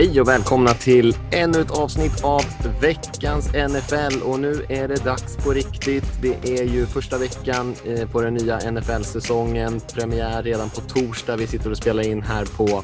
[0.00, 2.42] Hej och välkomna till ännu ett avsnitt av
[2.80, 6.04] veckans NFL och nu är det dags på riktigt.
[6.22, 9.80] Det är ju första veckan eh, på den nya NFL-säsongen.
[9.94, 11.36] Premiär redan på torsdag.
[11.36, 12.82] Vi sitter och spelar in här på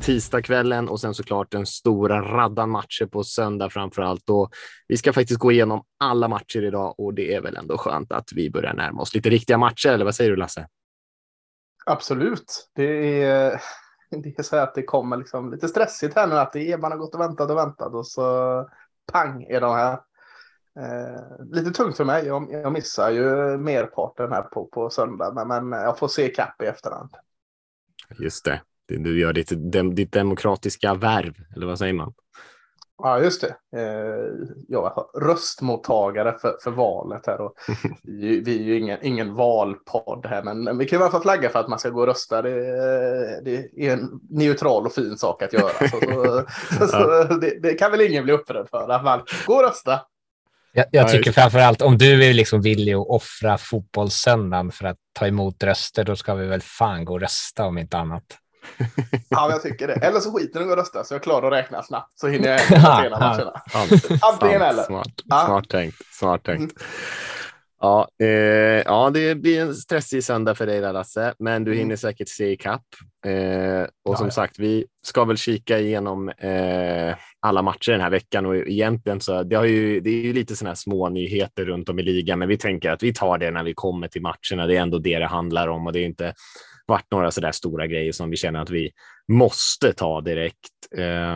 [0.00, 4.30] tisdagskvällen och sen såklart den stora raddan matcher på söndag framför allt.
[4.30, 4.50] Och
[4.86, 8.28] vi ska faktiskt gå igenom alla matcher idag och det är väl ändå skönt att
[8.34, 9.88] vi börjar närma oss lite riktiga matcher.
[9.88, 10.66] Eller vad säger du Lasse?
[11.86, 12.70] Absolut.
[12.74, 13.60] Det är
[14.22, 16.92] det är så att det kommer liksom lite stressigt här nu att det är, man
[16.92, 18.68] har gått och väntat och väntat och så
[19.12, 19.92] pang är de här.
[20.80, 22.26] Eh, lite tungt för mig.
[22.26, 26.62] Jag, jag missar ju merparten här på, på söndag, men, men jag får se kapp
[26.62, 27.10] i efterhand.
[28.18, 28.60] Just det.
[28.86, 29.52] Du gör ditt,
[29.96, 32.14] ditt demokratiska värv, eller vad säger man?
[33.02, 33.78] Ja, just det.
[33.80, 37.40] Eh, jag är röstmottagare för, för valet här.
[37.40, 37.54] Och
[38.02, 41.48] vi, vi är ju ingen, ingen valpodd här, men vi kan i alla fall flagga
[41.48, 42.42] för att man ska gå och rösta.
[42.42, 42.50] Det,
[43.44, 45.88] det är en neutral och fin sak att göra.
[45.90, 46.44] Så, så,
[46.80, 46.86] ja.
[47.28, 48.90] så det, det, kan väl ingen bli upprörd för.
[48.90, 50.00] Att man, gå och rösta.
[50.72, 54.96] Jag, jag tycker framför allt om du är liksom villig att offra fotbollssöndagen för att
[55.12, 58.24] ta emot röster, då ska vi väl fan gå och rösta om inte annat.
[59.28, 59.94] Ja, jag tycker det.
[59.94, 62.60] Eller så skiter den och röstar så jag klarar att räkna snabbt så hinner jag
[62.68, 63.62] sena matcherna.
[64.32, 64.82] Antingen eller.
[64.82, 65.96] Smart, smart tänkt.
[66.14, 66.60] Smart tänkt.
[66.60, 66.86] Mm.
[67.80, 68.28] Ja, eh,
[68.84, 71.78] ja, det blir en stressig söndag för dig där Lasse, men du mm.
[71.78, 72.84] hinner säkert se ikapp.
[73.26, 74.30] Eh, och ja, som ja.
[74.30, 79.42] sagt, vi ska väl kika igenom eh, alla matcher den här veckan och egentligen så
[79.42, 82.38] det, har ju, det är ju lite sådana här små nyheter runt om i ligan,
[82.38, 84.66] men vi tänker att vi tar det när vi kommer till matcherna.
[84.66, 86.34] Det är ändå det det handlar om och det är inte
[86.88, 88.90] varit några sådär stora grejer som vi känner att vi
[89.28, 90.72] måste ta direkt.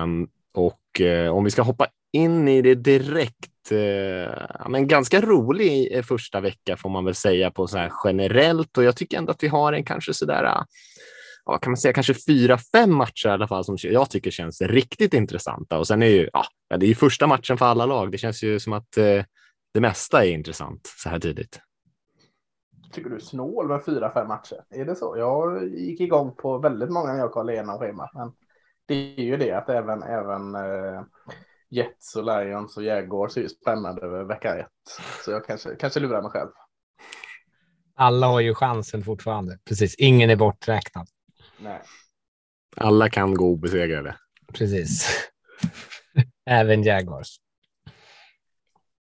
[0.02, 5.96] Um, och uh, om vi ska hoppa in i det direkt, uh, men ganska rolig
[5.96, 9.32] eh, första vecka får man väl säga på så här generellt och jag tycker ändå
[9.32, 10.62] att vi har en kanske sådär uh,
[11.44, 14.60] ja, kan man säga kanske fyra, fem matcher i alla fall som jag tycker känns
[14.60, 15.78] riktigt intressanta.
[15.78, 16.44] Och sen är ju, ja,
[16.76, 18.12] det är ju första matchen för alla lag.
[18.12, 19.24] Det känns ju som att eh,
[19.74, 21.60] det mesta är intressant så här tidigt
[22.92, 24.64] tycker du är snål med fyra, fem matcher?
[24.70, 25.14] Är det så?
[25.18, 28.10] Jag gick igång på väldigt många när jag kollade igenom schemat.
[28.14, 28.32] Men
[28.86, 31.02] det är ju det att även, även eh,
[31.68, 34.68] Jets och Lions och Jaguars är ju spännande över vecka ett.
[35.24, 36.50] Så jag kanske, kanske lurar mig själv.
[37.94, 39.58] Alla har ju chansen fortfarande.
[39.64, 41.08] Precis, ingen är borträknad.
[41.58, 41.80] Nej.
[42.76, 44.16] Alla kan gå obesegrade.
[44.52, 45.08] Precis.
[46.46, 47.36] Även Jaguars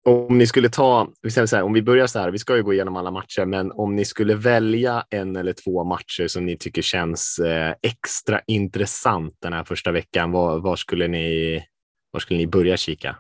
[0.05, 2.73] om ni skulle ta, så här, om vi börjar så här, vi ska ju gå
[2.73, 6.83] igenom alla matcher, men om ni skulle välja en eller två matcher som ni tycker
[6.83, 11.65] känns eh, extra intressant den här första veckan, var, var, skulle, ni,
[12.11, 13.17] var skulle ni börja kika?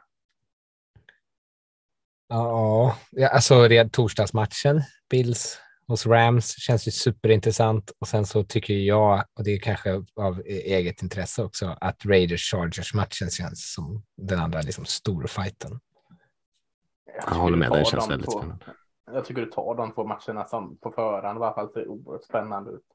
[2.28, 2.96] Ja,
[3.30, 9.44] alltså det torsdagsmatchen, Bills hos Rams känns ju superintressant och sen så tycker jag, och
[9.44, 14.38] det är kanske av e-, eget intresse också, att Raiders Chargers matchen känns som den
[14.38, 15.80] andra liksom storfighten.
[17.16, 18.64] Jag, håller med, det känns väldigt på, spännande.
[19.12, 22.24] Jag tycker du tar de två matcherna som på förhand i alla fall ser oerhört
[22.24, 22.86] spännande ut.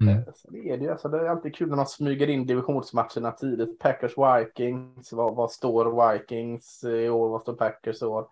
[0.00, 0.18] Mm.
[0.18, 3.32] Eh, så det är det alltså, det är alltid kul när man smyger in divisionsmatcherna
[3.32, 3.78] tidigt.
[3.78, 8.28] Packers Vikings, vad, vad står Vikings i år, vad står Packers i år?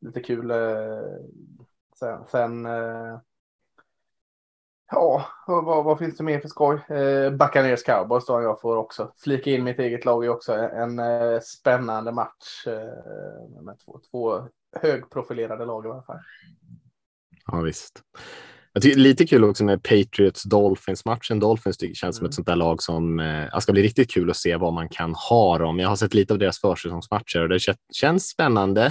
[0.00, 0.50] Lite kul.
[0.50, 0.56] Eh,
[1.98, 3.18] sen, sen eh,
[4.94, 6.78] Ja, vad, vad, finns det mer för skoj?
[7.30, 11.00] Buccaneers Cowboys då jag får också flika in mitt eget lag är också en
[11.42, 12.66] spännande match
[13.60, 14.48] med två, två
[14.80, 16.18] högprofilerade lag i alla fall.
[17.46, 18.02] Ja, visst.
[18.72, 21.40] Jag tycker lite kul också med Patriots Dolphins matchen.
[21.40, 22.32] Dolphins tycker känns som ett mm.
[22.32, 25.58] sånt där lag som eh, ska bli riktigt kul att se vad man kan ha
[25.58, 25.78] dem.
[25.78, 27.60] Jag har sett lite av deras försäsongsmatcher och det
[27.92, 28.84] känns spännande.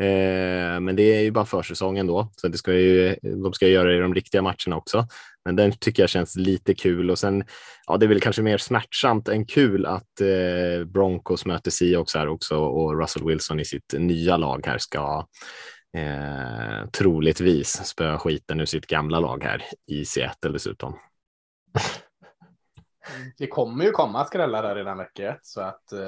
[0.00, 3.88] Eh, men det är ju bara försäsongen då, så det ska ju, de ska göra
[3.88, 5.06] det i de riktiga matcherna också.
[5.48, 7.44] Men den tycker jag känns lite kul och sen,
[7.86, 12.28] ja, det är väl kanske mer smärtsamt än kul att eh, Broncos möter Seahawks här
[12.28, 15.26] också och Russell Wilson i sitt nya lag här ska
[15.96, 20.98] eh, troligtvis spöa skiten ur sitt gamla lag här i Seattle dessutom.
[23.38, 26.00] Det kommer ju komma skrällar där redan vecka ett så att eh,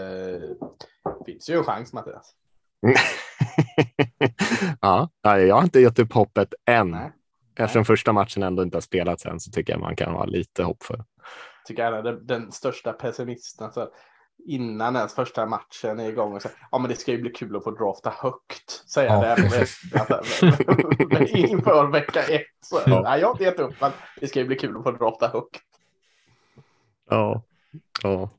[1.27, 2.35] finns ju en chans Mattias.
[4.81, 6.91] ja, jag har inte gett upp hoppet än.
[6.91, 7.13] Nej.
[7.57, 10.63] Eftersom första matchen ändå inte har spelats än så tycker jag man kan ha lite
[10.63, 11.05] hopp för.
[11.67, 13.73] Tycker jag är den största pessimisten.
[13.73, 13.89] Så
[14.47, 17.57] innan ens första matchen är igång och säger ja men det ska ju bli kul
[17.57, 18.91] att få drafta högt.
[18.93, 19.35] Säger ja.
[19.37, 22.47] det men inför vecka ett.
[22.61, 23.03] Så, ja.
[23.03, 25.29] nej, jag har inte gett upp men det ska ju bli kul att få drafta
[25.29, 25.63] högt.
[27.11, 27.43] Ja,
[28.03, 28.31] ja.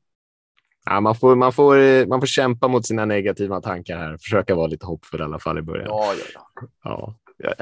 [0.86, 4.18] Ja, man, får, man, får, man får kämpa mot sina negativa tankar här.
[4.18, 5.88] Försöka vara lite hoppfull i alla fall i början.
[5.88, 6.68] Ja, ja, ja.
[6.84, 7.16] ja.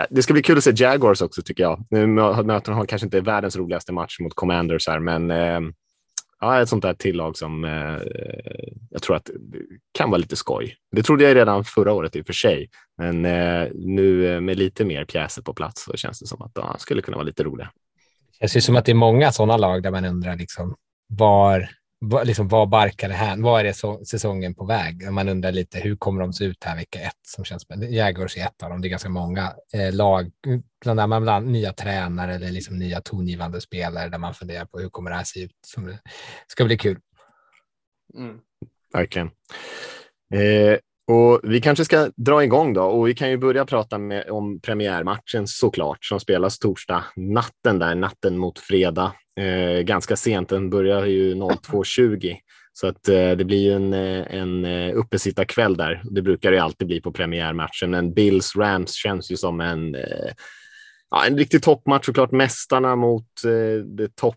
[0.09, 1.85] Det ska bli kul att se Jaguars också tycker jag.
[1.89, 5.73] Nu möter de kanske inte världens roligaste match mot Commanders här, men ehm,
[6.39, 7.99] ja, ett sånt där tillag som eh,
[8.89, 9.29] jag tror att
[9.91, 10.75] kan vara lite skoj.
[10.91, 14.57] Det trodde jag redan förra året i och för sig, men eh, nu eh, med
[14.57, 17.43] lite mer pjäser på plats så känns det som att ja, skulle kunna vara lite
[17.43, 17.71] roliga.
[18.31, 20.75] Det känns ju som att det är många sådana lag där man undrar liksom
[21.07, 23.37] var vad, liksom, vad barkar det här?
[23.37, 25.11] Vad är det så, säsongen på väg?
[25.11, 28.41] Man undrar lite hur kommer de se ut här vecka ett som känns Jägers är
[28.41, 28.81] ett av dem.
[28.81, 30.31] Det är ganska många eh, lag,
[30.81, 34.89] bland annat bland nya tränare eller liksom nya tongivande spelare där man funderar på hur
[34.89, 35.51] kommer det här se ut?
[35.67, 35.99] Som det
[36.47, 36.99] ska bli kul.
[38.17, 38.39] Mm.
[38.93, 39.27] Verkligen.
[40.33, 40.77] Eh,
[41.11, 44.59] och vi kanske ska dra igång då och vi kan ju börja prata med, om
[44.59, 50.49] premiärmatchen såklart som spelas torsdag natten där, natten mot fredag eh, ganska sent.
[50.49, 52.37] Den börjar ju 02.20
[52.73, 56.01] så att eh, det blir ju en, eh, en eh, uppesittarkväll där.
[56.11, 60.31] Det brukar det alltid bli på premiärmatchen, men Bills Rams känns ju som en eh,
[61.11, 62.31] Ja, en riktig toppmatch såklart.
[62.31, 64.35] Mästarna mot eh, det topp...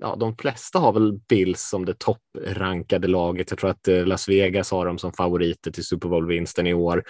[0.00, 3.50] Ja, de flesta har väl Bills som det topprankade laget.
[3.50, 7.04] Jag tror att eh, Las Vegas har dem som favoriter till Super Bowl-vinsten i år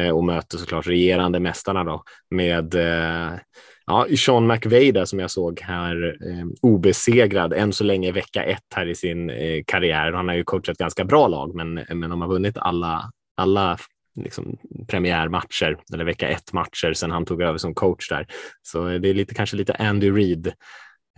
[0.00, 3.38] eh, och möter såklart regerande mästarna då med eh,
[3.86, 8.74] ja, Sean McVay där som jag såg här, eh, obesegrad än så länge vecka ett
[8.74, 10.12] här i sin eh, karriär.
[10.12, 13.78] Han har ju coachat ganska bra lag, men, men de har vunnit alla, alla
[14.14, 14.58] liksom,
[14.88, 18.26] premiärmatcher eller vecka ett matcher sedan han tog över som coach där.
[18.62, 20.52] Så det är lite, kanske lite Andy Reid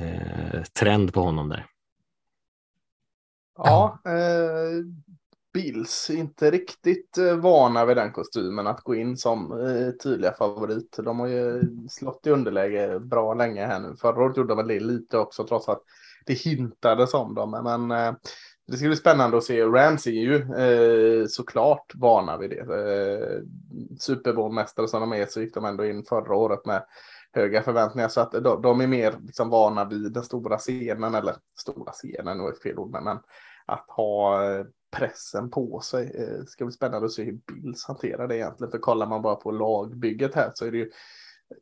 [0.00, 1.66] eh, trend på honom där.
[3.56, 4.84] Ja, eh,
[5.54, 10.96] Bills inte riktigt eh, vana vid den kostymen att gå in som eh, tydliga favorit.
[11.04, 13.96] De har ju slått i underläge bra länge här nu.
[14.00, 15.82] Förra året gjorde de väl det lite också trots att
[16.26, 17.50] det hintades om dem.
[17.50, 18.14] Men eh,
[18.66, 19.64] det ska bli spännande att se.
[19.64, 22.60] Rams är ju eh, såklart vana vid det.
[22.60, 23.42] Eh,
[23.98, 26.84] Super Bowl-mästare som de är så gick de ändå in förra året med
[27.32, 28.08] höga förväntningar.
[28.08, 32.42] Så att de, de är mer liksom vana vid den stora scenen, eller stora scenen,
[32.42, 33.18] var fel ord, men
[33.66, 34.40] att ha
[34.94, 36.06] pressen på sig.
[36.40, 38.70] Det ska bli spännande att se hur Bills hanterar det egentligen.
[38.70, 40.90] För kollar man bara på lagbygget här så är det ju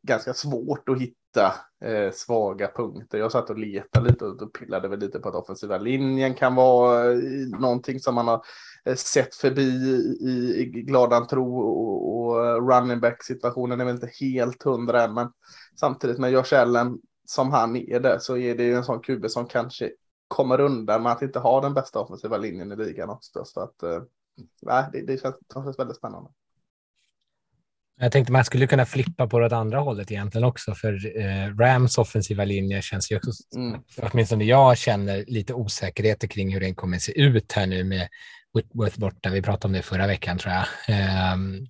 [0.03, 3.19] ganska svårt att hitta eh, svaga punkter.
[3.19, 7.13] Jag satt och letade lite och pillade väl lite på att offensiva linjen kan vara
[7.13, 7.19] eh,
[7.59, 8.45] någonting som man har
[8.85, 9.63] eh, sett förbi
[10.21, 15.15] i, i gladan tro och, och running back situationen är väl inte helt hundra än,
[15.15, 15.29] men
[15.81, 19.29] samtidigt med Josh Allen som han är där så är det ju en sån kube
[19.29, 19.91] som kanske
[20.33, 23.45] kommer undan med att inte ha den bästa offensiva linjen i ligan också.
[23.45, 24.03] Så att, eh,
[24.93, 26.31] det, det, känns, det känns väldigt spännande.
[28.01, 31.99] Jag tänkte man skulle kunna flippa på det andra hållet egentligen också, för eh, Rams
[31.99, 33.81] offensiva linje känns ju också, mm.
[34.03, 38.09] åtminstone jag känner lite osäkerheter kring hur den kommer se ut här nu med
[38.55, 39.31] Whitworth borta.
[39.31, 40.65] Vi pratade om det förra veckan tror jag.
[41.35, 41.67] Um,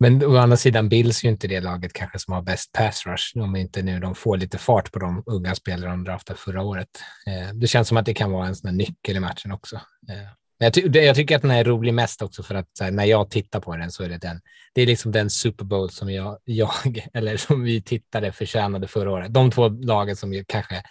[0.00, 3.36] men å andra sidan Bills ju inte det laget kanske som har bäst pass rush,
[3.36, 6.88] om inte nu de får lite fart på de unga spelare de draftade förra året.
[7.26, 9.76] Eh, det känns som att det kan vara en sån nyckel i matchen också.
[9.76, 10.28] Eh,
[10.58, 13.30] jag, ty jag, tycker att den är rolig mest också för att här, när jag
[13.30, 14.40] tittar på den så är det den.
[14.74, 16.70] Det är liksom den Super Bowl som jag, jag
[17.14, 19.34] eller som vi tittade förtjänade förra året.
[19.34, 20.82] De två lagen som kanske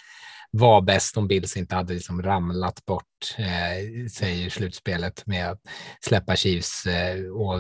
[0.52, 5.62] var bäst om Bills inte hade liksom ramlat bort, eh, säger slutspelet med att
[6.02, 7.60] släppa Chiefs eh, och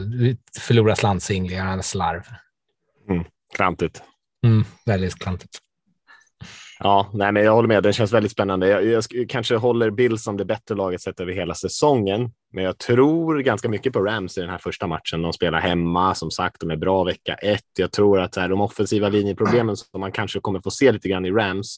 [0.60, 2.24] förlora slantsinglingar, slarv.
[3.10, 3.24] Mm,
[3.56, 4.02] klantigt.
[4.46, 5.60] Mm, väldigt klantigt.
[6.80, 7.84] Ja, nej, men jag håller med.
[7.84, 8.68] Den känns väldigt spännande.
[8.68, 12.78] Jag, jag kanske håller Bills som det bättre laget sett över hela säsongen, men jag
[12.78, 15.22] tror ganska mycket på Rams i den här första matchen.
[15.22, 17.62] De spelar hemma, som sagt, de är bra vecka ett.
[17.78, 21.26] Jag tror att här, de offensiva linjeproblemen som man kanske kommer få se lite grann
[21.26, 21.78] i Rams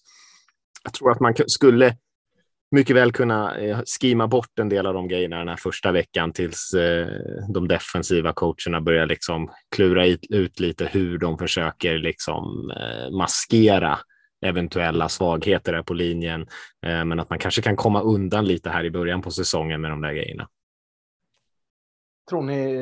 [0.90, 1.98] jag tror att man skulle
[2.72, 6.34] mycket väl kunna eh, skima bort en del av de grejerna den här första veckan
[6.34, 7.08] tills eh,
[7.54, 14.00] de defensiva coacherna börjar liksom klura ut lite hur de försöker liksom eh, maskera
[14.46, 16.48] eventuella svagheter på linjen.
[16.82, 20.02] Men att man kanske kan komma undan lite här i början på säsongen med de
[20.02, 20.48] där grejerna.
[22.30, 22.76] Tror ni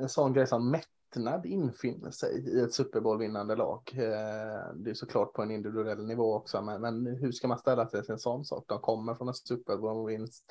[0.00, 0.70] en sån grej som
[1.16, 3.82] lättnad infinner sig i ett Super Bowl-vinnande lag.
[3.94, 7.88] Eh, det är såklart på en individuell nivå också, men, men hur ska man ställa
[7.88, 8.64] sig till en sån sak?
[8.68, 10.44] De kommer från en Super Bowl-vinst.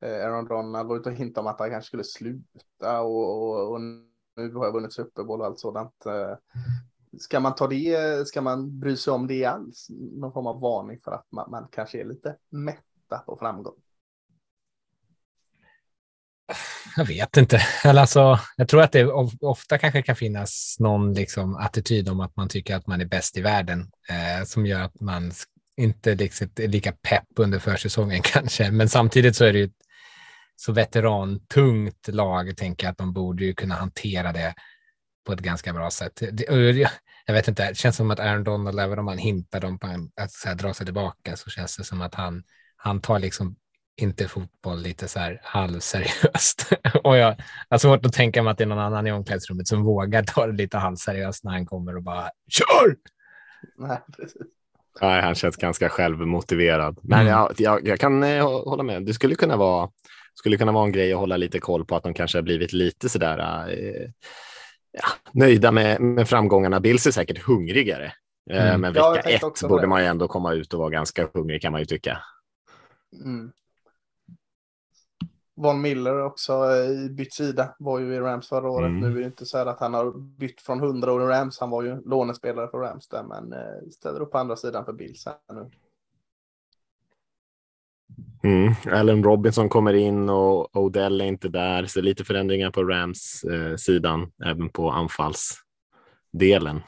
[0.00, 3.72] Eh, Aaron Donald var ute och hintade om att han kanske skulle sluta och, och,
[3.72, 6.06] och nu har jag vunnit Super Bowl och allt sådant.
[6.06, 6.36] Eh,
[7.18, 9.86] ska man ta det, ska man bry sig om det alls?
[9.90, 13.76] Någon form av varning för att man, man kanske är lite mätta på framgång.
[16.98, 17.62] Jag vet inte.
[17.84, 19.04] Alltså, jag tror att det
[19.40, 23.36] ofta kanske kan finnas någon liksom attityd om att man tycker att man är bäst
[23.36, 25.32] i världen eh, som gör att man
[25.76, 28.70] inte liksom är lika pepp under försäsongen kanske.
[28.70, 29.72] Men samtidigt så är det ju ett
[30.56, 34.54] så veterantungt lag, tänker jag att de borde ju kunna hantera det
[35.26, 36.22] på ett ganska bra sätt.
[37.26, 40.08] jag vet inte, det känns som att Aaron Donald, även om han hintar dem på
[40.20, 42.42] att så här, dra sig tillbaka, så känns det som att han,
[42.76, 43.56] han tar liksom
[43.98, 46.72] inte fotboll lite så här halvseriöst.
[47.04, 47.36] och jag
[47.70, 50.46] har svårt att tänka mig att det är någon annan i omklädningsrummet som vågar ta
[50.46, 52.96] det lite halvseriöst när han kommer och bara kör!
[53.76, 54.42] Nej, precis.
[55.00, 56.98] Nej, han känns ganska självmotiverad.
[57.02, 57.32] Men Mm.
[57.32, 59.02] jag, jag, jag kan eh, hålla med.
[59.06, 59.90] Det skulle kunna, vara,
[60.34, 62.72] skulle kunna vara en grej att hålla lite koll på att de kanske har blivit
[62.72, 63.38] lite sådär
[63.68, 64.10] eh,
[64.92, 66.80] ja, nöjda med, med framgångarna.
[66.80, 68.04] Bills är säkert hungrigare.
[68.50, 68.80] Eh, Mm.
[68.80, 71.80] Men vecka ett borde man ju ändå komma ut och vara ganska hungrig kan man
[71.80, 72.18] ju tycka.
[73.24, 73.50] Mm.
[75.58, 78.88] Von Miller också eh, bytt sida, var ju i Rams förra året.
[78.88, 79.00] Mm.
[79.00, 81.60] Nu är det inte så här att han har bytt från 100 år i Rams.
[81.60, 84.92] Han var ju lånespelare för Rams där, men eh, ställer upp på andra sidan för
[84.92, 85.70] Bills här nu.
[88.42, 88.74] Mm.
[88.98, 93.76] Allen Robinson kommer in och Odell är inte där, så lite förändringar på Rams eh,
[93.76, 96.80] sidan, även på anfallsdelen.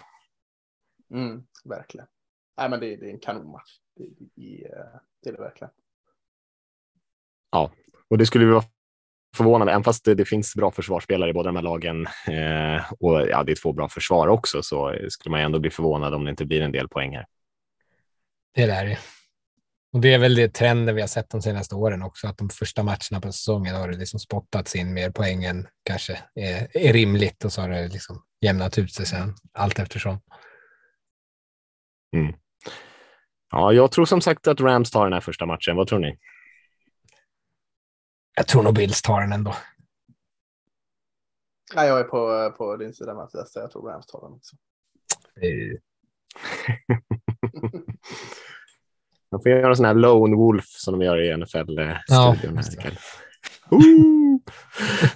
[1.11, 2.07] Mm, verkligen.
[2.59, 3.71] Nej, men det, det är en kanonmatch.
[3.97, 4.69] Det, det,
[5.23, 5.71] det är det verkligen.
[8.11, 8.65] Och det skulle vi vara
[9.37, 13.29] förvånade, även fast det, det finns bra försvarsspelare i båda de här lagen eh, och
[13.29, 16.31] ja, det är två bra försvar också, så skulle man ändå bli förvånad om det
[16.31, 17.27] inte blir en del poäng här.
[18.55, 18.99] Det är det.
[19.93, 22.49] Och det är väl det trenden vi har sett de senaste åren också, att de
[22.51, 26.93] första matcherna på säsongen har det liksom spottats in mer poäng än kanske är, är
[26.93, 30.21] rimligt och så har det liksom jämnat ut sig sen allt eftersom.
[33.51, 35.77] Ja, jag tror som sagt att Rams tar den här första matchen.
[35.77, 36.19] Vad tror ni?
[38.41, 39.55] Jag tror nog Bills tar den ändå.
[41.75, 43.53] Nej, jag är på, på din sida Mattias.
[43.55, 44.57] Jag tror Rams tar den också.
[45.41, 45.79] Eh,
[49.31, 52.57] Man får göra en sån här lone wolf som de gör i Ja, NFL-studion.
[52.57, 52.83] just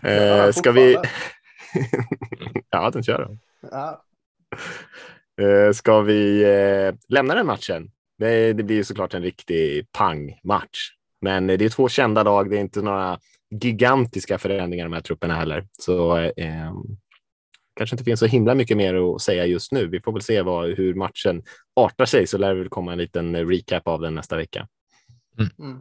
[0.02, 0.06] det.
[0.46, 0.96] eh, ska vi...
[2.70, 3.38] ja, den kör då.
[3.70, 4.04] Ja,
[5.40, 7.90] Eh, ska vi eh, lämna den matchen?
[8.18, 10.90] Det, det blir såklart en riktig pangmatch.
[11.24, 12.50] Men det är två kända lag.
[12.50, 13.18] Det är inte några
[13.62, 15.66] gigantiska förändringar i de här trupperna heller.
[15.78, 16.72] Så eh,
[17.76, 19.86] kanske inte finns så himla mycket mer att säga just nu.
[19.86, 21.42] Vi får väl se vad, hur matchen
[21.76, 24.68] artar sig så lär det väl komma en liten recap av den nästa vecka.
[25.58, 25.80] mm.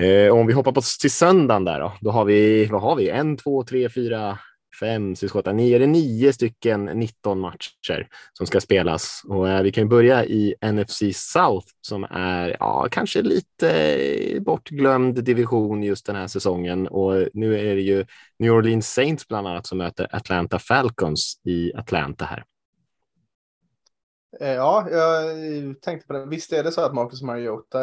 [0.00, 3.08] Eh, om vi hoppar på till söndagen där då, då har vi, vad har vi?
[3.08, 4.38] En, två, tre, fyra,
[4.80, 9.22] fem, åtta, nio, är det nio stycken 19 matcher som ska spelas.
[9.28, 15.24] Och eh, vi kan ju börja i NFC South som är ja, kanske lite bortglömd
[15.24, 16.86] division just den här säsongen.
[16.88, 18.06] Och nu är det ju
[18.38, 22.44] New Orleans Saints bland annat som möter Atlanta Falcons i Atlanta här.
[24.40, 25.24] Eh, Ja, jag
[25.82, 26.26] tänkte på det.
[26.26, 27.80] Visst är det så att Marcus Mariota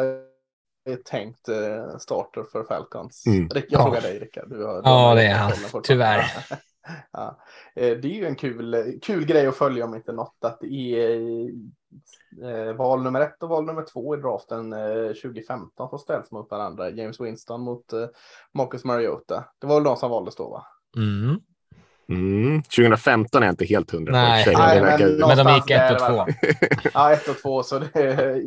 [0.86, 3.26] är tänkt eh, starter för Falcons?
[3.26, 3.48] Mm.
[3.54, 3.82] Jag Ja.
[3.82, 4.50] frågar dig Rickard.
[4.50, 5.52] Du har, du Ja, det är han.
[5.82, 6.24] Tyvärr.
[7.12, 7.38] ja.
[7.74, 11.50] Eh, Det är ju en kul, kul grej att följa om inte något att är
[12.42, 16.50] eh, val nummer ett och val nummer två i draften eh, 2015 som ställs mot
[16.50, 16.90] varandra.
[16.90, 18.06] James Winston mot eh,
[18.54, 19.44] Marcus Mariota.
[19.58, 20.66] Det var väl de som valdes då va?
[20.96, 21.40] Mm.
[22.08, 22.62] Mm.
[22.62, 24.16] 2015 är jag inte helt hundra på.
[24.18, 24.44] Nej.
[24.52, 26.26] i men verkar- Men de gick ett och två.
[26.94, 27.62] Ja, ett och två.
[27.62, 27.88] Så det,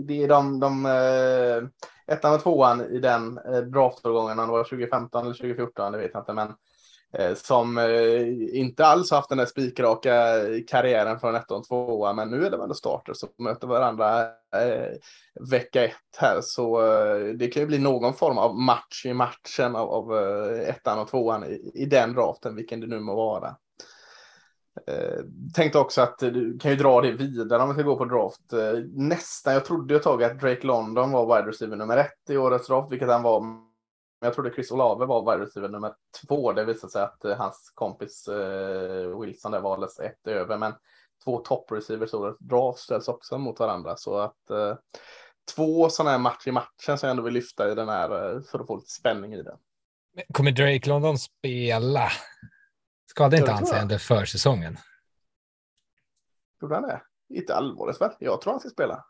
[0.07, 4.63] det är de, de eh, ettan och tvåan i den eh, draftårgången, om det var
[4.63, 6.53] 2015 eller 2014, det vet jag inte, men eh,
[7.13, 12.29] Eh, som eh, inte alls haft den där spikraka karriären från ettan och tvåa, men
[12.29, 14.21] nu är det ändå starter som möter varandra
[14.55, 14.91] eh,
[15.51, 19.75] vecka ett här, så eh, det kan ju bli någon form av match i matchen
[19.75, 23.55] av, av eh, ettan och tvåan i, i den draften, vilken det nu må vara.
[24.87, 25.23] Eh,
[25.53, 28.53] tänkte också att du kan ju dra det vidare om vi ska gå på draft.
[28.53, 32.37] Eh, nästan, jag trodde ett tag att Drake London var wide receiver nummer ett i
[32.37, 33.66] årets draft, vilket han var.
[34.19, 36.53] Jag trodde Chris Olave var wide receiver nummer två.
[36.53, 40.73] Det visade sig att eh, hans kompis eh, Wilson där valdes ett över, men
[41.23, 43.97] två top receivers i årets draft ställs också mot varandra.
[43.97, 44.75] Så att eh,
[45.55, 48.41] två sådana här match i matchen som jag ändå vill lyfta i den här eh,
[48.41, 49.57] för att få lite spänning i den.
[50.33, 52.09] Kommer Drake London spela?
[53.09, 54.77] Skadade inte han sig under försäsongen?
[56.61, 57.01] Gjorde han det?
[57.29, 58.11] Inte allvarligt väl?
[58.19, 59.05] Jag tror han ska spela.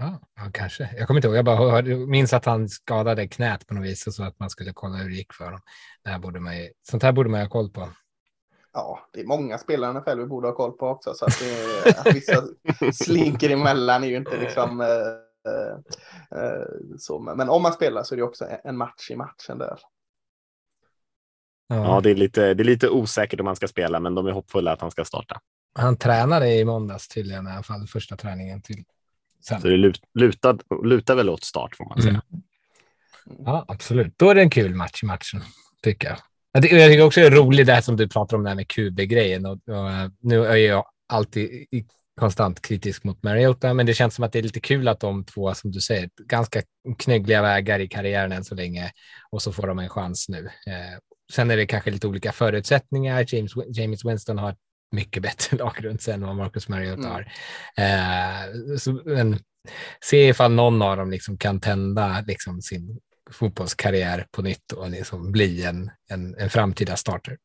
[0.00, 0.90] Ja, ja, kanske.
[0.96, 1.36] Jag kommer inte ihåg.
[1.36, 4.50] Jag bara hörde, minns att han skadade knät på något vis och så att man
[4.50, 5.60] skulle kolla hur det gick för honom.
[6.04, 7.88] Det här borde man ju, sånt här borde man ju ha koll på.
[8.72, 11.14] Ja, det är många spelare i NFL vi borde ha koll på också.
[11.14, 12.42] Så att, det, att vissa
[12.92, 14.80] slinker emellan är ju inte liksom...
[14.80, 14.86] Eh,
[15.52, 16.66] eh, eh,
[16.98, 17.18] så.
[17.18, 19.78] Men om man spelar så är det också en match i matchen där.
[21.68, 24.32] Ja, det är, lite, det är lite osäkert om han ska spela, men de är
[24.32, 25.40] hoppfulla att han ska starta.
[25.78, 28.84] Han tränade i måndags tydligen i alla fall, första träningen till
[29.40, 29.60] sen.
[29.60, 32.22] Så det lut- lutar, lutar väl åt start får man säga.
[32.32, 32.42] Mm.
[33.44, 34.14] Ja, absolut.
[34.16, 35.42] Då är det en kul match i matchen,
[35.82, 36.18] tycker jag.
[36.52, 38.68] Jag tycker, också det är roligt det här som du pratar om, det här med
[38.68, 39.46] QB-grejen.
[39.46, 41.66] Och, och, nu är jag alltid
[42.20, 45.24] konstant kritisk mot Mariota, men det känns som att det är lite kul att de
[45.24, 46.62] två, som du säger, ganska
[46.98, 48.92] knöggliga vägar i karriären än så länge
[49.30, 50.38] och så får de en chans nu.
[50.66, 50.98] Eh,
[51.32, 53.26] sen är det kanske lite olika förutsättningar.
[53.28, 54.56] James, James Winston har
[54.90, 57.10] mycket bättre lag runt sig än vad Marcus Mariota mm.
[57.10, 57.32] har.
[57.76, 59.38] Eh, så, men
[60.04, 65.32] se ifall någon av dem liksom kan tända liksom sin fotbollskarriär på nytt och liksom
[65.32, 67.38] bli en, en, en framtida starter.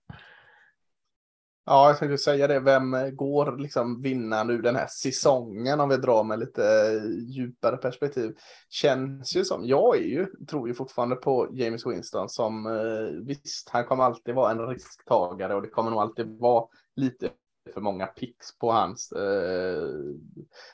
[1.67, 2.60] Ja, jag tänkte säga det.
[2.60, 7.77] Vem går liksom vinnaren ur den här säsongen om vi drar med lite eh, djupare
[7.77, 8.36] perspektiv?
[8.69, 13.69] Känns ju som, jag är ju, tror ju fortfarande på James Winston som eh, visst,
[13.69, 17.29] han kommer alltid vara en risktagare och det kommer nog alltid vara lite
[17.74, 19.89] för många picks på hans eh,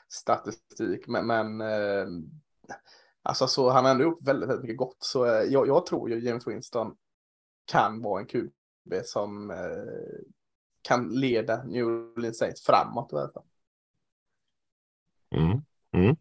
[0.08, 1.06] statistik.
[1.08, 2.06] Men, men eh,
[3.22, 4.96] alltså så han har ändå gjort väldigt, väldigt mycket gott.
[4.98, 6.96] Så eh, jag, jag, tror ju James Winston
[7.64, 9.56] kan vara en QB som eh,
[10.82, 13.42] kan leda New Orleans Saints framåt i alla fall.
[15.34, 15.62] Mm.
[15.96, 16.16] Mm.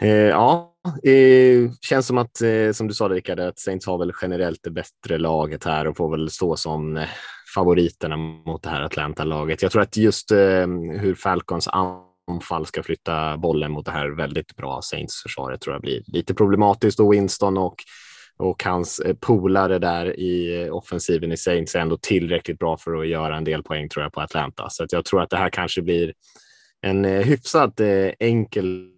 [0.00, 4.12] Eh, ja, eh, känns som att, eh, som du sa Rickard, att Saints har väl
[4.22, 7.08] generellt det bättre laget här och får väl stå som eh,
[7.54, 9.62] favoriterna mot det här Atlanta-laget.
[9.62, 10.66] Jag tror att just eh,
[11.00, 16.02] hur Falcons anfall ska flytta bollen mot det här väldigt bra Saints-försvaret tror jag blir
[16.06, 17.76] lite problematiskt och Winston och
[18.36, 23.08] och hans eh, polare där i offensiven i Saints är ändå tillräckligt bra för att
[23.08, 24.70] göra en del poäng tror jag på Atlanta.
[24.70, 26.12] Så att jag tror att det här kanske blir
[26.80, 28.88] en eh, hyfsat eh, enkel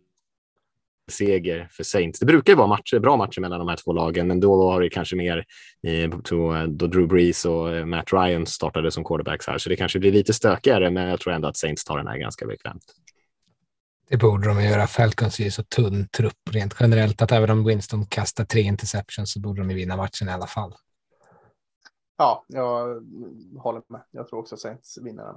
[1.10, 2.18] seger för Saints.
[2.18, 4.80] Det brukar ju vara matcher, bra matcher mellan de här två lagen, men då har
[4.80, 5.44] det kanske mer
[6.66, 10.32] då Drew Brees och Matt Ryan startade som quarterbacks här, så det kanske blir lite
[10.32, 12.84] stökigare, men jag tror ändå att Saints tar den här ganska bekvämt.
[14.08, 14.86] Det borde de göra.
[14.86, 19.32] Falcons är ju så tunn trupp rent generellt att även om Winston kastar tre interceptions
[19.32, 20.74] så borde de vinna matchen i alla fall.
[22.16, 23.02] Ja, jag
[23.58, 24.04] håller med.
[24.10, 25.36] Jag tror också Saints vinner den.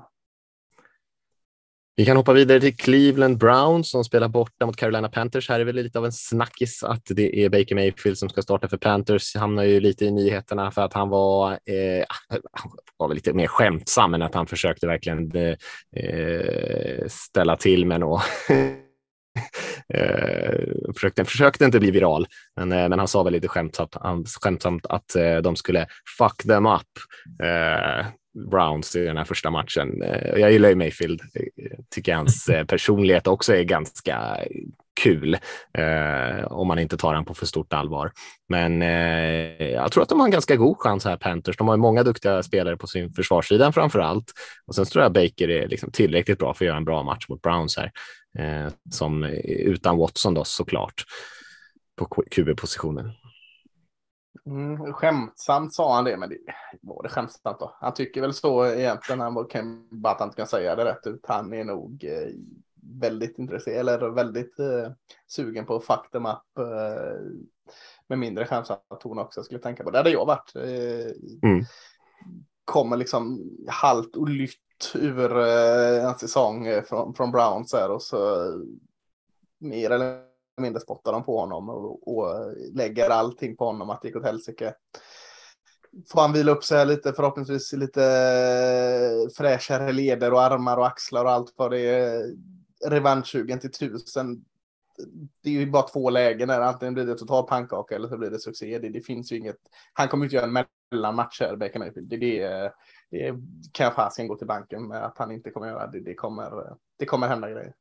[2.00, 5.50] Vi kan hoppa vidare till Cleveland Browns som spelar borta mot Carolina Panthers.
[5.50, 8.68] Här är väl lite av en snackis att det är Baker Mayfield som ska starta
[8.68, 9.36] för Panthers.
[9.36, 12.06] Hamnar ju lite i nyheterna för att han var, eh,
[12.52, 18.00] han var väl lite mer skämtsam än att han försökte verkligen eh, ställa till med
[18.00, 18.24] något.
[19.94, 23.96] eh, försökte, försökte inte bli viral, men, eh, men han sa väl lite skämtsamt,
[24.42, 26.82] skämtsamt att eh, de skulle fuck them up.
[27.44, 28.06] Eh,
[28.38, 30.02] Eh, Browns i den här första matchen.
[30.02, 31.22] Eh, jag gillar ju Mayfield,
[31.90, 34.38] tycker hans eh, personlighet också är ganska
[35.02, 35.38] kul
[35.78, 38.12] eh, om man inte tar den på för stort allvar.
[38.50, 41.58] Men eh, jag tror att de har en ganska god chans här, Panthers.
[41.58, 44.34] De har många duktiga spelare på sin försvarssida framför allt.
[44.68, 47.26] Och sen tror jag Baker är liksom tillräckligt bra för att göra en bra match
[47.30, 47.92] mot Browns här,
[48.40, 51.04] eh, som utan Watson då såklart
[51.98, 53.12] på QB-positionen.
[54.48, 56.38] Mm, skämtsamt sa han det, men det,
[56.82, 57.76] var det skämtsamt då?
[57.80, 61.08] Han tycker väl så egentligen, han kan, bara att han inte kan säga det rätt
[61.08, 61.26] ut.
[61.28, 62.34] Han är nog eh,
[63.00, 64.92] väldigt intresserad, eller väldigt eh,
[65.28, 67.20] sugen på fuck them up eh,
[68.08, 69.92] med mindre skämtsamma ton också, skulle tänka på.
[69.92, 70.56] Det hade jag varit.
[70.56, 71.66] Eh, mm.
[72.66, 78.02] Kommer liksom halt och lytt ur eh, en säsong eh, från, från Browns här och
[78.02, 78.52] så
[79.60, 80.28] mer eller
[80.58, 84.26] mindre spottar de på honom och, och lägger allting på honom att det gick åt
[84.26, 84.74] helsike.
[86.12, 88.02] Får han vila upp sig lite, förhoppningsvis lite
[89.38, 92.34] fräschare leder och armar och axlar och allt vad det är.
[92.86, 94.46] Revanschsugen till tusen.
[95.44, 98.30] Det är ju bara två lägen där, antingen blir det total pannkaka eller så blir
[98.30, 98.80] det succé.
[98.80, 99.58] Det, det finns ju inget.
[99.94, 102.10] Han kommer inte göra en mellanmatch här, Baker Mayfield.
[102.10, 102.74] Det, det,
[103.12, 103.36] det
[103.72, 105.88] kan jag fasiken gå till banken med att han inte kommer göra.
[105.88, 107.74] Det, det, kommer, det kommer hända grejer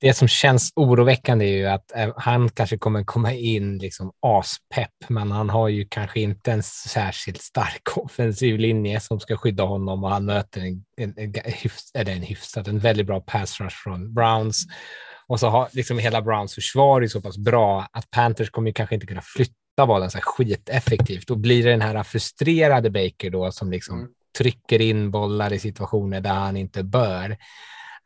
[0.00, 4.94] det som känns oroväckande är ju att eh, han kanske kommer komma in liksom aspepp,
[5.08, 10.04] men han har ju kanske inte en särskilt stark offensiv linje som ska skydda honom
[10.04, 11.32] och han möter en, en, en,
[11.94, 14.66] en, en hyfsad, en väldigt bra pass rush från Browns.
[15.26, 18.94] Och så har liksom hela Browns försvar är så pass bra att Panthers kommer kanske
[18.94, 21.26] inte kunna flytta bollen så här skiteffektivt.
[21.26, 24.10] Då blir det den här frustrerade Baker då som liksom mm.
[24.38, 27.36] trycker in bollar i situationer där han inte bör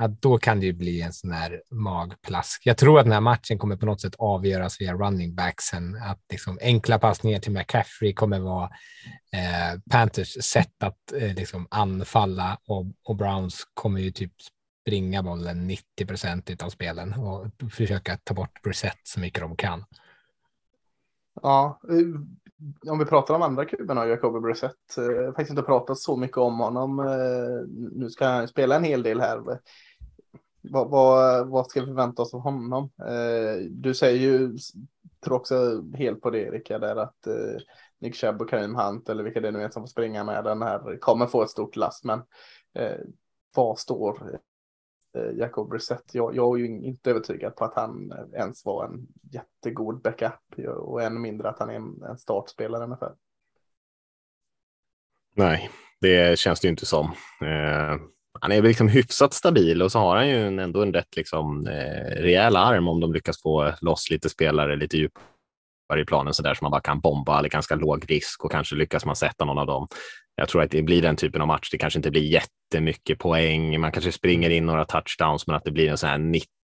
[0.04, 2.62] att då kan det ju bli en sån här magplask.
[2.66, 5.96] Jag tror att den här matchen kommer på något sätt avgöras via running backsen.
[6.02, 8.64] Att liksom enkla passningar till McCaffrey kommer vara
[9.32, 14.32] eh, Panthers sätt att eh, liksom anfalla och, och, Browns kommer ju typ
[14.82, 19.84] springa bollen 90 procent av spelen och försöka ta bort Brissett så mycket de kan.
[21.42, 22.20] Ja, eh,
[22.92, 26.36] om vi pratar om andra kuberna, Jacobi Brissett, jag har faktiskt inte pratat så mycket
[26.36, 26.98] om honom.
[26.98, 29.40] Eh, nu ska han spela en hel del här.
[30.62, 32.90] Vad, vad, vad ska vi förvänta oss av honom?
[32.98, 34.57] Eh, du säger ju,
[35.25, 37.61] tror också helt på det Erika, där att eh,
[37.98, 40.62] Nick Chubb och Karim Hunt eller vilka det nu är som får springa med den
[40.62, 42.05] här kommer få ett stort last.
[42.05, 42.22] Men
[42.75, 42.98] eh,
[43.55, 44.40] vad står
[45.16, 46.14] eh, Jacob Brissett.
[46.14, 51.03] Jag, jag är ju inte övertygad på att han ens var en jättegod backup och
[51.03, 53.12] än mindre att han är en, en startspelare ungefär.
[55.35, 55.70] Nej,
[56.01, 57.07] det känns det ju inte som.
[57.40, 57.96] Eh,
[58.42, 61.66] han är liksom hyfsat stabil och så har han ju en, ändå en rätt liksom,
[61.66, 66.42] eh, rejäl arm om de lyckas få loss lite spelare lite djupare i planen så
[66.42, 69.44] där som man bara kan bomba eller ganska låg risk och kanske lyckas man sätta
[69.44, 69.87] någon av dem.
[70.37, 71.68] Jag tror att det blir den typen av match.
[71.70, 73.81] Det kanske inte blir jättemycket poäng.
[73.81, 76.18] Man kanske springer in några touchdowns, men att det blir en sån här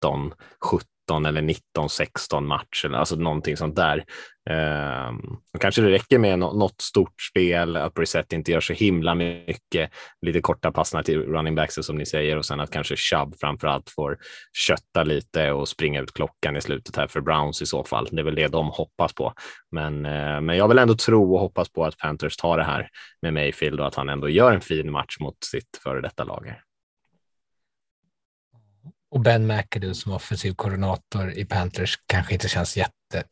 [0.00, 0.32] 19,
[0.64, 4.04] 17 eller 19-16 match eller alltså någonting sånt där.
[4.50, 5.12] Eh,
[5.60, 9.90] kanske det räcker med något stort spel, att Brissett inte gör så himla mycket,
[10.26, 13.68] lite korta passningar till running backs som ni säger och sen att kanske Chubb framför
[13.68, 14.18] allt får
[14.52, 18.08] kötta lite och springa ut klockan i slutet här för Browns i så fall.
[18.10, 19.32] Det är väl det de hoppas på.
[19.70, 22.88] Men, eh, men jag vill ändå tro och hoppas på att Panthers tar det här
[23.22, 26.54] med Mayfield och att han ändå gör en fin match mot sitt före detta lag.
[29.10, 33.24] Och Ben McAdoo som offensiv koordinator i Panthers kanske inte känns jätte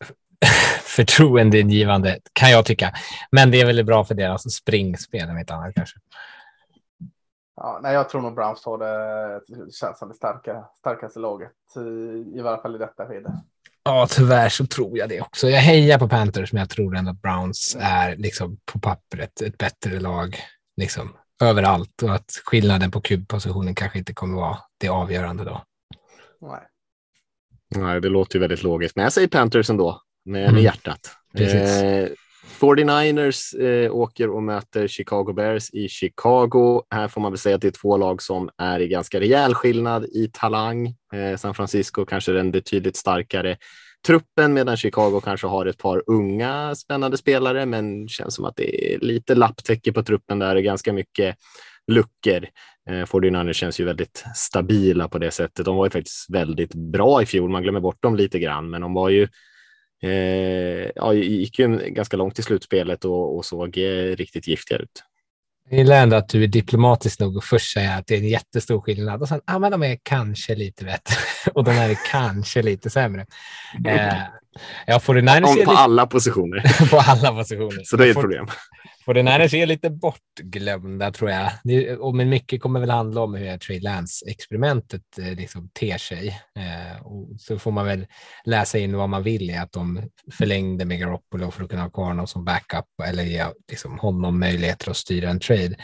[0.82, 2.92] förtroendeingivande kan jag tycka.
[3.30, 5.98] Men det är väl bra för deras springspel, om inte annat kanske.
[7.56, 9.40] Ja, nej, jag tror nog Browns tar det
[9.72, 13.42] känns som det starka, starkaste laget i, i varje fall i detta skede.
[13.84, 15.48] Ja, tyvärr så tror jag det också.
[15.48, 19.58] Jag hejar på Panthers, men jag tror ändå att Browns är liksom på pappret ett
[19.58, 20.36] bättre lag
[20.76, 25.62] liksom överallt och att skillnaden på kubpositionen kanske inte kommer vara det avgörande då.
[26.40, 26.60] Nej.
[27.76, 30.62] Nej, det låter ju väldigt logiskt, men jag säger Panthers ändå med, mm.
[30.62, 31.00] hjärtat.
[31.34, 32.08] Eh,
[32.60, 36.82] 49ers eh, åker och möter Chicago Bears i Chicago.
[36.90, 39.54] Här får man väl säga att det är två lag som är i ganska rejäl
[39.54, 40.86] skillnad i talang.
[40.86, 43.56] Eh, San Francisco kanske den betydligt starkare
[44.06, 48.94] truppen medan Chicago kanske har ett par unga spännande spelare men känns som att det
[48.94, 50.54] är lite lapptäcke på truppen där.
[50.54, 51.36] Det är ganska mycket
[51.86, 52.46] luckor.
[52.90, 55.64] Eh, 49 känns ju väldigt stabila på det sättet.
[55.64, 57.50] De var ju faktiskt väldigt bra i fjol.
[57.50, 59.28] Man glömmer bort dem lite grann, men de var ju
[60.02, 65.02] eh, ja, gick ju ganska långt i slutspelet och, och såg eh, riktigt giftiga ut.
[65.70, 68.28] Jag gillar ändå att du är diplomatisk nog och först säga att det är en
[68.28, 71.16] jättestor skillnad och sen, ja, men de är kanske lite bättre
[71.54, 73.26] och de är kanske lite sämre.
[73.86, 74.14] Eh,
[74.86, 76.88] ja, 49ers på alla positioner.
[76.90, 77.82] på alla positioner.
[77.84, 78.46] Så det är ett problem.
[79.08, 81.50] Och den här är lite bortglömda tror jag.
[82.00, 86.28] Och men mycket kommer väl handla om hur Trey Lance-experimentet eh, liksom ter sig.
[86.28, 88.06] Eh, och så får man väl
[88.44, 91.90] läsa in vad man vill i att de förlängde med Garoppolo för att kunna ha
[91.90, 95.76] kvar honom som backup eller ge liksom, honom möjligheter att styra en trade.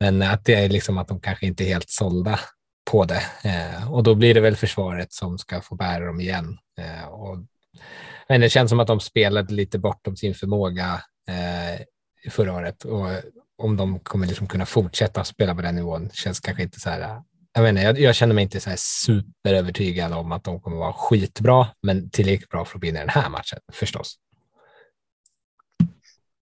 [0.00, 2.40] Men att det är liksom att de kanske inte är helt sålda
[2.90, 3.22] på det.
[3.44, 6.58] Eh, och då blir det väl försvaret som ska få bära dem igen.
[7.10, 7.38] Och,
[8.28, 11.80] men det känns som att de spelade lite bortom sin förmåga eh,
[12.30, 13.24] förra året och eh,
[13.56, 17.00] om de kommer liksom kunna fortsätta spela på den nivån känns kanske inte så här.
[17.00, 17.20] Eh,
[17.52, 20.92] jag, menar, jag, jag känner mig inte så här superövertygad om att de kommer vara
[20.92, 24.18] skitbra, men tillräckligt bra för att vinna den här matchen förstås.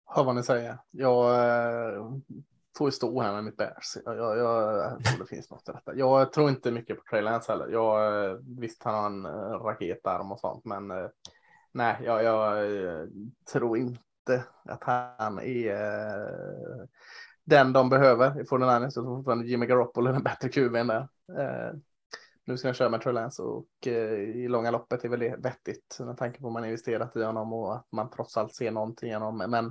[0.06, 0.78] Hör vad ni säger.
[0.90, 2.02] Jag eh,
[2.78, 3.96] får stå här med mitt bärs.
[4.04, 5.94] Jag, jag, jag, tror det finns något i detta.
[5.94, 7.68] Jag tror inte mycket på Trey Lance heller.
[7.68, 10.92] Jag, eh, visst, han har en raketarm och sånt, men
[11.72, 12.68] nej, jag, jag
[13.52, 14.84] tror inte inte att
[15.18, 16.86] han är eh,
[17.44, 18.90] den de behöver i Fortnite.
[18.90, 21.08] Så fortfarande Jimmy Garoppolo är en bättre QB än där.
[21.38, 21.74] Eh,
[22.44, 25.98] nu ska jag köra med Trellance och eh, i långa loppet är väl det vettigt
[26.00, 29.10] med tanke på att man investerat i honom och att man trots allt ser någonting
[29.10, 29.50] i honom.
[29.50, 29.64] Men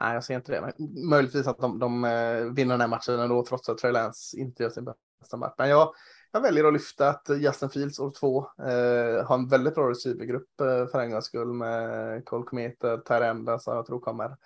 [0.00, 0.60] nej, jag ser inte det.
[0.60, 4.62] Men möjligtvis att de, de eh, vinner den här matchen ändå trots att Trellance inte
[4.62, 4.84] gör sin
[5.20, 5.54] bästa match.
[5.58, 5.92] Men jag,
[6.32, 10.60] jag väljer att lyfta att Justin Fields år två eh, har en väldigt bra receivergrupp
[10.60, 14.36] eh, för en gångs skull med Cole Kometer, Terenda som jag tror kommer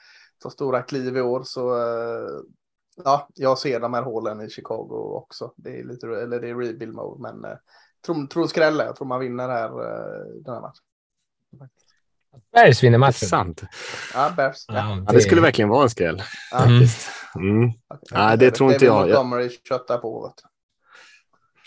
[0.42, 1.42] ta stora kliv i år.
[1.44, 2.40] Så eh,
[3.04, 5.52] ja, jag ser de här hålen i Chicago också.
[5.56, 7.58] Det är lite, eller det är rebuild mode, men eh,
[8.06, 8.84] tror, tror skrälla.
[8.84, 10.84] Jag tror man vinner här eh, den här matchen.
[12.52, 13.28] Bears vinner matchen.
[13.28, 13.62] Sant.
[14.14, 14.64] Ja, Bears.
[14.68, 14.74] Ja.
[14.74, 15.12] Ja, det...
[15.12, 16.22] det skulle verkligen vara en skräll.
[16.50, 16.64] Ja.
[16.64, 16.86] Mm.
[17.34, 17.68] Mm.
[17.68, 18.18] Okay.
[18.18, 19.00] Nej, det, det tror inte jag.
[19.00, 20.22] Montgomery köttar på.
[20.28, 20.51] Vet.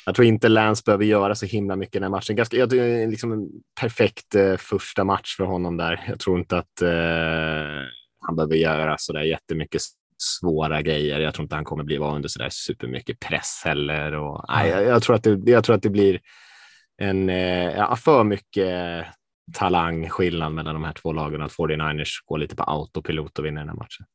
[0.05, 2.35] Jag tror inte Lance behöver göra så himla mycket den här matchen.
[2.35, 2.73] Ganska, jag,
[3.09, 3.49] liksom en
[3.81, 6.03] perfekt eh, första match för honom där.
[6.07, 7.87] Jag tror inte att eh,
[8.19, 9.81] han behöver göra så där jättemycket
[10.17, 11.19] svåra grejer.
[11.19, 14.13] Jag tror inte han kommer bli vara under så där supermycket press heller.
[14.13, 16.19] Och, nej, jag, jag, tror att det, jag tror att det blir
[16.97, 19.05] en eh, för mycket
[19.53, 21.41] talangskillnad mellan de här två lagen.
[21.41, 24.05] Att 49ers går lite på autopilot och vinner den här matchen.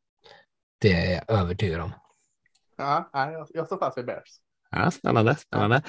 [0.81, 1.93] Det är jag övertygad om.
[2.77, 4.41] Ja, jag, jag står fast vid Bears.
[4.71, 5.37] Ja, spännande.
[5.37, 5.83] spännande.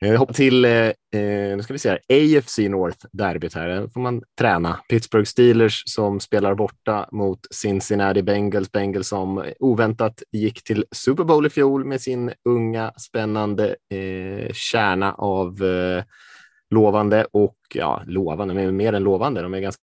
[0.00, 3.68] Eh, hopp till, eh, eh, nu ska vi se här, AFC North-derbyt här.
[3.68, 4.80] Där får man träna.
[4.88, 8.72] Pittsburgh Steelers som spelar borta mot Cincinnati Bengals.
[8.72, 15.12] Bengals som oväntat gick till Super Bowl i fjol med sin unga spännande eh, kärna
[15.12, 16.04] av eh,
[16.70, 19.42] lovande och ja, lovande, men mer än lovande.
[19.42, 19.82] De är ganska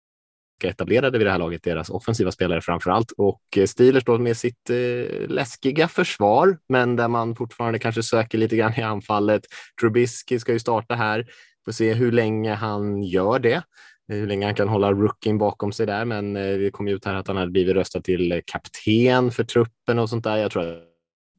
[0.68, 3.12] etablerade vid det här laget, deras offensiva spelare framför allt.
[3.12, 8.38] Och eh, Steelers då med sitt eh, läskiga försvar, men där man fortfarande kanske söker
[8.38, 9.42] lite grann i anfallet.
[9.82, 11.26] Trubisky ska ju starta här,
[11.66, 13.62] får se hur länge han gör det eh,
[14.08, 17.16] hur länge han kan hålla rookien bakom sig där, men eh, det kom ut här
[17.16, 20.38] att han hade blivit röstad till eh, kapten för truppen och sånt där.
[20.38, 20.64] Jag tror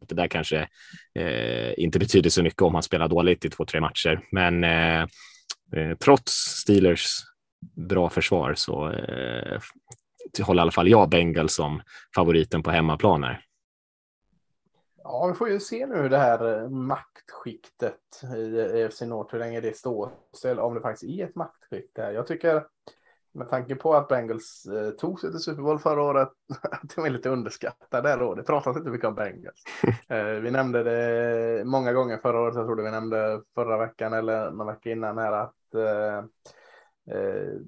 [0.02, 0.68] att det där kanske
[1.18, 5.06] eh, inte betyder så mycket om han spelar dåligt i två, tre matcher, men eh,
[6.04, 7.16] trots Steelers
[7.76, 9.60] bra försvar så eh,
[10.42, 11.82] håller i alla fall jag Bengals som
[12.14, 13.44] favoriten på hemmaplan här.
[15.04, 19.60] Ja, vi får ju se nu det här eh, maktskiktet i EFC North, hur länge
[19.60, 22.12] det står sig, om det faktiskt är ett maktskikt där.
[22.12, 22.66] Jag tycker
[23.34, 26.28] med tanke på att Bengals eh, tog sig till Super Bowl förra året,
[26.62, 28.34] att de är lite underskattade då.
[28.34, 29.64] Det pratas inte mycket om Bengals.
[30.08, 34.12] eh, vi nämnde det många gånger förra året, jag tror det vi nämnde förra veckan
[34.12, 36.24] eller någon vecka innan här att eh, Eh,
[37.10, 37.60] Eh,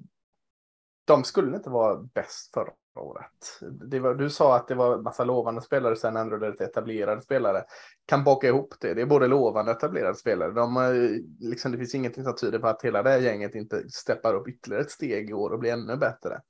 [1.05, 3.59] de skulle inte vara bäst förra året.
[3.61, 7.21] Det var, du sa att det var massa lovande spelare, sen ändrade det till etablerade
[7.21, 7.63] spelare.
[8.05, 8.93] Kan baka ihop det.
[8.93, 10.51] Det är både lovande och etablerade spelare.
[10.51, 13.89] De, eh, liksom, det finns ingenting som tyder på att hela det här gänget inte
[13.89, 16.41] steppar upp ytterligare ett steg i år och blir ännu bättre.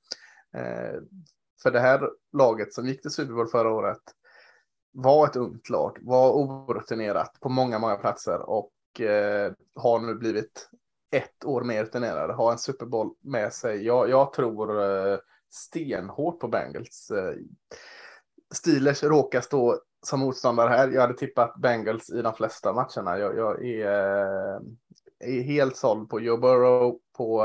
[0.56, 1.00] Eh,
[1.62, 4.02] för det här laget som gick till Super Bowl förra året
[4.92, 10.70] var ett ungt lag, var orutinerat på många, många platser och eh, har nu blivit
[11.10, 13.86] ett år mer rutinerade, ha en Super Bowl med sig.
[13.86, 15.18] Jag, jag tror eh,
[15.50, 17.10] stenhårt på Bengals.
[17.10, 17.34] Eh,
[18.54, 20.88] Steelers råkar stå som motståndare här.
[20.88, 23.18] Jag hade tippat Bengals i de flesta matcherna.
[23.18, 24.60] Jag, jag är, eh,
[25.18, 27.44] är, helt såld på Joe Burrow, på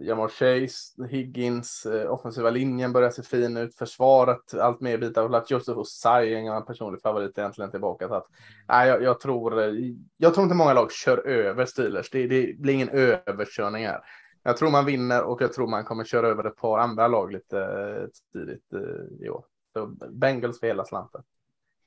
[0.00, 5.28] Jamar Chase, Higgins, eh, offensiva linjen börjar se fin ut, försvaret allt mer bitar på
[5.28, 5.50] plats.
[5.50, 8.08] Josef Osai är en personlig favorit egentligen tillbaka.
[8.08, 8.26] Så att,
[8.68, 9.72] nej, jag, jag, tror, eh,
[10.16, 12.10] jag tror inte många lag kör över Steelers.
[12.10, 14.00] Det, det blir ingen överkörning här.
[14.42, 17.32] Jag tror man vinner och jag tror man kommer köra över ett par andra lag
[17.32, 19.44] lite eh, tidigt eh, i år.
[19.72, 21.22] Så Bengals för hela slanten.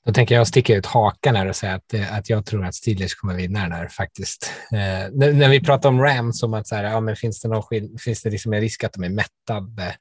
[0.05, 2.75] Då tänker jag sticka ut hakan här och säga att, eh, att jag tror att
[2.75, 4.51] Steelers kommer vinna den här faktiskt.
[4.71, 7.47] Eh, när, när, vi pratar om Rams, om att så här, ja, men finns det,
[7.47, 9.95] någon finns det liksom en risk att de är mättade?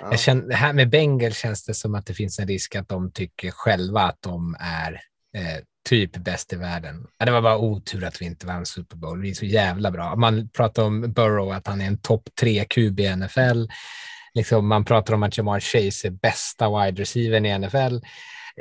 [0.00, 0.16] Ja.
[0.16, 3.50] Känner, här med Bengals känns det som att det finns en risk att de tycker
[3.50, 4.92] själva att de är
[5.36, 7.06] eh, typ bäst i världen.
[7.18, 9.20] Ja, det var bara otur att vi inte vann Super Bowl.
[9.20, 10.16] Vi är så jävla bra.
[10.16, 13.66] Man pratar om Burrow, att han är en topp tre QB i NFL.
[14.34, 18.06] Liksom, man pratar om att Jamar Chase är bästa wide receiver i NFL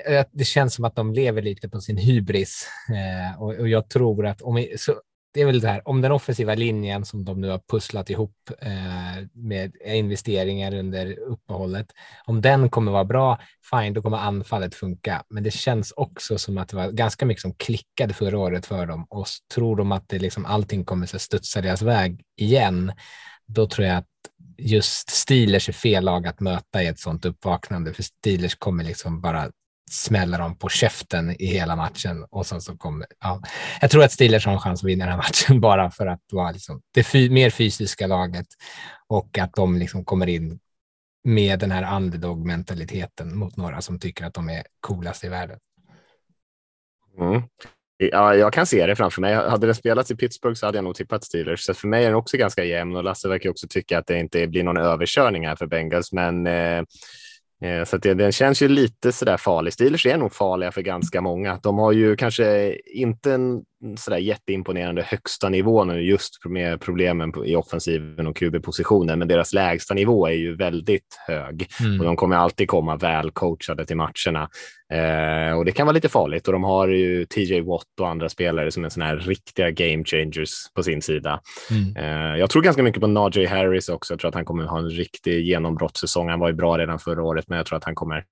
[0.06, 3.90] Eh, det känns som att de lever lite på sin hybris eh, och, och, jag
[3.90, 5.02] tror att om vi, så,
[5.34, 8.52] det är väl det här om den offensiva linjen som de nu har pusslat ihop
[8.62, 11.88] eh, med investeringar under uppehållet.
[12.26, 13.40] Om den kommer vara bra,
[13.72, 15.24] fine, då kommer anfallet funka.
[15.30, 18.86] Men det känns också som att det var ganska mycket som klickade förra året för
[18.86, 22.92] dem och tror de att det liksom allting kommer att studsa deras väg igen.
[23.48, 24.08] Då tror jag att
[24.58, 29.22] just Steelers är fel lag att möta i ett sånt uppvaknande, för Steelers kommer liksom
[29.22, 29.52] bara
[29.92, 33.42] smäller dem på käften i hela matchen och sen så kommer, ja.
[33.82, 36.22] Jag tror att Steelers har en chans att vinna den här matchen bara för att
[36.32, 38.48] vara liksom det fy, mer fysiska laget
[39.08, 40.60] och att de liksom kommer in
[41.24, 45.60] med den här underdog-mentaliteten mot några som tycker att de är coolast i världen.
[47.20, 47.42] Mm.
[47.98, 49.36] Ja, jag kan se det framför mig.
[49.36, 51.62] Hade den spelats i Pittsburgh så hade jag nog tippat Steelers.
[51.62, 54.20] Så för mig är den också ganska jämn och Lasse verkar också tycka att det
[54.20, 56.12] inte blir någon överkörning här för Bengals.
[56.12, 56.84] Men eh,
[57.62, 59.74] Eh, så det, den känns ju lite sådär farlig.
[59.74, 61.60] Steelers är nog farliga för ganska många.
[61.64, 63.62] De har ju kanske inte en
[63.98, 69.94] sådär jätteimponerande högsta nivå nu just med problemen i offensiven och QB-positionen, men deras lägsta
[69.94, 72.00] nivå är ju väldigt hög mm.
[72.00, 74.50] och de kommer alltid komma väl coachade till matcherna.
[74.94, 78.30] Eh, och det kan vara lite farligt och de har ju TJ Watt och andra
[78.30, 81.42] spelare som är sådana här riktiga game changers på sin sida.
[81.72, 81.96] Mm.
[81.96, 84.14] Eh, jag tror ganska mycket på Najee Harris också.
[84.14, 86.30] Jag tror att han kommer ha en riktig genombrottssäsong.
[86.30, 88.24] Han var ju bra redan förra året, men jag tror att han kommer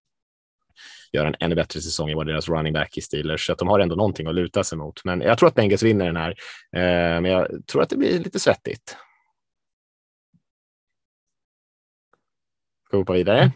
[1.14, 3.46] göra en ännu bättre säsong i vad deras running back i Steelers.
[3.46, 5.06] Så att de har ändå någonting att luta sig mot.
[5.06, 6.30] Men jag tror att Bengals vinner den här.
[6.76, 8.98] Eh, men jag tror att det blir lite svettigt.
[12.88, 13.52] Ska vi hoppa vidare?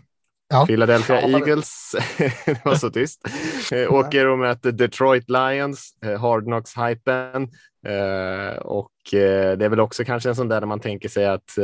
[0.50, 0.66] Ja.
[0.66, 1.96] Philadelphia ja, Eagles,
[2.46, 3.28] det var så tyst,
[3.72, 7.50] eh, åker och möter Detroit Lions, eh, Hard Knocks-hypen.
[7.86, 11.58] Eh, och det är väl också kanske en sån där där man tänker sig att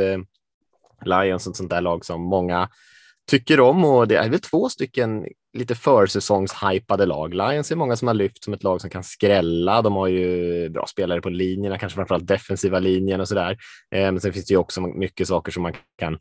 [1.04, 2.68] Lions är ett sånt där lag som många
[3.26, 7.34] tycker om och det är väl två stycken lite försäsongshypade lag.
[7.34, 9.82] Lions är många som har lyft som ett lag som kan skrälla.
[9.82, 13.50] De har ju bra spelare på linjerna, kanske framförallt defensiva linjen och så där.
[13.94, 16.18] Eh, men sen finns det ju också mycket saker som man kan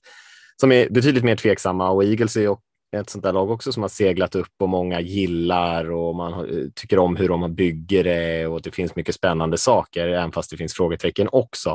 [0.62, 2.56] som är betydligt mer tveksamma och Eagles är ju
[2.98, 6.66] ett sånt där lag också som har seglat upp och många gillar och man eh,
[6.76, 10.58] tycker om hur de bygger det och det finns mycket spännande saker, även fast det
[10.58, 11.70] finns frågetecken också.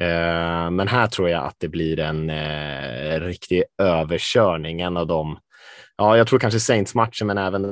[0.00, 5.38] Eh, men här tror jag att det blir en eh, riktig överkörning, en av de
[5.96, 7.62] Ja, jag tror kanske Saints-matchen, men även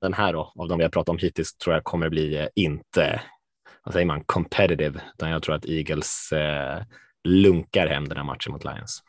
[0.00, 2.46] den här då, av de vi har pratat om hittills, tror jag kommer bli eh,
[2.54, 3.22] inte,
[3.84, 6.32] vad säger man, competitive, utan jag tror att Eagles
[7.24, 9.02] lunkar hem den här matchen mot Lions.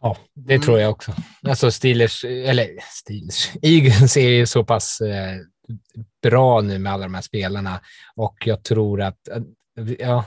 [0.00, 0.64] Ja, det mm.
[0.64, 1.12] tror jag också.
[1.42, 5.36] Alltså Steelers, eller Steelers, Eagles är ju så pass eh,
[6.22, 7.80] bra nu med alla de här spelarna
[8.16, 9.28] och jag tror att
[9.98, 10.24] ja,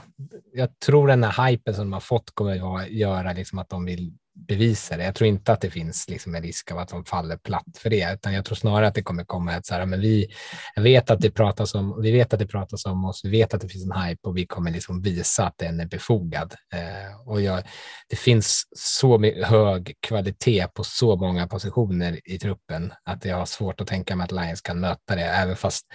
[0.52, 3.84] jag tror den här hypen som de har fått kommer att göra liksom att de
[3.84, 5.04] vill bevisa det.
[5.04, 7.90] Jag tror inte att det finns liksom en risk av att de faller platt för
[7.90, 10.28] det, utan jag tror snarare att det kommer komma ett så här, men vi
[10.76, 13.60] vet att det pratas om, vi vet att det pratas om oss, vi vet att
[13.60, 16.54] det finns en hype och vi kommer liksom visa att den är befogad.
[16.74, 17.62] Eh, och jag,
[18.08, 23.80] det finns så hög kvalitet på så många positioner i truppen att jag har svårt
[23.80, 25.86] att tänka mig att Lions kan möta det, även fast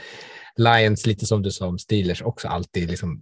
[0.58, 3.22] Lions, lite som du sa om Steelers, också alltid liksom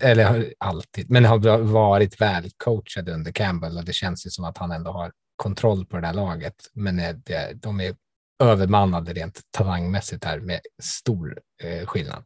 [0.00, 4.58] eller alltid, men har varit väl coachad under Campbell och det känns ju som att
[4.58, 6.54] han ändå har kontroll på det där laget.
[6.72, 7.94] Men eh, det, de är
[8.42, 12.24] övermannade rent talangmässigt här med stor eh, skillnad.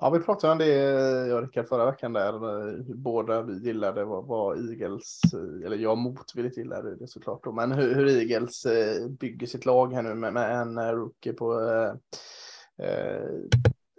[0.00, 2.34] Ja, vi pratade om det, eh, jag och Rickard, förra veckan där.
[2.34, 5.20] Eh, båda vi gillade vad, vad Eagles,
[5.64, 8.66] eller jag motvilligt gillade det såklart, då, men hur, hur Eagles
[9.20, 11.92] bygger sitt lag här nu med, med en rookie på eh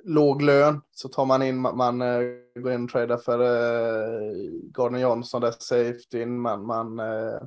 [0.04, 4.34] låg lön så tar man in, man, man uh, går in och tradar för uh,
[4.64, 7.42] Gardner Johnson, där safety, man, man uh,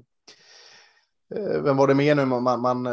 [1.62, 2.88] vem var det mer nu man, man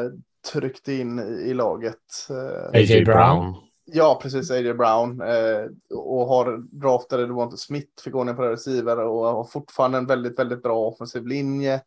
[0.52, 2.28] tryckte in i, i laget?
[2.74, 3.56] AJ Brown.
[3.86, 5.22] Ja, precis, AJ Brown.
[5.94, 10.64] och har draftade Devonte Smith, fick ordning på receiver och har fortfarande en väldigt, väldigt
[10.64, 11.82] bra offensiv linje.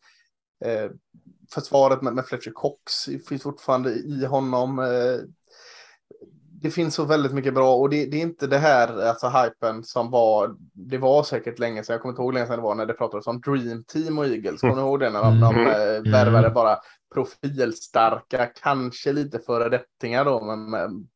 [1.54, 4.78] försvaret med, med Fletcher Cox finns fortfarande i honom
[6.62, 9.84] det finns så väldigt mycket bra och det, det, är inte det här, alltså hypen
[9.84, 12.74] som var, det var säkert länge sedan, jag kommer inte ihåg länge sedan det var
[12.74, 15.10] när det pratades om Dream Team och Eagles, kommer ni ihåg det?
[15.10, 15.66] När de, de mm.
[15.66, 16.78] eh, värvade bara
[17.14, 21.08] profilstarka, kanske lite föredettingar då, men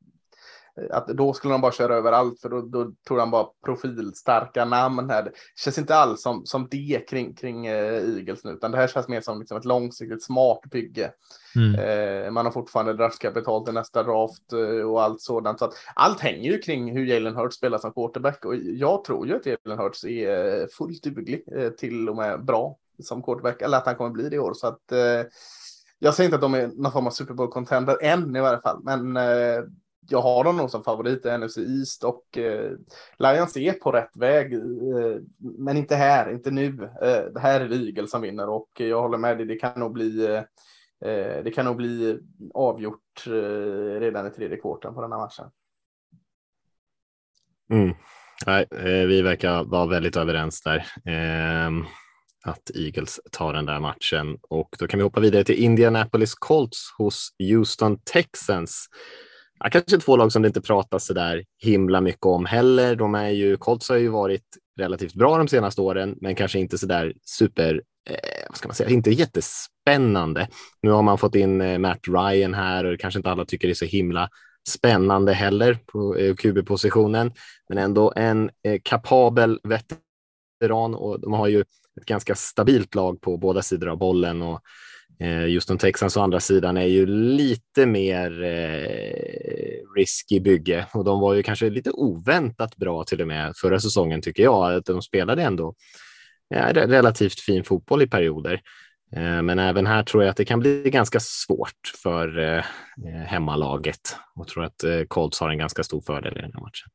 [0.90, 4.64] att då skulle de bara köra över allt för då, då tog han bara profilstarka
[4.64, 5.22] namn här.
[5.22, 8.88] Det känns inte alls som, som det kring, kring uh, Eagles nu, utan det här
[8.88, 11.12] känns mer som liksom ett långsiktigt smart bygge.
[11.56, 11.80] Mm.
[11.80, 15.58] Uh, man har fortfarande draftkapital till nästa draft uh, och allt sådant.
[15.58, 19.26] Så att allt hänger ju kring hur Jalen Hurts spelar som quarterback och jag tror
[19.26, 21.44] ju att Jalen Hurts är fullt duglig,
[21.78, 24.54] till och med bra som quarterback, eller att han kommer bli det i år.
[24.54, 24.82] Så att
[25.98, 28.80] jag säger inte att de är någon form av Super Bowl-contender än i varje fall,
[28.84, 29.18] men
[30.08, 32.72] jag har dem nog som favorit i NFC East och eh,
[33.18, 34.60] Lions är på rätt väg, eh,
[35.38, 36.90] men inte här, inte nu.
[37.02, 39.92] Eh, det här är Eagles som vinner och jag håller med dig, det kan nog
[39.92, 40.38] bli eh,
[41.10, 42.18] eh, det kan nog bli
[42.54, 45.50] avgjort eh, redan i tredje kvarten på den här matchen.
[47.70, 47.94] Mm.
[48.46, 50.86] Nej, eh, vi verkar vara väldigt överens där.
[51.04, 51.84] Ehm,
[52.44, 56.94] att Eagles tar den där matchen och då kan vi hoppa vidare till Indianapolis Colts
[56.98, 58.88] hos Houston Texans
[59.58, 62.96] ja, kanske två lag som det inte pratas så där himla mycket om heller.
[62.96, 64.44] De är ju, Colts har ju varit
[64.78, 68.74] relativt bra de senaste åren, men kanske inte så där super, eh, vad ska man
[68.74, 70.48] säga, inte jättespännande.
[70.82, 73.72] Nu har man fått in eh, Matt Ryan här och kanske inte alla tycker det
[73.72, 74.28] är så himla
[74.68, 77.32] spännande heller på eh, QB-positionen,
[77.68, 81.60] men ändå en eh, kapabel veteran och de har ju
[82.00, 84.60] ett ganska stabilt lag på båda sidor av bollen och
[85.48, 91.20] just de Texans å andra sidan är ju lite mer eh, risky bygge och de
[91.20, 94.74] var ju kanske lite oväntat bra till och med förra säsongen tycker jag.
[94.74, 95.74] Att de spelade ändå
[96.48, 98.60] ja, relativt fin fotboll i perioder.
[99.12, 102.64] Eh, men även här tror jag att det kan bli ganska svårt för eh,
[103.26, 106.90] hemmalaget och tror att eh, Colts har en ganska stor fördel i den här matchen.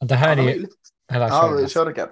[0.00, 0.66] Det här är ju...
[1.08, 2.08] Ja, kör Rickard.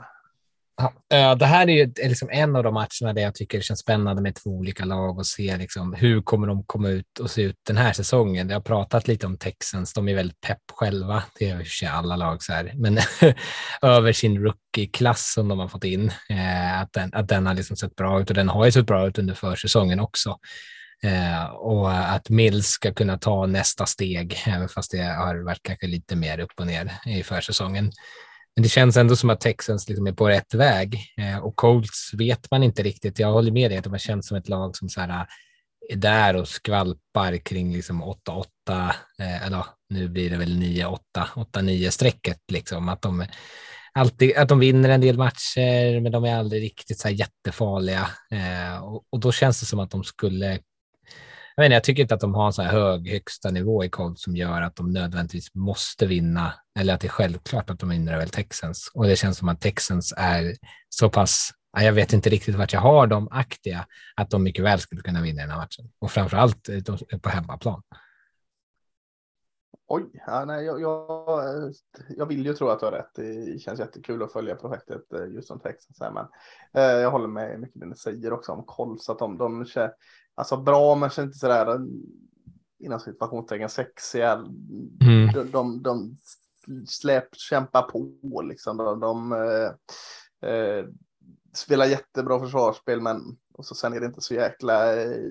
[0.77, 3.65] Ja, eh, det här är ju liksom en av de matcherna där jag tycker det
[3.65, 7.31] känns spännande med två olika lag och se liksom hur kommer de komma ut och
[7.31, 8.49] se ut den här säsongen.
[8.49, 12.17] Jag har pratat lite om Texans, de är väldigt pepp själva, det är ju alla
[12.17, 12.99] lag så här, men
[13.83, 17.77] över sin rookie-klass som de har fått in, eh, att, den, att den har liksom
[17.77, 20.39] sett bra ut och den har ju sett bra ut under försäsongen också.
[21.03, 25.87] Eh, och att Mills ska kunna ta nästa steg, även fast det har varit kanske
[25.87, 27.93] lite mer upp och ner i försäsongen.
[28.57, 32.15] Men det känns ändå som att Texans liksom är på rätt väg eh, och Colts
[32.15, 33.19] vet man inte riktigt.
[33.19, 35.27] Jag håller med dig att de har känts som ett lag som så här, eh,
[35.89, 38.45] är där och skvalpar kring liksom 8-8,
[39.21, 40.99] eh, eller nu blir det väl 9-8,
[41.35, 42.89] 8-9 strecket liksom.
[42.89, 43.27] Att de,
[43.93, 48.09] alltid, att de vinner en del matcher, men de är aldrig riktigt så här jättefarliga.
[48.33, 50.59] Eh, och, och, då känns det som att de skulle
[51.57, 53.89] jag, menar, jag tycker inte att de har en så här hög högsta nivå i
[53.89, 57.89] Colts som gör att de nödvändigtvis måste vinna eller att det är självklart att de
[57.89, 58.91] vinner över Texans.
[58.95, 60.55] Och det känns som att Texans är
[60.89, 63.87] så pass, jag vet inte riktigt vart jag har dem aktiga,
[64.17, 65.91] att de mycket väl skulle kunna vinna den här matchen.
[65.99, 67.83] Och framför allt eh, på hemmaplan.
[69.87, 71.25] Oj, ja, nej, jag, jag,
[72.09, 73.11] jag, vill ju tro att du har rätt.
[73.15, 75.97] Det känns jättekul att följa projektet eh, just som Texas.
[76.01, 76.27] Men
[76.75, 79.67] eh, jag håller med mycket det ni säger också om Colts, att de, de,
[80.35, 81.81] alltså bra men inte sådär
[82.79, 84.33] inom situationstecken sexiga.
[84.33, 85.33] Mm.
[85.35, 86.17] De, de, de
[86.87, 88.77] släpp, kämpar på liksom.
[88.77, 90.85] De, de eh, eh,
[91.55, 95.31] spelar jättebra försvarsspel men och så sen är det inte så jäkla eh,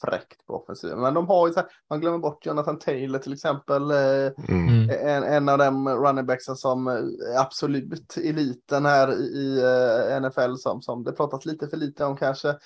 [0.00, 1.00] fräckt på offensiven.
[1.00, 3.90] Men de har ju så här, man glömmer bort Jonathan Taylor till exempel.
[3.90, 4.90] Eh, mm.
[4.90, 10.54] en, en av de running backsen som är absolut eliten här i, i eh, NFL
[10.56, 12.56] som, som det pratas lite för lite om kanske.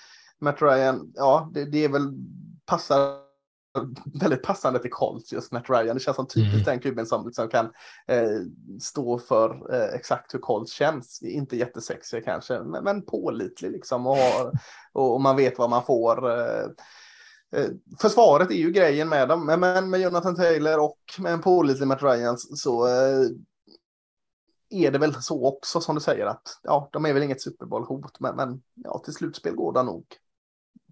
[0.40, 2.12] Matt Ryan, ja, det, det är väl
[2.66, 3.28] passar
[4.20, 5.96] väldigt passande till Colts just Matt Ryan.
[5.96, 6.64] Det känns som typiskt mm.
[6.64, 7.64] den kuben som liksom kan
[8.06, 8.40] eh,
[8.80, 11.22] stå för eh, exakt hur Colts känns.
[11.22, 14.16] Inte jättesexig kanske, men, men pålitlig liksom och,
[14.92, 16.30] och, och, man vet vad man får.
[16.30, 16.66] Eh,
[17.52, 17.68] eh,
[18.00, 22.02] försvaret är ju grejen med dem, men med Jonathan Taylor och med en pålitlig Matt
[22.02, 23.26] Ryan så eh,
[24.70, 27.66] är det väl så också som du säger att ja, de är väl inget Super
[27.66, 30.04] Bowl-hot, men, men ja, till slutspel går det nog.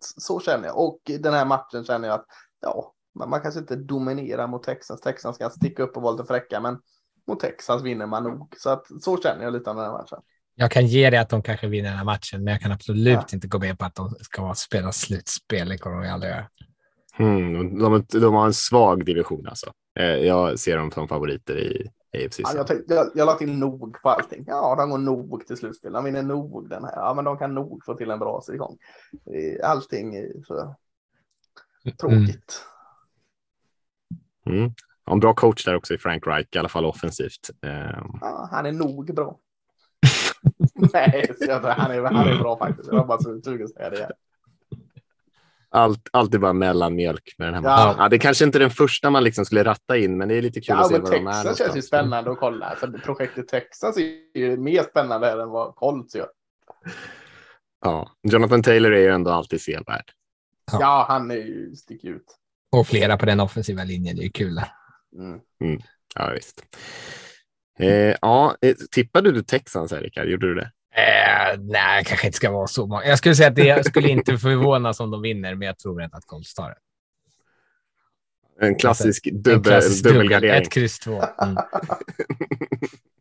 [0.00, 2.26] Så känner jag och den här matchen känner jag att
[2.60, 5.00] ja, man kanske inte dominerar mot Texas.
[5.00, 6.78] Texas kan sticka upp och vara lite fräcka, men
[7.28, 8.54] mot Texas vinner man nog.
[8.56, 10.18] Så att så känner jag lite om den här matchen.
[10.54, 13.14] Jag kan ge det att de kanske vinner den här matchen, men jag kan absolut
[13.14, 13.26] ja.
[13.32, 15.68] inte gå med på att de ska spela slutspel.
[15.68, 16.48] Det kommer de aldrig göra.
[17.18, 19.72] Mm, de, de, har en svag division alltså.
[19.98, 22.38] Eh, jag ser dem som favoriter i AFC.
[22.38, 24.44] Ja, jag, tänkte, jag, jag la till nog på allting.
[24.46, 25.92] Ja, de går nog till slutspel.
[25.92, 26.92] De vinner nog den här.
[26.96, 28.78] Ja, men de kan nog få till en bra säsong.
[29.62, 30.76] Allting är så
[32.00, 32.64] Tråkigt.
[34.46, 34.58] Mm.
[34.58, 34.72] Mm.
[35.04, 37.50] Ja, en bra coach där också i Frank Reich, i alla fall offensivt.
[37.62, 38.18] Um...
[38.20, 39.38] Ja, han är nog bra.
[40.92, 42.88] Nej, han är, han är bra faktiskt.
[42.88, 44.12] Jag var bara sugen att säga det.
[45.76, 47.94] Allt, alltid bara mellanmjölk med den här ja.
[47.98, 48.08] ja.
[48.08, 50.42] Det är kanske inte är den första man liksom skulle ratta in, men det är
[50.42, 51.42] lite kul ja, att se vad Texas de är.
[51.42, 52.76] Texas känns ju spännande att kolla.
[52.76, 56.28] För projektet Texas är ju mer spännande än vad Colts gör.
[57.80, 60.12] Ja, Jonathan Taylor är ju ändå alltid sevärd.
[60.72, 60.78] Ja.
[60.80, 62.36] ja, han är ju sticker ut.
[62.72, 64.60] Och flera på den offensiva linjen, det är kul.
[65.18, 65.40] Mm.
[65.60, 65.80] Mm.
[66.14, 66.62] Ja, visst.
[67.78, 70.24] Eh, ja, eh, tippade du Texans, Erika?
[70.24, 70.70] Gjorde du det?
[70.96, 73.04] Eh, nej, kanske inte ska vara så många.
[73.04, 76.16] Jag skulle säga att det skulle inte förvånas om de vinner, men jag tror inte
[76.16, 76.76] att Colts tar det.
[78.66, 80.62] En klassisk, dubbel, en klassisk dubbelgardering.
[80.62, 81.22] Ett kryss två.
[81.42, 81.56] Mm.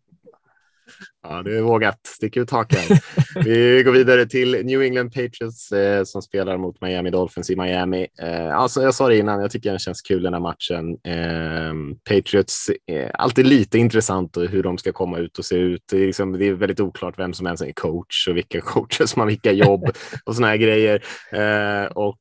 [1.30, 2.00] Ja, det är vågat.
[2.08, 2.98] Stick ut hakan.
[3.46, 8.08] Vi går vidare till New England Patriots eh, som spelar mot Miami Dolphins i Miami.
[8.22, 10.98] Eh, alltså, jag sa det innan, jag tycker den känns kul den här matchen.
[11.04, 15.56] Ehm, eh, Patriots är alltid lite intressant och hur de ska komma ut och se
[15.56, 15.82] ut.
[15.92, 19.06] Det är, liksom, det är väldigt oklart vem som ens är coach och vilka coacher
[19.06, 19.90] som har vilka jobb
[20.26, 21.04] och såna här grejer.
[21.32, 22.16] Eh, och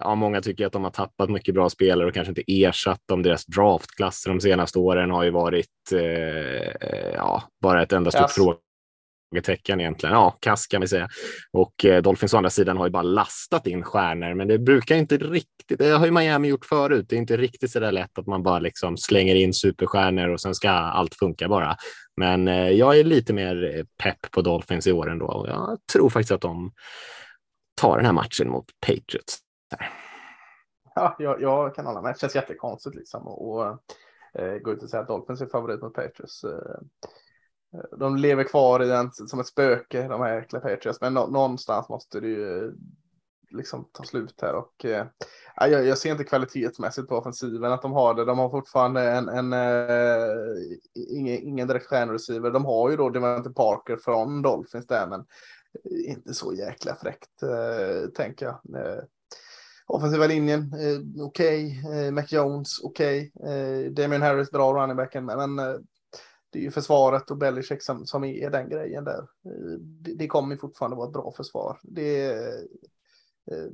[0.00, 3.22] ja, många tycker att de har tappat mycket bra spelare och kanske inte ersatt dem.
[3.22, 8.30] Deras draftklasser de senaste åren har ju varit eh, ja, bara ett enda stort
[9.32, 10.14] frågetecken egentligen.
[10.14, 11.08] Ja, kass kan vi säga.
[11.52, 14.96] Och eh, Dolphins å andra sidan har ju bara lastat in stjärnor, men det brukar
[14.96, 15.78] inte riktigt.
[15.78, 17.06] Det har ju Miami gjort förut.
[17.08, 20.40] Det är inte riktigt så där lätt att man bara liksom slänger in superstjärnor och
[20.40, 21.76] sen ska allt funka bara.
[22.16, 26.10] Men eh, jag är lite mer pepp på Dolphins i år ändå och jag tror
[26.10, 26.72] faktiskt att de
[27.80, 29.38] ta den här matchen mot Patriots.
[30.94, 32.14] Ja, jag, jag, kan hålla med.
[32.14, 33.66] Det känns jättekonstigt liksom och,
[34.34, 36.44] eh, gå ut och säga att Dolphins är favorit mot Patriots.
[36.44, 36.50] Eh,
[37.74, 41.26] eh de lever kvar i den som ett spöke, de här äckliga Patriots, men nå,
[41.26, 42.72] någonstans måste det ju eh,
[43.50, 45.06] liksom ta slut här och eh,
[45.56, 48.24] jag, jag, ser inte kvalitetsmässigt på offensiven att de har det.
[48.24, 50.28] De har fortfarande en, en eh,
[50.94, 52.50] ingen, ingen direkt stjärnreceiver.
[52.50, 55.24] De har ju då Devante Parker från Dolphins där, men
[56.06, 58.86] inte så jäkla fräckt, eh, tänker jag.
[58.86, 59.02] Eh,
[59.86, 61.82] offensiva linjen, eh, okej.
[61.84, 62.06] Okay.
[62.06, 63.32] Eh, Jones, okej.
[63.34, 63.52] Okay.
[63.52, 65.24] Eh, Damien Harris, bra runningbacken.
[65.24, 65.76] men eh,
[66.52, 69.18] det är ju försvaret och Belichick som, som är den grejen där.
[69.20, 71.80] Eh, det, det kommer fortfarande vara ett bra försvar.
[71.82, 72.32] Det
[73.50, 73.70] eh,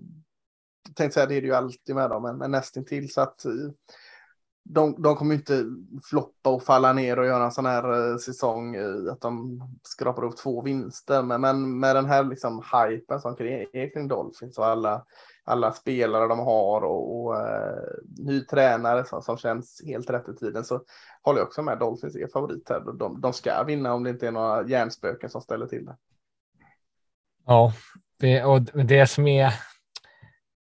[0.94, 3.52] tänkte säga, det är det ju alltid med dem, men, men nästintill så att eh,
[4.68, 5.64] de, de kommer inte
[6.04, 10.24] floppa och falla ner och göra en sån här eh, säsong eh, att de skrapar
[10.24, 11.22] upp två vinster.
[11.22, 15.04] Men, men med den här liksom hypen som är kring Dolphins och alla,
[15.44, 17.84] alla spelare de har och, och eh,
[18.18, 20.80] ny tränare som, som känns helt rätt i tiden så
[21.22, 21.78] håller jag också med.
[21.78, 22.80] Dolphins är favorit här.
[22.98, 25.96] De, de ska vinna om det inte är några hjärnspöken som ställer till det.
[27.46, 27.72] Ja,
[28.18, 29.52] det, och det som är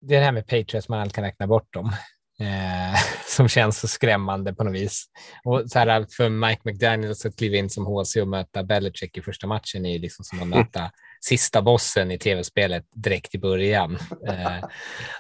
[0.02, 1.92] det är det här med Patriots man kan räkna bort dem.
[2.40, 5.06] Eh, som känns så skrämmande på något vis.
[5.44, 9.22] Och så här, för Mike McDaniels att kliva in som HC och möta Belichick i
[9.22, 13.98] första matchen är liksom som att möta sista bossen i tv-spelet direkt i början.
[14.28, 14.68] Eh,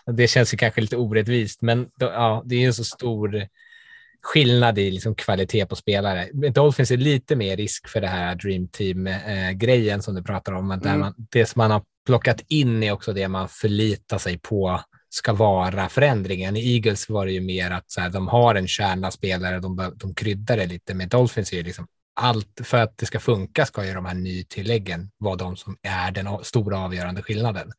[0.05, 3.47] det känns ju kanske lite orättvist, men då, ja, det är en så stor
[4.21, 6.29] skillnad i liksom kvalitet på spelare.
[6.33, 10.67] Dolphins är lite mer risk för det här Dream Team-grejen som du pratar om.
[10.67, 10.99] Men mm.
[10.99, 14.81] man, det som man har plockat in är också det man förlitar sig på
[15.15, 16.57] ska vara förändringen.
[16.57, 19.93] I Eagles var det ju mer att så här, de har en kärna spelare, de,
[19.95, 20.93] de kryddar det lite.
[20.93, 24.13] Med Dolphins är det liksom allt för att det ska funka ska ju de här
[24.13, 27.71] nytilläggen vara de som är den stora avgörande skillnaden.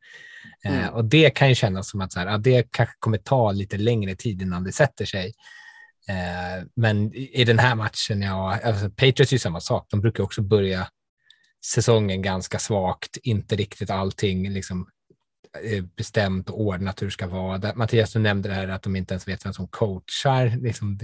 [0.65, 0.83] Eh, mm.
[0.83, 3.51] Eh, och det kan ju kännas som att så här, ja, det kanske kommer ta
[3.51, 5.33] lite längre tid innan det sätter sig.
[6.09, 9.87] Eh, men i den här matchen, ja, alltså Patriots är ju samma sak.
[9.89, 10.87] De brukar också börja
[11.65, 14.89] säsongen ganska svagt, inte riktigt allting liksom
[15.63, 17.73] Eh, bestämt och ordnat hur det ska vara.
[17.75, 20.57] Mattias, du nämnde det här att de inte ens vet vem som coachar.
[20.61, 20.99] Liksom,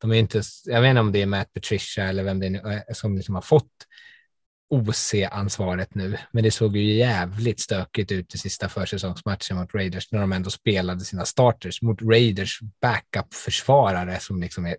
[0.00, 2.74] de är inte, jag vet inte om det är Matt Patricia eller vem det är
[2.74, 3.72] eh, som liksom har fått
[4.70, 10.20] OC-ansvaret nu, men det såg ju jävligt stökigt ut i sista försäsongsmatchen mot Raiders när
[10.20, 14.76] de ändå spelade sina starters mot Raiders backup-försvarare som liksom är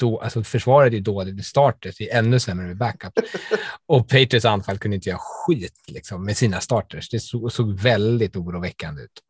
[0.00, 3.12] då, alltså försvaret är dåligt med starters, det är ännu sämre med backup.
[3.86, 7.08] Och Patriots anfall kunde inte göra skit liksom, med sina starters.
[7.08, 9.22] Det såg, såg väldigt oroväckande ut.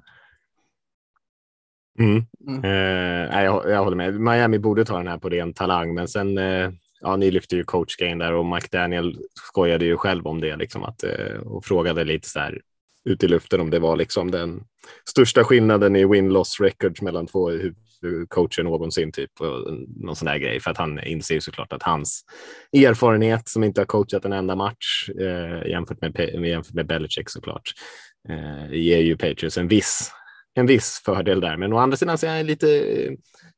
[1.99, 2.25] Mm.
[2.49, 2.65] Mm.
[2.65, 4.21] Eh, jag, jag håller med.
[4.21, 7.65] Miami borde ta den här på ren talang, men sen eh, ja, ni lyfte ju
[7.65, 12.29] coachgrejen där och McDaniel skojade ju själv om det liksom att, eh, och frågade lite
[12.29, 12.61] så här
[13.05, 14.63] ut i luften om det var liksom den
[15.09, 17.51] största skillnaden i win-loss records mellan två
[18.29, 20.61] coacher någonsin, typ, och någon sån där grej.
[20.61, 22.25] För att han inser såklart att hans
[22.73, 27.73] erfarenhet, som inte har coachat en enda match eh, jämfört, med, jämfört med Belichick såklart,
[28.29, 30.11] eh, ger ju Patriots en viss,
[30.55, 31.57] en viss fördel där.
[31.57, 32.67] Men å andra sidan så är han lite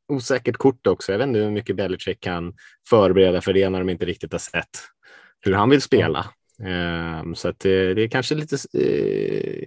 [0.09, 1.13] osäkert kort också.
[1.13, 2.55] Jag vet inte hur mycket Belichick kan
[2.89, 4.69] förbereda för det när de inte riktigt har sett
[5.41, 6.27] hur han vill spela.
[6.63, 7.35] Mm.
[7.35, 9.67] Så att det, det är kanske lite eh,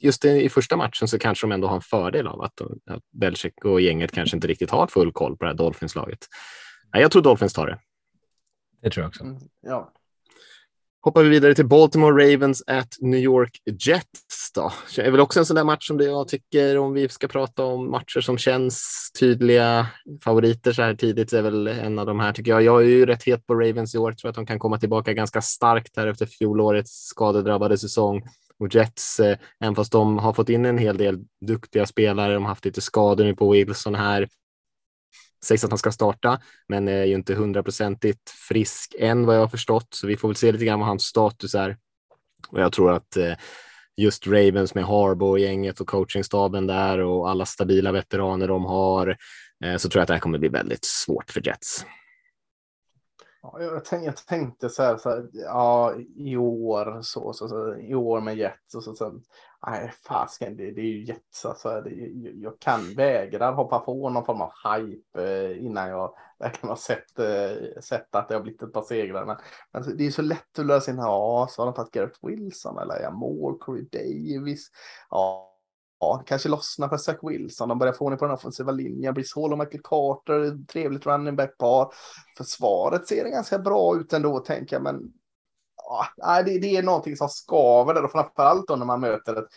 [0.00, 3.64] just i första matchen så kanske de ändå har en fördel av att, att Belichick
[3.64, 6.18] och gänget kanske inte riktigt har full koll på det här Dolphins-laget.
[6.92, 7.78] Jag tror Dolphins tar det.
[8.82, 9.24] Det tror jag också.
[9.24, 9.92] Mm, ja
[11.02, 14.52] hoppar vi vidare till Baltimore Ravens at New York Jets.
[14.54, 14.72] Då.
[14.96, 17.28] Det är väl också en sån där match som det jag tycker om vi ska
[17.28, 19.86] prata om matcher som känns tydliga
[20.24, 22.62] favoriter så här tidigt är väl en av de här tycker jag.
[22.62, 25.12] Jag är ju rätt het på Ravens i år, tror att de kan komma tillbaka
[25.12, 28.22] ganska starkt här efter fjolårets skadedrabbade säsong.
[28.60, 32.42] Och Jets, eh, även fast de har fått in en hel del duktiga spelare, de
[32.42, 34.28] har haft lite skador nu på Wilson här,
[35.44, 39.48] sägs att han ska starta, men är ju inte hundraprocentigt frisk än vad jag har
[39.48, 41.76] förstått, så vi får väl se lite grann vad hans status är.
[42.48, 43.34] Och jag tror att eh,
[43.96, 49.16] just Ravens med Harbo gänget och coachingstaben där och alla stabila veteraner de har,
[49.64, 51.84] eh, så tror jag att det här kommer bli väldigt svårt för Jets.
[53.42, 57.76] Ja, jag, tänkte, jag tänkte så här, så här, ja, i år så, så, så,
[57.76, 59.20] i år med Jets och så, så
[59.66, 61.80] nej, fasken, det, det är ju Jets alltså.
[61.80, 61.90] Det,
[62.34, 67.18] jag kan vägra hoppa på någon form av hype eh, innan jag verkligen har sett,
[67.18, 69.24] eh, sett att det har blivit ett par segrar.
[69.24, 69.36] Men,
[69.72, 72.78] men det är så lätt att lösa in, ja, så har de tagit Garrett Wilson
[72.78, 74.70] eller ja, Moore, Corey Davis.
[75.10, 75.49] Ja,
[76.00, 77.68] ja, kanske lossna för Zach Wilson.
[77.68, 79.14] De börjar få ordning på den offensiva linjen.
[79.14, 81.92] Brice Hall och Michael Carter, trevligt running back par.
[82.36, 85.12] Försvaret ser det ganska bra ut ändå, tänker jag, men
[86.16, 89.48] ja, det, det är någonting som skaver där och framförallt då när man möter ett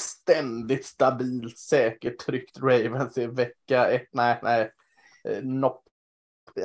[0.00, 4.08] ständigt stabilt, säkert, tryggt Ravens i vecka ett.
[4.12, 4.70] Nej, nej,
[5.28, 5.80] eh, nopp.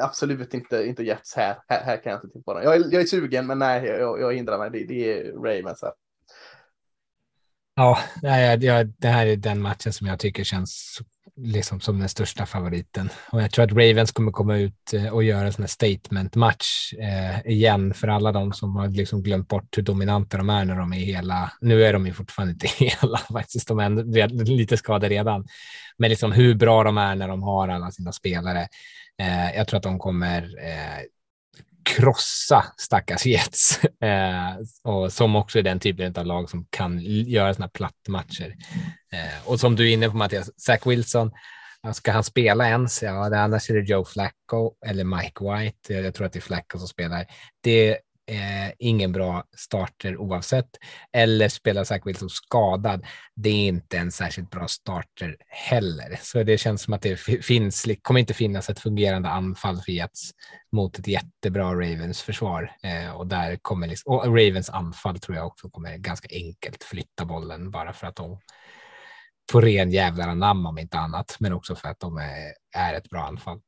[0.01, 1.57] Absolut inte, inte Jets här.
[1.67, 1.81] här.
[1.81, 4.33] Här kan jag inte tippa på Jag är, jag är sugen, men nej, jag, jag
[4.33, 4.69] hindrar mig.
[4.69, 5.91] Det, det är Ravens här.
[7.79, 10.99] Ja, det här är den matchen som jag tycker känns
[11.35, 13.09] liksom som den största favoriten.
[13.31, 16.93] Och jag tror att Ravens kommer komma ut eh, och göra en sån här statement-match
[16.93, 20.75] eh, igen för alla de som har liksom glömt bort hur dominanta de är när
[20.75, 21.51] de är hela.
[21.61, 25.47] Nu är de ju fortfarande inte hela faktiskt, de är lite skadade redan.
[25.97, 28.67] Men liksom hur bra de är när de har alla sina spelare.
[29.19, 31.03] Eh, jag tror att de kommer eh,
[31.99, 33.79] krossa stackars Jets.
[34.01, 38.55] Eh, och som också är den typen av lag som kan göra sådana plattmatcher.
[39.13, 41.31] Eh, och som du är inne på Mattias, Zach Wilson,
[41.93, 43.03] ska han spela ens?
[43.03, 45.93] Ja, annars är det Joe Flacco eller Mike White.
[45.93, 47.25] Jag tror att det är Flacco som spelar.
[47.61, 47.97] Det
[48.29, 50.69] eh, ingen bra starter oavsett.
[51.13, 53.05] Eller spelar Zach Wilson skadad.
[53.35, 56.19] Det är inte en särskilt bra starter heller.
[56.21, 60.31] Så det känns som att det finns, kommer inte finnas ett fungerande anfall för Jets
[60.71, 62.71] mot ett jättebra Ravens försvar.
[62.83, 67.25] Eh, och där kommer liksom, och Ravens anfall tror jag också kommer ganska enkelt flytta
[67.25, 68.39] bollen bara för att de
[69.51, 73.09] på ren jävlar namn om inte annat, men också för att de är, är ett
[73.09, 73.61] bra anfall.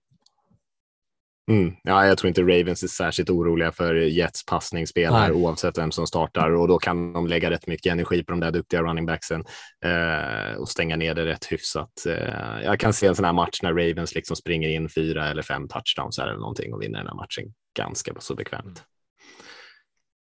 [1.50, 1.74] Mm.
[1.84, 6.50] Ja, jag tror inte Ravens är särskilt oroliga för Jets passningsspelare oavsett vem som startar
[6.52, 9.44] och då kan de lägga rätt mycket energi på de där duktiga running backsen
[9.86, 12.06] eh, och stänga ner det rätt hyfsat.
[12.08, 15.42] Eh, jag kan se en sån här match när Ravens liksom springer in fyra eller
[15.42, 18.84] fem touchdowns eller någonting och vinner den här matchen ganska så bekvämt.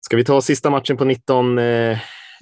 [0.05, 1.97] Ska vi ta sista matchen på 19 eh,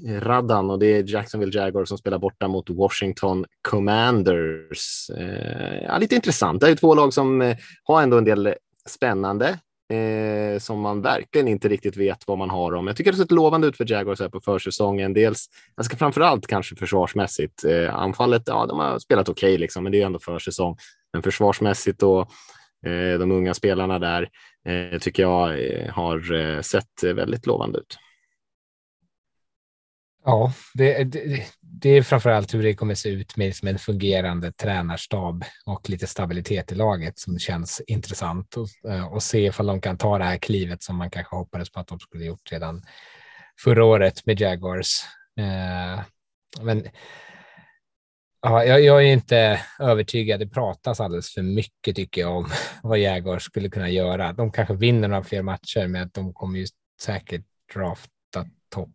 [0.06, 5.10] raddan och det är Jacksonville Jaguars som spelar borta mot Washington Commanders.
[5.18, 6.62] Eh, ja, lite intressant.
[6.62, 8.54] Det är två lag som eh, har ändå en del eh,
[8.90, 9.60] spännande
[9.94, 12.88] eh, som man verkligen inte riktigt vet vad man har om.
[12.88, 15.14] Jag tycker det sett lovande ut för Jaguars här på försäsongen.
[15.14, 17.64] Dels, jag ska framför allt kanske försvarsmässigt.
[17.64, 20.78] Eh, anfallet, ja, de har spelat okej, okay, liksom, men det är ändå försäsong.
[21.14, 22.20] Men försvarsmässigt och
[22.86, 24.30] eh, de unga spelarna där
[24.68, 25.48] eh, tycker jag
[25.92, 27.98] har sett väldigt lovande ut.
[30.30, 34.52] Ja, det, det, det är framförallt hur det kommer se ut med liksom en fungerande
[34.52, 39.82] tränarstab och lite stabilitet i laget som känns intressant och, eh, och se ifall de
[39.82, 42.84] kan ta det här klivet som man kanske hoppades på att de skulle gjort redan
[43.64, 45.02] förra året med Jaguars.
[45.40, 46.02] Eh,
[46.62, 46.88] men
[48.42, 50.40] ja, jag, jag, är inte övertygad.
[50.40, 52.50] Det pratas alldeles för mycket tycker jag om
[52.84, 54.34] vad Jaguars skulle kunna göra.
[54.34, 56.66] De kanske vinner några fler matcher, men de kommer ju
[57.02, 58.90] säkert drafta topp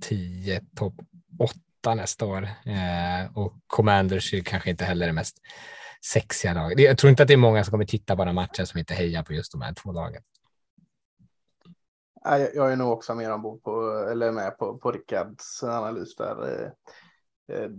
[0.00, 0.94] 10, topp
[1.38, 2.42] 8 nästa år.
[2.42, 5.36] Eh, och Commanders är kanske inte heller det mest
[6.12, 6.80] sexiga laget.
[6.80, 8.94] Jag tror inte att det är många som kommer titta på den matchen som inte
[8.94, 10.22] hejar på just de här två lagen.
[12.54, 16.62] Jag är nog också mer ombord på, eller med på, på Rickards analys där.
[17.48, 17.70] Eh, eh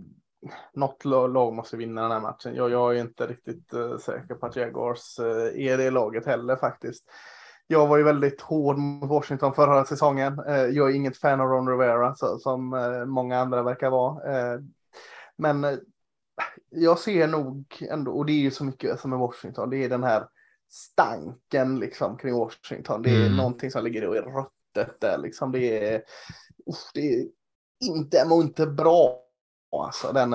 [0.74, 2.54] något lag måste vinna den här matchen.
[2.54, 6.56] Jag, jag är inte riktigt eh, säker på att Jaguars eh, är det laget heller
[6.56, 7.04] faktiskt.
[7.68, 10.38] Jag var ju väldigt hård mot Washington förra säsongen.
[10.48, 14.36] Eh, jag är inget fan av Ron Rivera som eh, många andra verkar vara.
[14.36, 14.60] Eh,
[15.36, 15.80] men
[16.70, 19.88] jag ser nog ändå, och det är ju så mycket som är Washington, det är
[19.88, 20.28] den här
[20.70, 23.02] stanken liksom kring Washington.
[23.02, 23.36] Det är mm.
[23.36, 25.52] någonting som ligger i röttet där liksom.
[25.52, 26.02] Det är,
[26.94, 27.26] det är
[27.84, 29.22] inte, mår inte bra.
[29.76, 30.34] Alltså, den,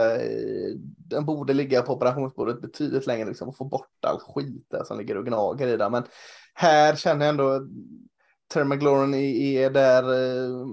[0.97, 4.97] den borde ligga på operationsbordet betydligt längre liksom, och få bort all skit där som
[4.97, 5.91] ligger och gnager i den.
[5.91, 6.03] Men
[6.53, 7.67] här känner jag ändå
[8.53, 10.03] Terry McLaurin är där.
[10.03, 10.67] Eh,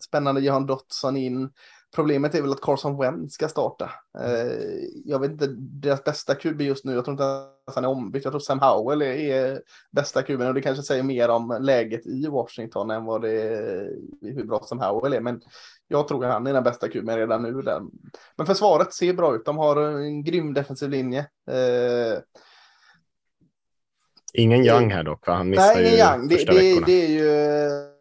[0.00, 1.50] spännande Johan Dotson in.
[1.94, 3.90] Problemet är väl att Carson Wentz ska starta.
[4.18, 7.24] Eh, jag vet inte, deras bästa QB just nu, jag tror inte
[7.66, 8.24] att han är ombytt.
[8.24, 12.26] Jag tror Sam Howell är bästa QB och det kanske säger mer om läget i
[12.26, 15.20] Washington än vad det är, hur bra Sam Howell är.
[15.20, 15.40] Men
[15.88, 17.62] jag tror att han är den bästa QB redan nu.
[17.62, 17.82] Där.
[18.36, 19.44] Men försvaret ser bra ut.
[19.44, 21.20] De har en grym defensiv linje.
[21.50, 22.18] Eh,
[24.34, 25.34] Eh, Ingen Young här dock, va?
[25.34, 26.28] Han missar Nej, ingen Young.
[26.28, 27.94] Det, det, det, är ju,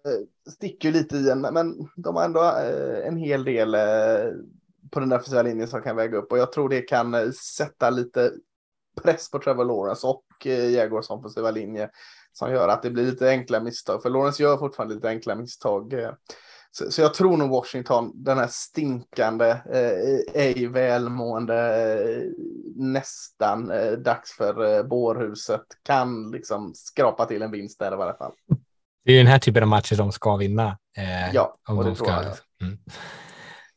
[0.51, 4.31] sticker ju lite i en, men de har ändå eh, en hel del eh,
[4.91, 7.31] på den där första linjen som kan väga upp och jag tror det kan eh,
[7.31, 8.31] sätta lite
[9.03, 11.89] press på Trevor Lawrence och Jaguars offensiva linje
[12.34, 14.01] som gör att det blir lite enkla misstag.
[14.01, 15.93] För Lawrence gör fortfarande lite enkla misstag.
[16.78, 21.55] Så, så jag tror nog Washington, den här stinkande, eh, ej välmående,
[22.03, 22.24] eh,
[22.76, 28.17] nästan eh, dags för eh, bårhuset, kan liksom skrapa till en vinst där i varje
[28.17, 28.32] fall.
[29.05, 30.78] Det är den här typen av matcher de ska vinna.
[30.97, 32.05] Eh, ja, om och det de ska.
[32.05, 32.67] tror jag.
[32.67, 32.80] Mm.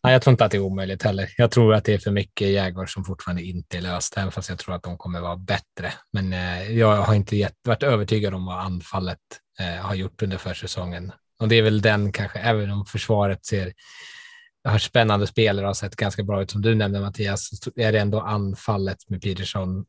[0.03, 1.29] Nej, jag tror inte att det är omöjligt heller.
[1.37, 4.49] Jag tror att det är för mycket jägare som fortfarande inte är löst, även fast
[4.49, 5.93] jag tror att de kommer vara bättre.
[6.13, 9.19] Men eh, jag har inte gett, varit övertygad om vad anfallet
[9.61, 11.13] eh, har gjort under försäsongen.
[11.39, 13.73] Och det är väl den kanske, även om försvaret ser
[14.65, 17.99] har spännande spelare har sett ganska bra ut som du nämnde Mattias, så är det
[17.99, 19.85] ändå anfallet med Peterson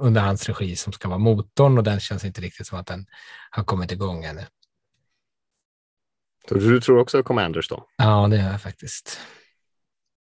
[0.00, 3.06] under hans regi som ska vara motorn och den känns inte riktigt som att den
[3.50, 4.42] har kommit igång ännu.
[6.48, 7.86] Du tror också Commanders då?
[7.96, 9.20] Ja, det gör jag faktiskt.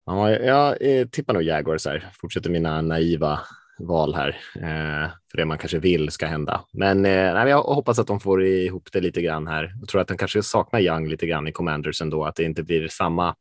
[0.06, 2.11] Ja, jag eh, tippar nog Jaguars här.
[2.20, 3.40] Fortsätter mina naiva
[3.78, 6.64] val här eh, för det man kanske vill ska hända.
[6.72, 9.72] Men eh, jag hoppas att de får ihop det lite grann här.
[9.80, 12.62] Jag tror att de kanske saknar Young lite grann i Commanders ändå, att det inte
[12.62, 13.34] blir samma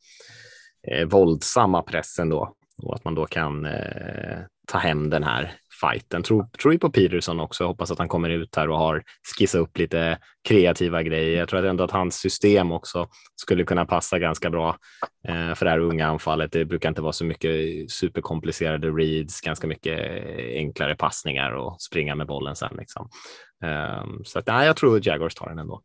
[0.88, 6.23] eh, våldsamma press ändå och att man då kan eh, ta hem den här fighten.
[6.23, 7.65] Tror, tror ju på Peterson också.
[7.65, 9.03] Hoppas att han kommer ut här och har
[9.38, 10.17] skissat upp lite
[10.47, 11.39] kreativa grejer.
[11.39, 14.78] Jag tror att ändå att hans system också skulle kunna passa ganska bra
[15.28, 16.51] eh, för det här unga anfallet.
[16.51, 17.51] Det brukar inte vara så mycket
[17.91, 19.99] superkomplicerade reads, ganska mycket
[20.53, 22.75] enklare passningar och springa med bollen sen.
[22.78, 23.09] Liksom.
[23.63, 25.82] Ehm, så att, nej, jag tror att Jaguars tar den ändå.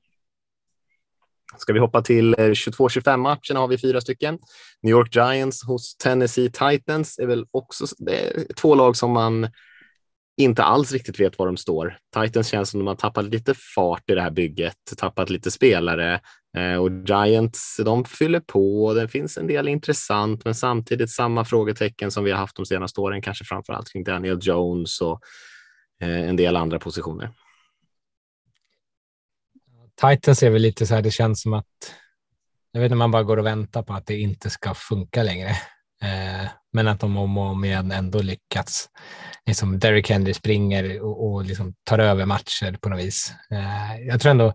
[1.58, 4.38] Ska vi hoppa till eh, 22-25 matcherna har vi fyra stycken.
[4.82, 9.48] New York Giants hos Tennessee Titans är väl också är två lag som man
[10.36, 11.98] inte alls riktigt vet var de står.
[12.20, 16.20] Titans känns som de har tappat lite fart i det här bygget, tappat lite spelare
[16.56, 18.94] eh, och Giants, de fyller på.
[18.94, 23.00] Det finns en del intressant, men samtidigt samma frågetecken som vi har haft de senaste
[23.00, 25.20] åren, kanske framför allt kring Daniel Jones och
[26.02, 27.30] eh, en del andra positioner.
[30.00, 31.94] Titans är väl lite så här, det känns som att
[32.72, 35.56] jag vet inte, man bara går och väntar på att det inte ska funka längre.
[36.02, 38.88] Eh, men att de om och om igen ändå lyckats.
[39.46, 43.34] Liksom Derrick Henry springer och, och liksom tar över matcher på något vis.
[43.50, 44.54] Eh, jag tror ändå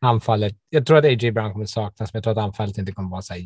[0.00, 1.30] anfallet, jag tror att A.J.
[1.30, 3.40] Brown kommer saknas, men jag tror att anfallet inte kommer vara så här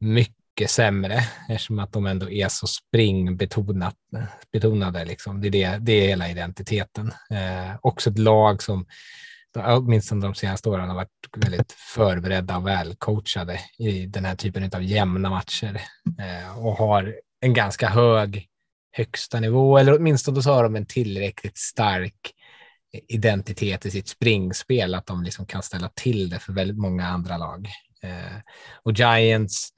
[0.00, 5.04] jättemycket sämre eftersom att de ändå är så springbetonade.
[5.04, 5.40] Liksom.
[5.40, 7.12] Det, är det, det är hela identiteten.
[7.30, 8.86] Eh, också ett lag som
[9.56, 14.82] åtminstone de senaste åren har varit väldigt förberedda och välcoachade i den här typen av
[14.82, 15.82] jämna matcher
[16.18, 18.48] eh, och har en ganska hög
[18.92, 22.32] högsta nivå, eller åtminstone så har de en tillräckligt stark
[22.94, 27.06] eh, identitet i sitt springspel att de liksom kan ställa till det för väldigt många
[27.08, 27.68] andra lag.
[28.02, 28.38] Eh,
[28.82, 29.70] och Giants,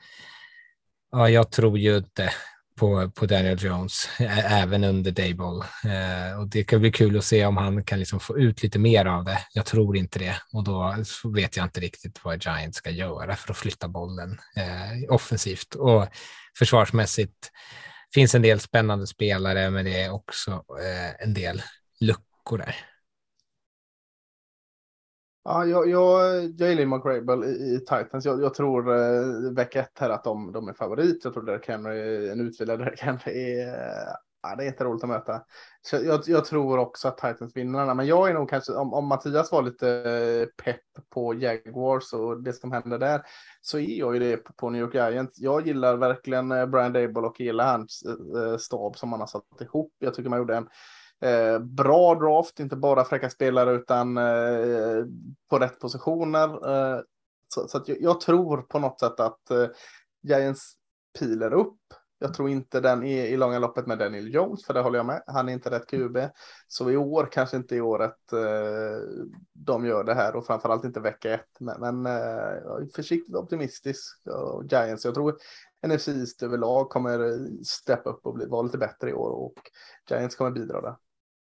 [1.12, 2.33] ja, jag tror ju inte
[2.77, 4.09] på, på Daniel Jones,
[4.49, 5.61] även under Dayball.
[5.61, 8.79] Eh, och det kan bli kul att se om han kan liksom få ut lite
[8.79, 9.39] mer av det.
[9.53, 10.97] Jag tror inte det och då
[11.35, 15.74] vet jag inte riktigt vad Giants ska göra för att flytta bollen eh, offensivt.
[15.74, 16.07] Och
[16.59, 17.51] försvarsmässigt
[18.14, 20.51] finns en del spännande spelare, men det är också
[20.81, 21.62] eh, en del
[22.01, 22.77] luckor där.
[25.49, 28.25] Ja, jag, jag, jag gillar McGrable i, i Titans.
[28.25, 31.25] Jag, jag tror eh, vecka ett här att de, de är favorit.
[31.25, 33.77] Jag tror Derek Henry, en utvilad Derek Henry är,
[34.43, 35.43] ja, det är jätteroligt att möta.
[35.83, 39.07] Så jag, jag, tror också att Titans vinner men jag är nog kanske, om, om
[39.07, 43.23] Mattias var lite eh, pepp på Jaguars och det som händer där,
[43.61, 45.39] så är jag ju det på, på New York Giants.
[45.39, 49.27] Jag gillar verkligen eh, Brian Dable och gillar hans eh, eh, stab som man har
[49.27, 49.93] satt ihop.
[49.99, 50.69] Jag tycker man gjorde en
[51.21, 55.05] Eh, bra draft, inte bara fräcka spelare utan eh,
[55.51, 56.49] på rätt positioner.
[56.49, 57.01] Eh,
[57.49, 59.67] så, så jag, jag, tror på något sätt att eh,
[60.23, 60.75] Giants
[61.19, 61.79] piler upp.
[62.19, 65.07] Jag tror inte den är i långa loppet med Daniel Jones, för det håller jag
[65.07, 65.23] med.
[65.27, 66.19] Han är inte rätt QB.
[66.69, 69.01] Så i år, kanske inte i året eh,
[69.53, 71.61] de gör det här och framförallt inte vecka ett.
[71.61, 74.27] Men, men eh, försiktigt optimistisk.
[74.27, 75.37] Och Giants, jag tror
[75.87, 79.55] NFC East överlag kommer steppa upp och bli, vara lite bättre i år och
[80.11, 80.97] Giants kommer bidra där.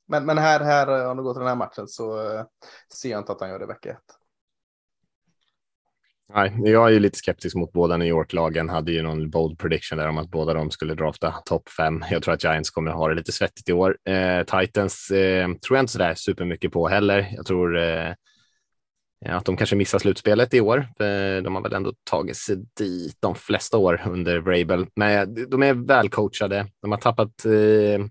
[0.07, 2.45] Men, men här, här, eh, om du går till den här matchen så eh,
[2.93, 4.25] ser jag inte att han gör det vecka ett.
[6.33, 8.69] Nej, jag är ju lite skeptisk mot båda New York-lagen.
[8.69, 12.03] Hade ju någon bold prediction där om att båda de skulle drafta topp fem.
[12.09, 13.97] Jag tror att Giants kommer ha det lite svettigt i år.
[14.09, 17.29] Eh, Titans eh, tror jag inte sådär supermycket på heller.
[17.35, 18.13] Jag tror eh,
[19.29, 20.87] att de kanske missar slutspelet i år.
[21.43, 24.87] De har väl ändå tagit sig dit de flesta år under Vrabel.
[24.95, 26.67] Men eh, de är välcoachade.
[26.81, 28.05] De har tappat eh,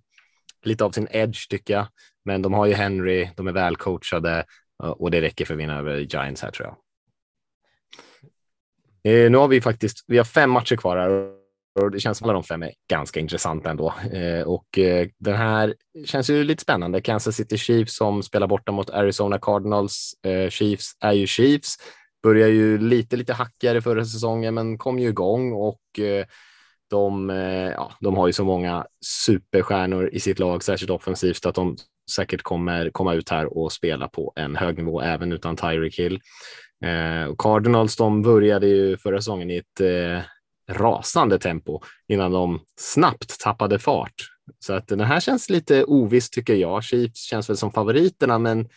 [0.66, 1.86] lite av sin edge tycker jag.
[2.24, 4.44] Men de har ju Henry, de är välcoachade
[4.82, 6.76] eh, och det räcker för att vinna över Giants här tror jag.
[9.12, 11.34] Eh, nu har vi faktiskt, vi har fem matcher kvar här
[11.80, 13.94] och det känns som att alla de fem är ganska intressanta ändå.
[14.12, 15.74] Eh, och eh, den här
[16.06, 17.00] känns ju lite spännande.
[17.00, 20.14] Kansas City Chiefs som spelar borta mot Arizona Cardinals.
[20.26, 21.76] Eh, Chiefs är ju Chiefs,
[22.22, 26.26] börjar ju lite, lite hackigare förra säsongen, men kom ju igång och eh,
[26.94, 28.86] de, eh, ja, de har ju så många
[29.26, 31.76] superstjärnor i sitt lag, särskilt offensivt, att de
[32.10, 36.20] säkert kommer komma ut här och spela på en hög nivå även utan Tyreek Hill.
[36.84, 40.20] Eh, Cardinals de började ju förra säsongen i ett eh,
[40.70, 44.14] rasande tempo innan de snabbt tappade fart.
[44.58, 46.84] Så att den här känns lite oviss tycker jag.
[46.84, 48.68] Chiefs känns väl som favoriterna, men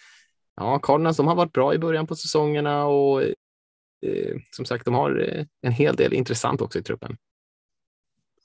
[0.55, 4.93] ja, Cardinals de har varit bra i början på säsongerna och eh, som sagt, de
[4.93, 7.17] har eh, en hel del intressant också i truppen.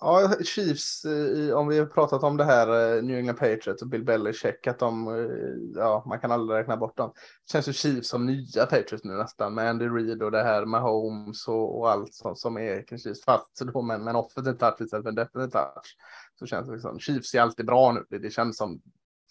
[0.05, 3.88] Ja, Chiefs, eh, om vi har pratat om det här, eh, New England Patriots och
[3.88, 7.12] Bill Belichick, att de, eh, ja, man kan aldrig räkna bort dem.
[7.14, 10.66] Det känns ju Chiefs som nya Patriots nu nästan, med Andy Reid och det här
[10.66, 14.16] med Holmes och, och allt som, som är kring Chiefs, fast då men med en
[14.16, 15.96] offensiv touch istället för en defensiv touch.
[16.38, 18.80] Så känns det liksom, Chiefs är alltid bra nu, det, det känns som,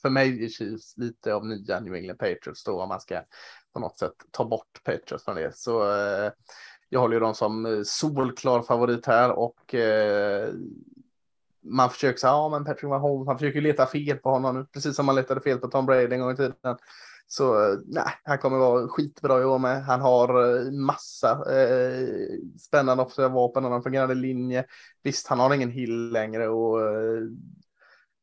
[0.02, 3.22] för mig är Chiefs lite av nya New England Patriots då, om man ska
[3.74, 5.56] på något sätt ta bort Patriots från det.
[5.56, 5.84] Så
[6.94, 10.50] jag håller ju dem som eh, solklar favorit här och eh,
[11.64, 15.06] man försöker säga, ja men Patrick Mahomes, han försöker leta fel på honom, precis som
[15.06, 16.56] man letade fel på Tom Brady en gång i tiden.
[17.28, 19.84] Så eh, nej, han kommer vara skitbra i år med.
[19.84, 22.08] Han har eh, massa eh,
[22.60, 24.66] spännande offensiva vapen, han har en fungerande linje.
[25.04, 27.22] Visst, han har ingen hill längre och eh,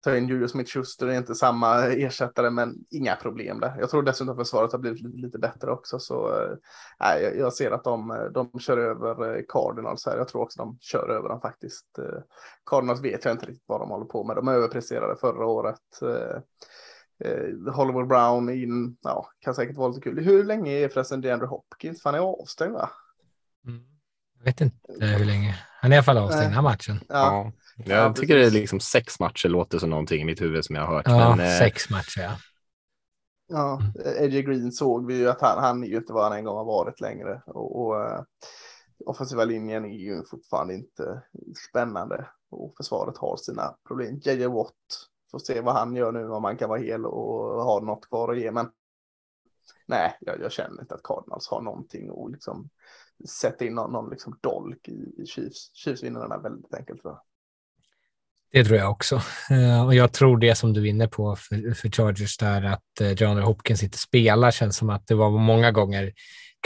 [0.00, 3.76] ta in Julius Smith-Schuster är inte samma ersättare, men inga problem där.
[3.80, 6.42] Jag tror dessutom att försvaret har blivit lite, bättre också, så
[7.04, 10.16] äh, jag, jag ser att de, de kör över Cardinals här.
[10.16, 11.86] Jag tror också de kör över dem faktiskt.
[12.66, 14.36] Cardinals vet jag inte riktigt vad de håller på med.
[14.36, 16.02] De överpresterade förra året.
[17.24, 20.24] Eh, Hollywood Brown in, ja, kan säkert vara lite kul.
[20.24, 22.04] Hur länge är förresten DeAndre Hopkins?
[22.04, 22.90] Han är avstängd va?
[23.66, 23.80] Mm.
[24.38, 25.58] Jag vet inte hur länge.
[25.80, 27.00] Han är i alla fall avstängd den här matchen.
[27.08, 27.52] Ja.
[27.84, 27.94] Ja.
[27.94, 30.86] Jag tycker det är liksom sex matcher låter som någonting i mitt huvud som jag
[30.86, 31.06] har hört.
[31.06, 32.36] Ja, men, eh, sex matcher ja.
[33.50, 33.80] Ja,
[34.20, 36.56] AJ Green såg vi ju att han, han är ju inte vad han en gång
[36.56, 37.42] har varit längre.
[37.46, 38.22] Och, och uh,
[39.06, 41.22] offensiva linjen är ju fortfarande inte
[41.68, 42.26] spännande.
[42.50, 44.20] Och försvaret har sina problem.
[44.24, 44.74] JJ Watt
[45.30, 48.32] Får se vad han gör nu, om han kan vara hel och ha något kvar
[48.32, 48.50] att ge.
[48.50, 48.70] Men
[49.86, 52.68] nej, jag, jag känner inte att Cardinals har någonting och liksom
[53.40, 55.70] sätta in någon, någon liksom dolk i, i Chiefs.
[55.74, 57.20] Chiefs vinner den här väldigt enkelt jag.
[58.52, 59.22] Det tror jag också.
[59.50, 63.12] Uh, och jag tror det som du vinner på för, för Chargers där, att uh,
[63.12, 66.12] John Hopkins inte spelar, känns som att det var många gånger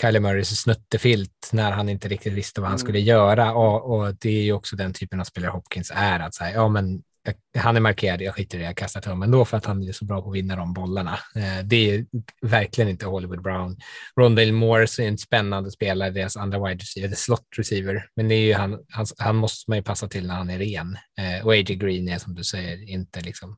[0.00, 2.86] Kylie Murrays snuttefilt när han inte riktigt visste vad han mm.
[2.86, 3.54] skulle göra.
[3.54, 6.68] Och, och, det är ju också den typen av spelare Hopkins är, att säga, ja
[6.68, 9.56] men Eh, han är markerad, jag skiter i det, jag kastar till honom ändå för
[9.56, 11.18] att han är så bra på att vinna de bollarna.
[11.36, 12.06] Eh, det är
[12.42, 13.76] verkligen inte Hollywood Brown.
[14.16, 18.34] Rondale Morris är en spännande spelare, deras andra wide receiver, the slot receiver, men det
[18.34, 20.98] är ju han, han, han måste man ju passa till när han är ren.
[21.18, 23.56] Eh, och AJ Green är som du säger inte liksom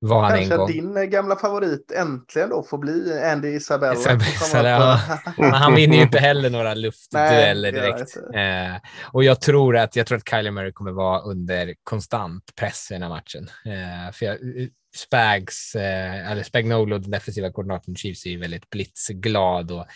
[0.00, 0.66] var han Kanske en gång.
[0.66, 3.94] din eh, gamla favorit äntligen då får bli Andy Isabella.
[3.94, 5.00] Isabella ja.
[5.38, 8.16] Men han vinner ju inte heller några luftdueller direkt.
[8.16, 12.88] Eh, och jag tror att jag tror att Kylie Murray kommer vara under konstant press
[12.90, 13.48] i den här matchen.
[13.66, 14.36] Eh, för jag,
[14.98, 19.86] Spags, eh, eller Spagnolo, den defensiva koordinatorn Chiefs, är ju väldigt blitzglad och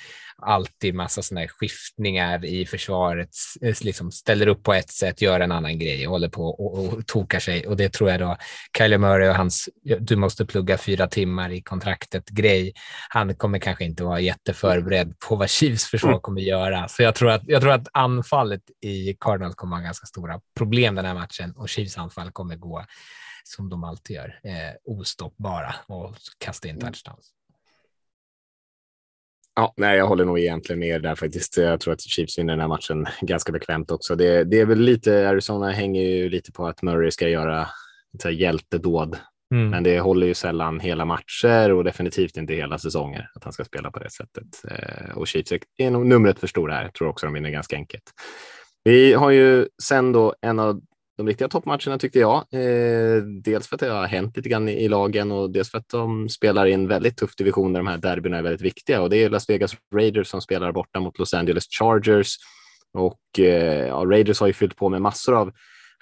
[0.43, 3.29] alltid massa sådana här skiftningar i försvaret,
[3.63, 7.07] eh, liksom ställer upp på ett sätt, gör en annan grej, håller på och, och
[7.07, 7.67] tokar sig.
[7.67, 8.37] Och det tror jag då
[8.79, 9.69] Kyler Murray och hans
[10.01, 12.73] du måste plugga fyra timmar i kontraktet grej.
[13.09, 16.89] Han kommer kanske inte vara jätteförberedd på vad Chiefs försvar kommer göra.
[16.89, 20.95] Så jag tror att, jag tror att anfallet i Cardinals kommer ha ganska stora problem
[20.95, 22.85] den här matchen och Chiefs anfall kommer gå
[23.45, 26.87] som de alltid gör, eh, ostoppbara och kasta in mm.
[26.87, 27.33] touchdowns.
[29.55, 31.57] Ja, nej, jag håller nog egentligen med där faktiskt.
[31.57, 34.15] Jag tror att Chiefs vinner den här matchen ganska bekvämt också.
[34.15, 37.69] Det, det är väl lite, Arizona hänger ju lite på att Murray ska göra
[38.23, 39.19] så här, hjältedåd,
[39.55, 39.71] mm.
[39.71, 43.65] men det håller ju sällan hela matcher och definitivt inte hela säsonger att han ska
[43.65, 44.65] spela på det sättet.
[44.69, 46.83] Eh, och Chiefs är nog numret för stora här.
[46.83, 48.05] Jag tror också de vinner ganska enkelt.
[48.85, 50.81] Vi har ju sen då en av
[51.17, 52.37] de riktiga toppmatcherna tyckte jag.
[52.37, 55.89] Eh, dels för att det har hänt lite grann i, lagen och dels för att
[55.89, 59.11] de spelar i en väldigt tuff division där de här derbyna är väldigt viktiga och
[59.11, 62.37] det är Las Vegas Raiders som spelar borta mot Los Angeles Chargers.
[62.95, 65.53] Och eh, ja, Raiders har ju fyllt på med massor av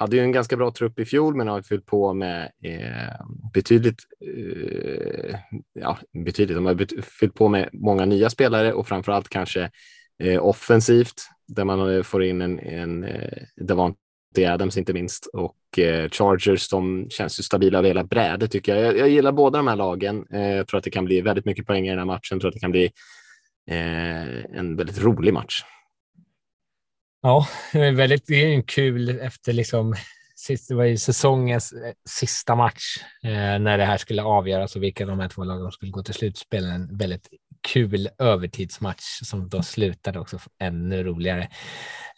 [0.00, 3.98] hade ju en ganska bra trupp i fjol, men har fyllt på med eh, betydligt,
[4.20, 5.36] eh,
[5.72, 9.70] ja, betydligt, de har fyllt på med många nya spelare och framför allt kanske
[10.22, 13.96] eh, offensivt där man eh, får in en, en eh, Davant
[14.35, 18.76] Devontae Adams inte minst och eh, Chargers som känns ju stabila över hela brädet tycker
[18.76, 18.85] jag.
[18.85, 18.99] jag.
[18.99, 19.09] jag.
[19.09, 20.26] gillar båda de här lagen.
[20.33, 22.28] Eh, jag tror att det kan bli väldigt mycket poäng i den här matchen.
[22.31, 22.85] Jag tror att det kan bli
[23.70, 25.64] eh, en väldigt rolig match.
[27.22, 29.95] Ja, det är väldigt det är en kul efter liksom
[30.68, 35.05] det var ju säsongens eh, sista match eh, när det här skulle avgöras och vilka
[35.05, 36.64] av de här två lagen skulle gå till slutspel.
[36.64, 37.28] En väldigt
[37.61, 41.49] kul övertidsmatch som då slutade också ännu roligare.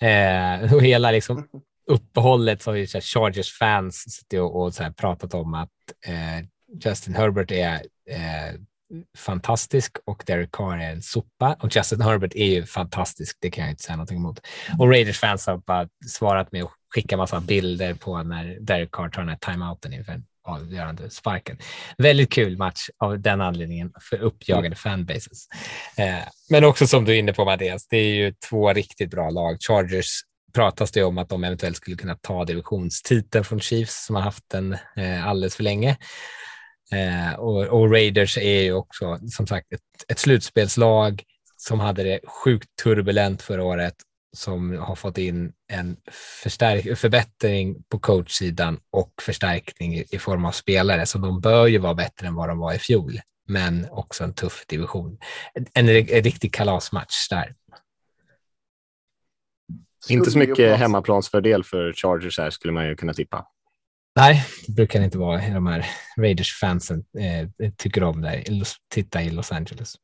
[0.01, 1.49] Eh, och hela liksom
[1.93, 5.55] uppehållet så har ju så här, Chargers fans suttit och, och så här, pratat om
[5.55, 5.71] att
[6.07, 6.47] eh,
[6.85, 7.75] Justin Herbert är
[8.11, 8.61] eh,
[9.19, 13.39] fantastisk och Derek Carr är en sopa och Justin Herbert är ju fantastisk.
[13.41, 14.41] Det kan jag inte säga någonting emot.
[14.79, 19.09] Och Raiders fans har bara svarat med att skicka massa bilder på när Derek Carr
[19.09, 21.59] tar den här timeouten inför avgörande sparken.
[21.99, 25.47] Väldigt kul match av den anledningen för uppjagade fanbases.
[25.97, 29.31] Eh, men också som du är inne på Mattias, det är ju två riktigt bra
[29.31, 29.57] lag.
[29.61, 30.23] Chargers
[30.53, 34.45] pratas det om att de eventuellt skulle kunna ta divisionstiteln från Chiefs som har haft
[34.49, 35.97] den eh, alldeles för länge.
[36.93, 41.23] Eh, och, och, Raiders är ju också som sagt ett, ett slutspelslag
[41.57, 43.95] som hade det sjukt turbulent förra året
[44.37, 45.97] som har fått in en
[46.43, 51.07] förstärk förbättring på coachsidan och förstärkning i, i form av spelare.
[51.07, 54.35] Så de bör ju vara bättre än vad de var i fjol, men också en
[54.35, 55.19] tuff division.
[55.55, 57.55] En, en, en riktig kalasmatch där.
[60.09, 63.47] Inte så mycket hemmaplansfördel för Chargers här skulle man ju kunna tippa.
[64.17, 65.41] Nej, det brukar det inte vara.
[65.55, 65.87] De här
[66.17, 68.45] Raiders-fansen eh, tycker om det,
[68.89, 69.97] titta i Los Angeles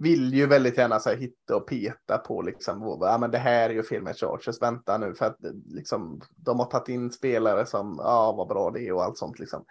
[0.00, 3.70] vill ju väldigt gärna så här, hitta och peta på liksom, ja, men det här
[3.70, 5.36] är ju fel med Chargers, vänta nu för att
[5.66, 9.38] liksom, de har tagit in spelare som, ja vad bra det är och allt sånt
[9.38, 9.64] liksom.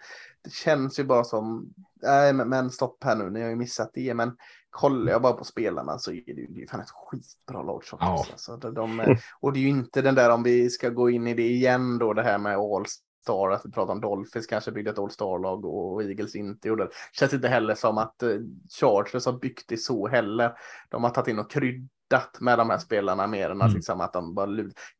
[0.44, 1.72] Det känns ju bara som,
[2.02, 4.36] nej men, men stopp här nu, ni har ju missat det, men
[4.70, 7.82] kollar jag bara på spelarna så är det ju, det är fan ett skitbra lag.
[7.90, 8.26] Ja.
[8.32, 11.34] Alltså, de, och det är ju inte den där om vi ska gå in i
[11.34, 12.84] det igen då, det här med all
[13.22, 16.84] Star, att vi pratar om Dolphins kanske byggde ett All Star-lag och Eagles inte gjorde
[16.84, 16.90] det.
[17.12, 18.36] Känns inte heller som att eh,
[18.80, 20.52] Chargers har byggt det så heller.
[20.88, 23.76] De har tagit in och kryddat med de här spelarna mer än att, mm.
[23.76, 24.50] liksom, att de bara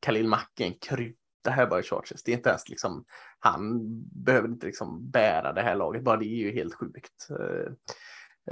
[0.00, 2.22] Khalil Mack är en krydda här bara i Chargers.
[2.22, 3.04] Det är inte ens liksom,
[3.38, 3.80] han
[4.24, 7.28] behöver inte liksom bära det här laget, bara det är ju helt sjukt.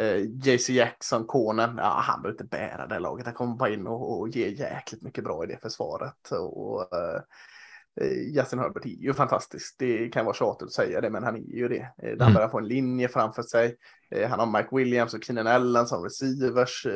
[0.00, 3.26] Uh, JC Jackson, konen, ja, han behöver inte bära det laget.
[3.26, 6.30] Han kommer bara in och, och ge jäkligt mycket bra i det försvaret.
[6.30, 7.20] Och, uh,
[8.00, 9.76] Eh, Justin Herbert är ju fantastisk.
[9.78, 11.92] Det kan vara tjatigt att säga det, men han är ju det.
[12.02, 12.34] Eh, han mm.
[12.34, 13.76] börjar få en linje framför sig.
[14.10, 16.86] Eh, han har Mike Williams och Keenan Allen som receivers.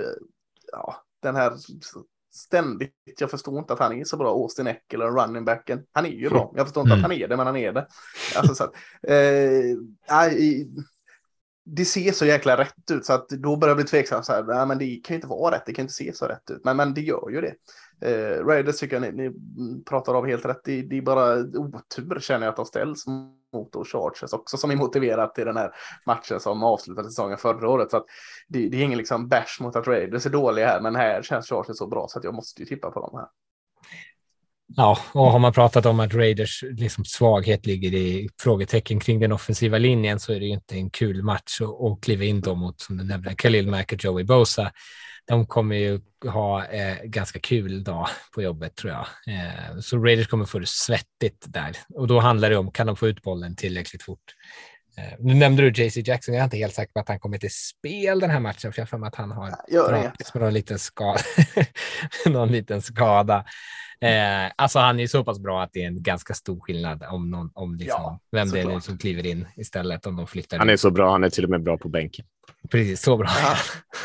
[0.72, 1.53] Ja, den här
[2.34, 2.94] ständigt.
[3.18, 4.30] Jag förstår inte att han är så bra.
[4.30, 5.84] Austin Eckler, running backen.
[5.92, 6.53] Han är ju bra.
[6.57, 7.05] Jag förstår inte mm.
[7.05, 7.86] att han är det, men han är det.
[8.36, 8.74] Alltså, så att,
[9.09, 9.76] eh,
[11.64, 14.22] det ser så jäkla rätt ut så att då börjar jag bli tveksam.
[14.22, 15.62] Så här, nej, men det kan ju inte vara rätt.
[15.66, 17.54] Det kan inte se så rätt ut, men, men det gör ju det.
[18.02, 20.60] Eh, Raiders tycker jag ni, ni pratar av helt rätt.
[20.64, 23.06] Det, det, är bara otur känner jag att de ställs
[23.52, 25.74] mot och Chargers också som är motiverat till den här
[26.06, 27.90] matchen som avslutade säsongen förra året.
[27.90, 28.06] Så att
[28.48, 31.48] det, det är ingen liksom bash mot att Raiders är dåliga här, men här känns
[31.48, 33.28] Chargers så bra så att jag måste ju tippa på dem här.
[34.76, 39.32] Ja, och har man pratat om att Raiders liksom svaghet ligger i frågetecken kring den
[39.32, 42.80] offensiva linjen så är det ju inte en kul match att kliva in då mot,
[42.80, 44.72] som du nämnde, Khalil Mack och Joey Bosa
[45.24, 49.06] de kommer ju ha eh, ganska kul dag på jobbet tror jag.
[49.34, 52.96] Eh, så Raiders kommer få det svettigt där och då handlar det om kan de
[52.96, 54.34] få ut bollen tillräckligt fort.
[54.98, 56.34] Eh, nu nämnde du JC Jackson.
[56.34, 58.80] Jag är inte helt säker på att han kommer till spel den här matchen, för
[58.80, 59.54] jag har för mig att han har
[59.88, 61.20] dragits med någon liten skada.
[62.26, 63.44] någon liten skada.
[64.03, 67.30] Eh, alltså han är så pass bra att det är en ganska stor skillnad om,
[67.30, 70.59] någon, om liksom, ja, vem det är nu som kliver in istället om de flyttar.
[70.59, 70.78] Han är in.
[70.78, 72.24] så bra, han är till och med bra på bänken.
[72.70, 73.28] Precis, så bra.
[73.42, 73.57] Ja.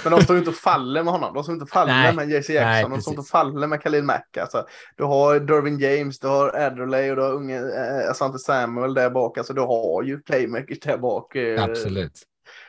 [0.03, 1.33] Men de står inte och faller med honom.
[1.33, 2.71] De står inte och faller nej, med JC Jackson.
[2.71, 4.37] Nej, de står inte och faller med Khalil Mack.
[4.37, 4.65] Alltså,
[4.97, 9.09] du har Dervin James, du har Adderley och du har unge eh, Asante Samuel där
[9.09, 9.37] bak.
[9.37, 11.35] Alltså, du har ju playmakers där bak.
[11.35, 12.21] Eh, Absolut.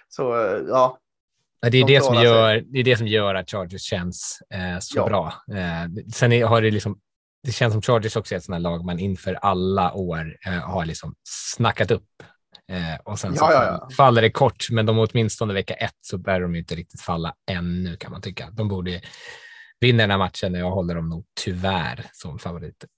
[0.08, 0.98] Så eh, ja,
[1.60, 4.98] det är det, som gör, det är det som gör att Chargers känns eh, så
[4.98, 5.06] ja.
[5.06, 5.32] bra.
[5.56, 6.98] Eh, sen är, har det liksom
[7.48, 10.52] det känns som Chargers också är ett sånt här lag man inför alla år eh,
[10.52, 12.22] har liksom snackat upp.
[12.72, 16.40] Eh, och sen ja, ja, faller det kort, men de åtminstone vecka ett så bär
[16.40, 18.50] de inte riktigt falla ännu kan man tycka.
[18.50, 19.00] De borde
[19.80, 22.88] vinna den här matchen och jag håller dem nog tyvärr som favoriter.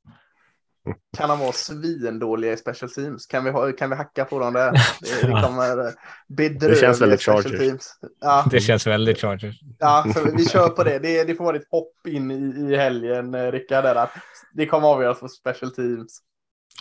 [1.16, 3.26] Kan de vara svindåliga i special teams?
[3.26, 4.72] Kan vi, ha, kan vi hacka på dem där?
[5.00, 5.94] Det, det kommer
[6.28, 7.82] bedrövliga Det känns väldigt Chargers.
[8.20, 8.46] Ja.
[8.50, 9.60] Det känns väldigt Chargers.
[9.78, 10.98] Ja, så vi kör på det.
[10.98, 13.84] Det, det får vara ditt hopp in i, i helgen, eh, Rickard.
[13.84, 14.10] Att
[14.54, 16.18] det kommer avgöras på special teams.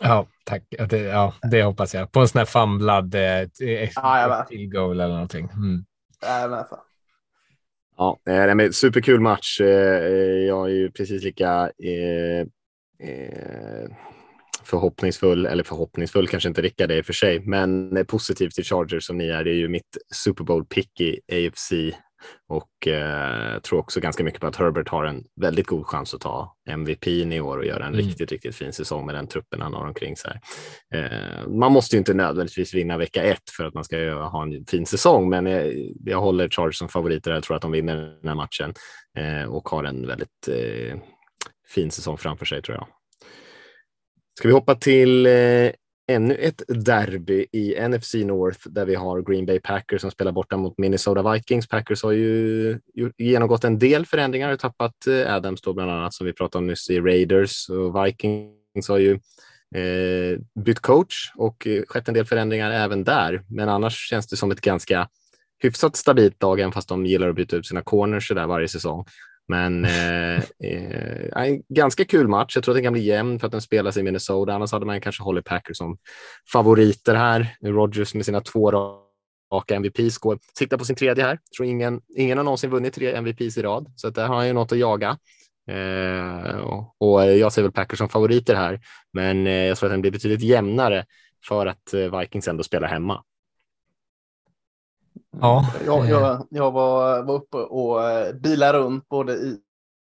[0.01, 0.63] Ja, tack.
[0.89, 2.11] Det, ja, det hoppas jag.
[2.11, 3.49] På en sån här famlad eh,
[3.95, 5.49] ja, till goal eller någonting.
[5.49, 5.85] Mm.
[6.21, 6.67] Ja,
[7.97, 9.61] Ja, men superkul match.
[9.61, 9.67] Eh,
[10.47, 11.71] jag är ju precis lika
[13.03, 13.89] eh,
[14.63, 19.27] förhoppningsfull, eller förhoppningsfull kanske inte Rickard är för sig, men positiv till Chargers som ni
[19.27, 19.43] är.
[19.43, 21.73] Det är ju mitt Super Bowl pick i AFC
[22.47, 26.21] och eh, tror också ganska mycket på att Herbert har en väldigt god chans att
[26.21, 28.05] ta MVP i år och göra en mm.
[28.05, 30.39] riktigt, riktigt fin säsong med den truppen han har omkring sig.
[30.95, 34.65] Eh, man måste ju inte nödvändigtvis vinna vecka ett för att man ska ha en
[34.65, 35.73] fin säsong, men jag,
[36.05, 37.31] jag håller Chargers som favoriter.
[37.31, 38.73] Jag tror att de vinner den här matchen
[39.17, 40.99] eh, och har en väldigt eh,
[41.69, 42.87] fin säsong framför sig tror jag.
[44.37, 45.71] Ska vi hoppa till eh,
[46.09, 50.57] ännu ett derby i NFC North där vi har Green Bay Packers som spelar borta
[50.57, 51.67] mot Minnesota Vikings.
[51.67, 52.79] Packers har ju
[53.17, 56.67] genomgått en del förändringar och tappat eh, Adams då bland annat som vi pratade om
[56.67, 59.11] nyss i Raiders och Vikings har ju
[59.75, 63.43] eh, bytt coach och eh, skett en del förändringar även där.
[63.47, 65.07] Men annars känns det som ett ganska
[65.59, 69.05] hyfsat stabilt lag, även fast de gillar att byta ut sina corners där varje säsong.
[69.49, 72.55] Men eh, eh, en ganska kul match.
[72.55, 74.53] Jag tror att den kan bli jämn för att den spelas i Minnesota.
[74.53, 75.97] Annars hade man kanske hållit Packers som
[76.53, 77.55] favoriter här.
[77.61, 78.71] Rogers med sina två
[79.51, 81.31] raka MVPs går, siktar på sin tredje här.
[81.31, 84.35] Jag tror ingen, ingen har någonsin vunnit tre MVPs i rad, så att där har
[84.35, 85.17] han ju något att jaga.
[85.69, 88.79] Eh, och, och, jag ser väl Packers som favoriter här,
[89.13, 91.05] men eh, jag tror att den blir betydligt jämnare
[91.47, 93.23] för att eh, Vikings ändå spelar hemma.
[95.31, 95.65] Ja.
[95.85, 99.59] Jag, jag, jag var, var uppe och eh, bilade runt både i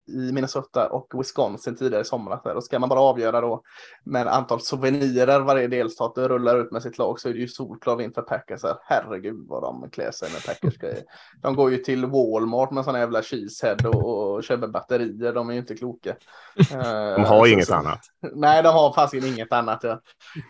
[0.08, 2.44] i Minnesota och Wisconsin tidigare i somras.
[2.44, 2.56] Där.
[2.56, 3.62] Och ska man bara avgöra då
[4.04, 7.96] med antal souvenirer varje delstat rullar ut med sitt lag så är det ju solklar
[7.96, 8.64] vinst för Packers.
[8.64, 8.76] Här.
[8.84, 11.04] Herregud vad de klär sig med Packers grejer.
[11.42, 15.34] De går ju till Walmart med sådana jävla cheesehead och, och köper batterier.
[15.34, 16.16] De är ju inte kloka.
[17.16, 18.02] de har ju inget så, annat.
[18.36, 19.84] Nej, de har fasiken inget annat.
[19.84, 20.00] Ja.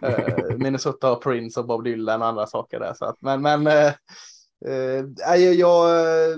[0.06, 2.94] Uh, Minnesota har Prince och Bob Dylan och andra saker där.
[2.94, 3.92] Så att, men men uh,
[4.68, 5.06] Eh,
[5.54, 5.90] jag
[6.32, 6.38] eh,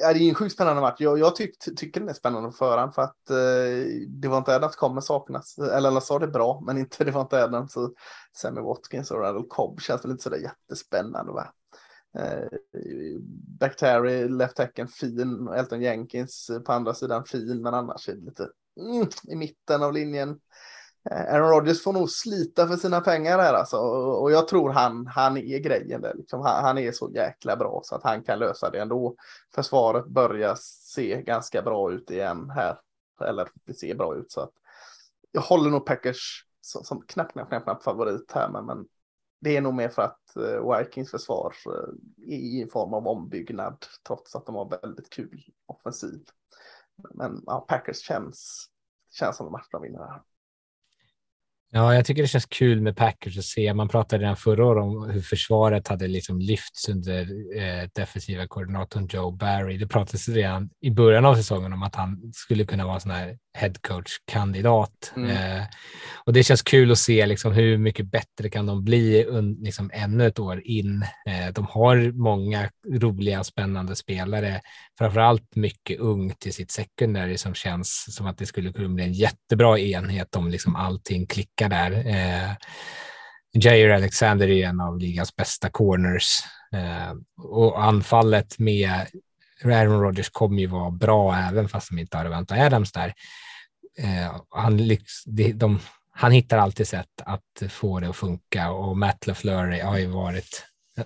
[0.00, 0.96] Ja, det är en sjukt spännande match.
[0.98, 4.56] Jag, jag tyck, tycker den är spännande på förhand för att eh, det var inte
[4.56, 5.58] Adams kommer saknas.
[5.58, 7.72] Eller alla sa det bra, men inte det var inte Adams.
[7.72, 7.92] Så
[8.36, 11.32] Sammy Watkins och Randall Cobb känns väl inte sådär jättespännande.
[11.32, 11.52] Va?
[12.18, 12.48] Eh,
[13.60, 18.24] Bacteri, left tacken fin, Elton Jenkins eh, på andra sidan fin, men annars är det
[18.24, 18.48] lite
[18.80, 20.40] mm, i mitten av linjen.
[21.10, 23.76] Eh, Aaron Rodgers får nog slita för sina pengar här alltså.
[24.20, 26.14] Och jag tror han, han är grejen där.
[26.14, 29.16] Liksom, han, han, är så jäkla bra så att han kan lösa det ändå.
[29.54, 32.80] Försvaret börjar se ganska bra ut igen här.
[33.20, 34.52] Eller det ser bra ut så att
[35.32, 38.48] jag håller nog Packers som, som knappt, knappt, knappt, knapp favorit här.
[38.48, 38.86] Men, men
[39.40, 41.94] det är nog mer för att uh, Vikings försvar uh,
[42.26, 46.24] är i en form av ombyggnad trots att de har väldigt kul offensiv.
[47.14, 48.66] Men ja, Packers känns,
[49.10, 50.22] känns som en match de vinner här.
[51.70, 53.74] Ja, jag tycker det känns kul med Packers att se.
[53.74, 57.20] Man pratade redan förra året om hur försvaret hade liksom lyfts under
[57.56, 59.78] eh, defensiva koordinatorn Joe Barry.
[59.78, 63.10] Det pratades redan i början av säsongen om att han skulle kunna vara en sån
[63.10, 65.12] här headcoach-kandidat.
[65.16, 65.30] Mm.
[65.30, 65.62] Eh,
[66.24, 69.26] och det känns kul att se liksom hur mycket bättre kan de bli
[69.60, 71.02] liksom ännu ett år in.
[71.26, 74.60] Eh, de har många roliga spännande spelare,
[74.98, 79.04] framför allt mycket ungt i sitt secondary som känns som att det skulle kunna bli
[79.04, 81.92] en jättebra enhet om liksom allting klickar där.
[82.06, 82.52] Eh,
[83.52, 86.40] Jair Alexander är en av ligans bästa corners
[86.74, 88.90] eh, och anfallet med
[89.64, 93.14] Aaron Rodgers kommer ju vara bra även fast de inte har väntat Adams där.
[93.98, 94.76] Eh, han,
[95.26, 95.80] de, de,
[96.10, 100.64] han hittar alltid sätt att få det att funka och Matt LaFleur har ju varit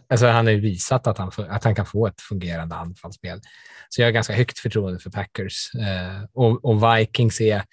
[0.09, 3.40] Alltså han har ju visat att han, att han kan få ett fungerande anfallsspel.
[3.88, 5.74] Så jag har ganska högt förtroende för Packers.
[5.74, 7.64] Eh, och, och, Vikings är,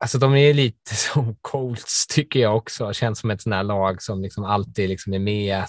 [0.00, 2.92] alltså de är lite som Colts tycker jag också.
[2.92, 5.64] Känns som ett sånt här lag som liksom alltid liksom är med.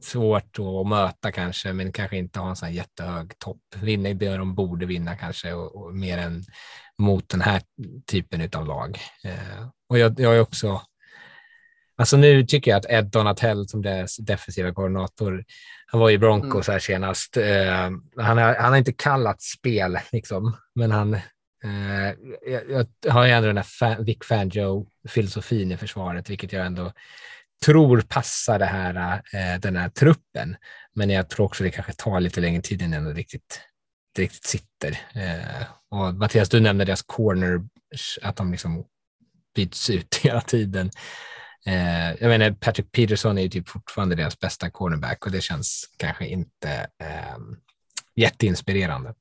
[0.00, 3.62] Svårt att möta kanske, men kanske inte har en sån här jättehög topp.
[3.82, 6.44] Vinner det de borde vinna kanske och, och mer än
[6.98, 7.62] mot den här
[8.06, 8.98] typen av lag.
[9.24, 10.80] Eh, och jag, jag är också
[11.96, 15.44] Alltså nu tycker jag att Ed Donatell som deras defensiva koordinator,
[15.86, 16.74] han var i Broncos mm.
[16.74, 17.36] här senast.
[17.36, 21.14] Eh, han, har, han har inte kallat spel, liksom, men han
[21.64, 22.06] eh,
[22.46, 26.92] jag, jag, har ju ändå den här fan, Vic Fangio-filosofin i försvaret, vilket jag ändå
[27.64, 30.56] tror passar det här, eh, den här truppen.
[30.94, 33.60] Men jag tror också det kanske tar lite längre tid innan det riktigt,
[34.14, 34.90] det riktigt sitter.
[34.90, 37.60] Eh, och Mattias, du nämnde deras corner,
[38.22, 38.84] att de liksom
[39.54, 40.90] byts ut hela tiden.
[41.66, 45.94] Eh, jag menar, Patrick Peterson är ju typ fortfarande deras bästa cornerback och det känns
[45.96, 46.70] kanske inte
[47.02, 47.38] eh,
[48.16, 49.14] jätteinspirerande.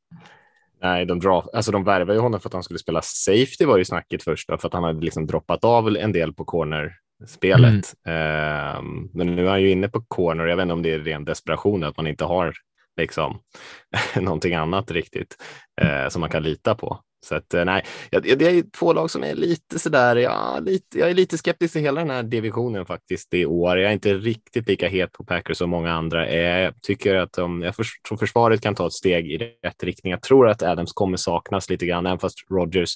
[0.81, 3.77] Nej, de, dra, alltså de värvade ju honom för att han skulle spela safety var
[3.77, 7.93] ju snacket först då, för att han hade liksom droppat av en del på cornerspelet.
[8.05, 8.77] Mm.
[8.77, 10.45] Um, men nu är han ju inne på corner.
[10.45, 12.53] Jag vet inte om det är ren desperation att man inte har
[12.97, 13.39] liksom
[14.15, 15.35] någonting annat riktigt
[15.81, 16.99] eh, som man kan lita på.
[17.25, 21.09] Så att, eh, nej, det är två lag som är lite sådär, ja, lite, jag
[21.09, 23.77] är lite skeptisk till hela den här divisionen faktiskt i år.
[23.77, 26.59] Jag är inte riktigt lika het på Packers som många andra är.
[26.59, 27.75] Jag tycker att de, jag
[28.07, 30.11] tror försvaret kan ta ett steg i rätt riktning.
[30.11, 32.95] Jag tror att Adams kommer saknas lite grann, även fast Rogers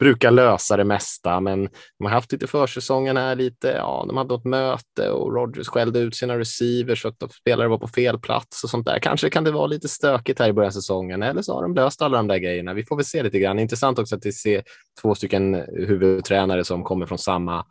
[0.00, 3.68] brukar lösa det mesta, men de har haft lite försäsongen här lite.
[3.68, 7.78] Ja, de hade något möte och Rogers skällde ut sina receivers så att spelare var
[7.78, 8.98] på fel plats och sånt där.
[8.98, 11.74] Kanske kan det vara lite stökigt här i början av säsäsongen eller så har de
[11.74, 12.74] löst alla de där grejerna.
[12.74, 13.58] Vi får väl se lite grann.
[13.58, 14.62] Intressant också att se
[15.02, 17.64] två stycken huvudtränare som kommer från samma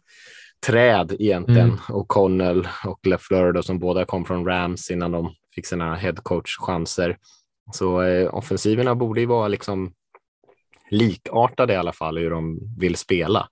[0.65, 1.69] träd egentligen.
[1.69, 1.79] Mm.
[1.89, 7.17] Och Connell och LeFleur som båda kom från Rams innan de fick sina headcoach-chanser.
[7.73, 9.93] Så eh, offensiverna borde ju vara liksom
[10.89, 13.47] likartade i alla fall hur de vill spela.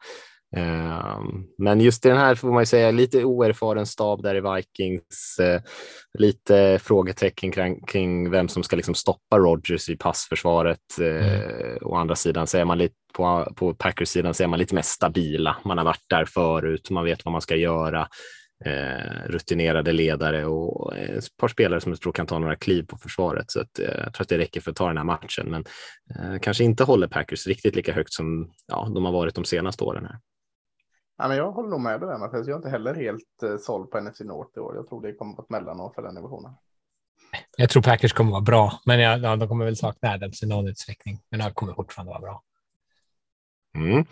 [0.56, 1.22] Eh,
[1.58, 5.40] men just i den här får man ju säga lite oerfaren stab där i Vikings,
[5.40, 5.62] eh,
[6.20, 10.98] lite frågetecken kring, kring vem som ska liksom stoppa Rogers i passförsvaret.
[11.00, 11.78] Mm.
[11.82, 14.76] Å andra sidan så är man lite på, på Packers sidan så är man lite
[14.76, 15.58] mer stabila.
[15.66, 18.08] Man har varit där förut, man vet vad man ska göra
[19.26, 22.98] rutinerade ledare och eh, ett par spelare som jag tror kan ta några kliv på
[22.98, 23.52] försvaret.
[23.52, 25.66] Så att, eh, jag tror att det räcker för att ta den här matchen, men
[26.16, 29.84] eh, kanske inte håller Packers riktigt lika högt som ja, de har varit de senaste
[29.84, 30.06] åren.
[30.06, 30.20] här.
[31.18, 32.48] Ja, men jag håller nog med dig där Mattias.
[32.48, 34.76] Jag är inte heller helt eh, såld på NFC North i år.
[34.76, 36.52] Jag tror det kommer på ett mellanår för den divisionen.
[37.58, 40.68] Jag tror Packers kommer vara bra, men ja, de kommer väl sakna Adams i någon
[40.68, 41.20] utsträckning.
[41.30, 42.44] Men de kommer fortfarande vara bra.
[43.76, 44.06] Mm.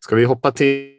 [0.00, 0.97] Ska vi hoppa till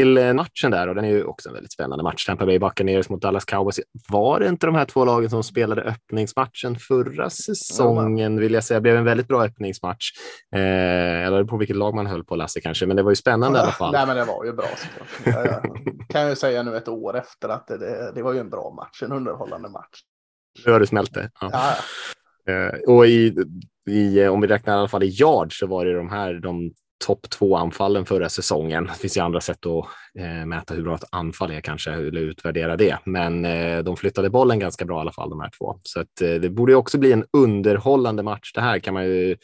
[0.00, 2.26] till eh, matchen där och den är ju också en väldigt spännande match.
[2.26, 3.80] Tampa Bay Buccaneers mot Dallas Cowboys.
[4.08, 8.40] Var det inte de här två lagen som spelade öppningsmatchen förra säsongen?
[8.40, 10.10] Vill jag säga det blev en väldigt bra öppningsmatch.
[10.54, 13.58] Eh, eller på vilket lag man höll på Lasse kanske, men det var ju spännande
[13.58, 13.92] ja, i alla fall.
[13.92, 14.66] Nej, men det var ju bra.
[15.24, 15.62] Jag
[16.08, 18.72] kan ju säga nu ett år efter att det, det, det var ju en bra
[18.76, 20.00] match, en underhållande match.
[20.64, 21.30] Det smälte.
[21.40, 21.50] Ja.
[22.44, 23.34] Ja, eh, och i,
[23.90, 26.72] i, om vi räknar i alla fall i yard så var det de här de
[27.06, 28.84] topp två anfallen förra säsongen.
[28.84, 29.86] Det finns ju andra sätt att
[30.18, 32.98] eh, mäta hur bra ett anfall är kanske, eller utvärdera det.
[33.04, 35.78] Men eh, de flyttade bollen ganska bra i alla fall, de här två.
[35.82, 38.52] Så att, eh, det borde också bli en underhållande match.
[38.54, 39.36] Det här kan man ju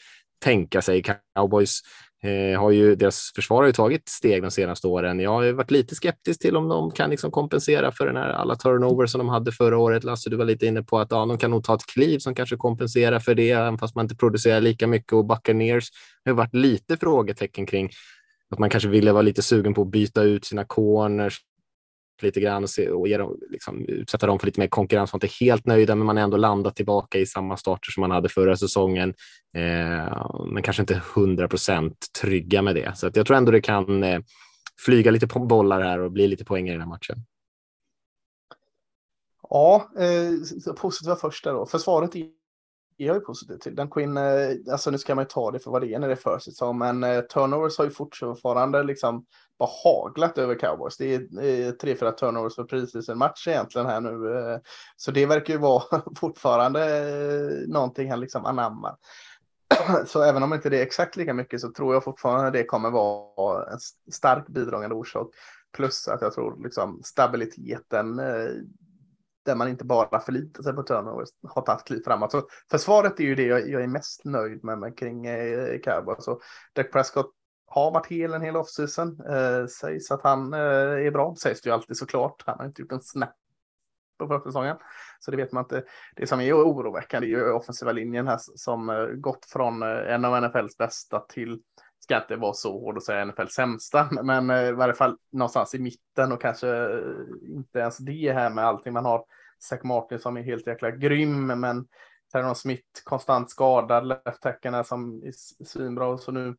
[0.43, 1.03] tänka sig.
[1.35, 1.81] Cowboys
[2.23, 5.19] Eh, har ju, deras försvar har ju tagit steg de senaste åren.
[5.19, 8.55] Jag har varit lite skeptisk till om de kan liksom kompensera för den här alla
[8.55, 10.03] turnovers som de hade förra året.
[10.03, 12.35] Lasse, du var lite inne på att ja, de kan nog ta ett kliv som
[12.35, 15.13] kanske kompenserar för det, även fast man inte producerar lika mycket.
[15.13, 15.89] Och Buccaneers
[16.25, 17.89] har varit lite frågetecken kring
[18.49, 21.41] att man kanske ville vara lite sugen på att byta ut sina corners
[22.23, 25.13] lite grann och, se, och ge dem, liksom, utsätta dem för lite mer konkurrens.
[25.13, 28.01] Man är inte helt nöjda, men man är ändå landat tillbaka i samma starter som
[28.01, 29.13] man hade förra säsongen.
[29.55, 32.97] Eh, men kanske inte hundra procent trygga med det.
[32.97, 34.19] Så att jag tror ändå det kan eh,
[34.85, 37.17] flyga lite på bollar här och bli lite poäng i den här matchen.
[39.49, 41.65] Ja, eh, positiva först där då.
[41.65, 42.36] Försvaret är
[43.05, 43.75] jag ju positiv till.
[43.75, 46.07] Den Quinn, eh, alltså nu ska man ju ta det för vad det är när
[46.07, 49.25] det är försäsong, men eh, turnovers har ju fortfarande liksom
[49.59, 50.97] bara haglat över cowboys.
[50.97, 54.59] Det är eh, tre, fyra turnovers för precis en match egentligen här nu.
[54.95, 56.79] Så det verkar ju vara fortfarande
[57.67, 58.95] någonting han liksom anammar.
[60.05, 62.89] Så även om inte det är exakt lika mycket så tror jag fortfarande det kommer
[62.89, 63.79] vara en
[64.11, 65.27] stark bidragande orsak.
[65.75, 68.19] Plus att jag tror liksom stabiliteten
[69.47, 72.31] där man inte bara förlitar sig på turnovers, har tagit kliv framåt.
[72.31, 76.23] Så försvaret är ju det jag, jag är mest nöjd med, med kring eh, Cowboys.
[76.23, 76.39] Så
[76.73, 77.31] Dak Prescott
[77.67, 79.21] har varit hel en hel offseason.
[79.29, 80.59] Eh, sägs att han eh,
[81.07, 82.43] är bra, sägs det ju alltid såklart.
[82.45, 83.35] Han har inte gjort en snap
[84.17, 84.77] på försäsongen.
[85.19, 85.83] Så det vet man inte.
[86.15, 90.25] Det som är oroväckande är ju offensiva linjen här som eh, gått från eh, en
[90.25, 91.61] av NFLs bästa till
[92.07, 95.75] ska inte vara så hård att säga NFLs sämsta, men eh, i varje fall någonstans
[95.75, 96.99] i mitten och kanske eh,
[97.47, 99.25] inte ens det här med allting man har
[99.59, 101.87] Zack Martin som är helt jäkla grym, men
[102.31, 105.31] Terron Smith konstant skadad, left som är
[105.65, 106.17] svinbra.
[106.17, 106.55] Så nu,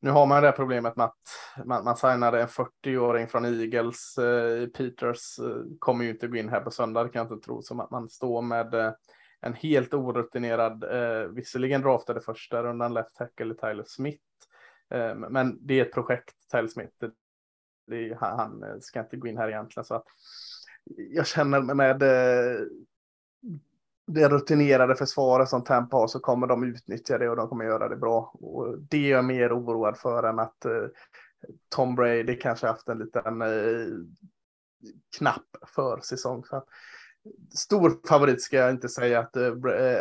[0.00, 4.18] nu har man det problemet med att man, man signade en 40-åring från Eagles.
[4.18, 7.46] Eh, Peters eh, kommer ju inte gå in här på söndag, det kan jag inte
[7.46, 7.62] tro.
[7.62, 8.92] Så man, man står med eh,
[9.40, 14.22] en helt orutinerad, eh, visserligen draftade första rundan left tackle Tyler Smith.
[14.90, 17.04] Ehm, men det är ett projekt, Tyler Smith.
[17.86, 19.84] Det är, han, eh, ska inte gå in här egentligen.
[19.84, 20.06] Så att,
[20.84, 22.60] jag känner med eh,
[24.06, 27.88] det rutinerade försvaret som Tampa har så kommer de utnyttja det och de kommer göra
[27.88, 28.32] det bra.
[28.34, 30.86] Och det är jag mer oroad för än att eh,
[31.68, 33.42] Tom Brady kanske haft en liten
[35.18, 36.44] knapp knapp försäsong.
[36.44, 36.64] Så
[37.54, 39.36] stor favorit ska jag inte säga att,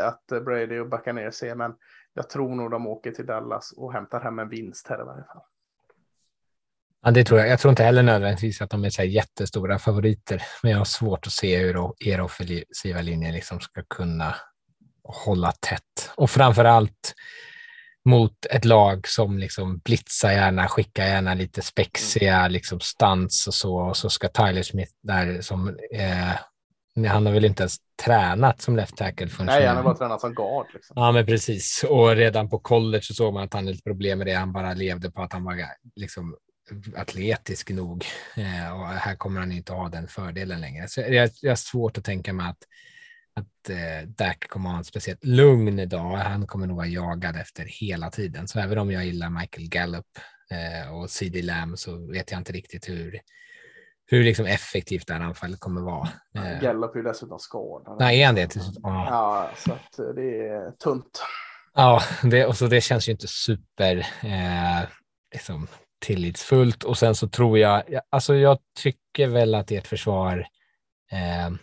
[0.02, 1.76] att Brady och Buccaneers är, men
[2.16, 5.24] jag tror nog de åker till Dallas och hämtar hem en vinst här i varje
[5.24, 5.42] fall.
[7.02, 7.50] Ja, det tror jag.
[7.50, 11.28] Jag tror inte heller nödvändigtvis att de är så jättestora favoriter, men jag har svårt
[11.28, 14.36] att se hur er offensiva linje liksom ska kunna
[15.04, 16.12] hålla tätt.
[16.16, 17.14] Och framför allt
[18.06, 23.78] mot ett lag som liksom blitzar gärna, skickar gärna lite spexiga liksom stunts och så.
[23.78, 26.36] Och så ska Tyler Smith där som eh,
[26.96, 29.30] han har väl inte ens tränat som left tackle.
[29.40, 30.68] Nej, han har bara tränat som guard.
[30.74, 30.94] Liksom.
[30.96, 31.86] Ja, men precis.
[31.90, 34.34] Och redan på college så såg man att han hade ett problem med det.
[34.34, 35.56] Han bara levde på att han var
[35.96, 36.36] liksom
[36.96, 38.06] atletisk nog
[38.36, 40.88] eh, och här kommer han inte ha den fördelen längre.
[40.88, 42.64] Så jag, jag har svårt att tänka mig att,
[43.34, 46.16] att eh, Dak kommer ha en speciellt lugn idag.
[46.16, 48.48] Han kommer nog vara jagad efter hela tiden.
[48.48, 50.06] Så även om jag gillar Michael Gallup
[50.52, 53.20] eh, och CD Lamb så vet jag inte riktigt hur,
[54.08, 56.10] hur liksom effektivt det här anfallet kommer vara.
[56.36, 57.98] Eh, Gallup är ju dessutom skadad.
[58.00, 58.56] Nej, är han det?
[58.56, 59.08] Ja.
[59.10, 61.24] ja, så att eh, det är tunt.
[61.74, 64.88] Ja, det, och så det känns ju inte super eh,
[65.34, 65.68] liksom,
[66.06, 70.48] tillitsfullt och sen så tror jag, alltså jag tycker väl att ert försvar,
[71.12, 71.56] eh,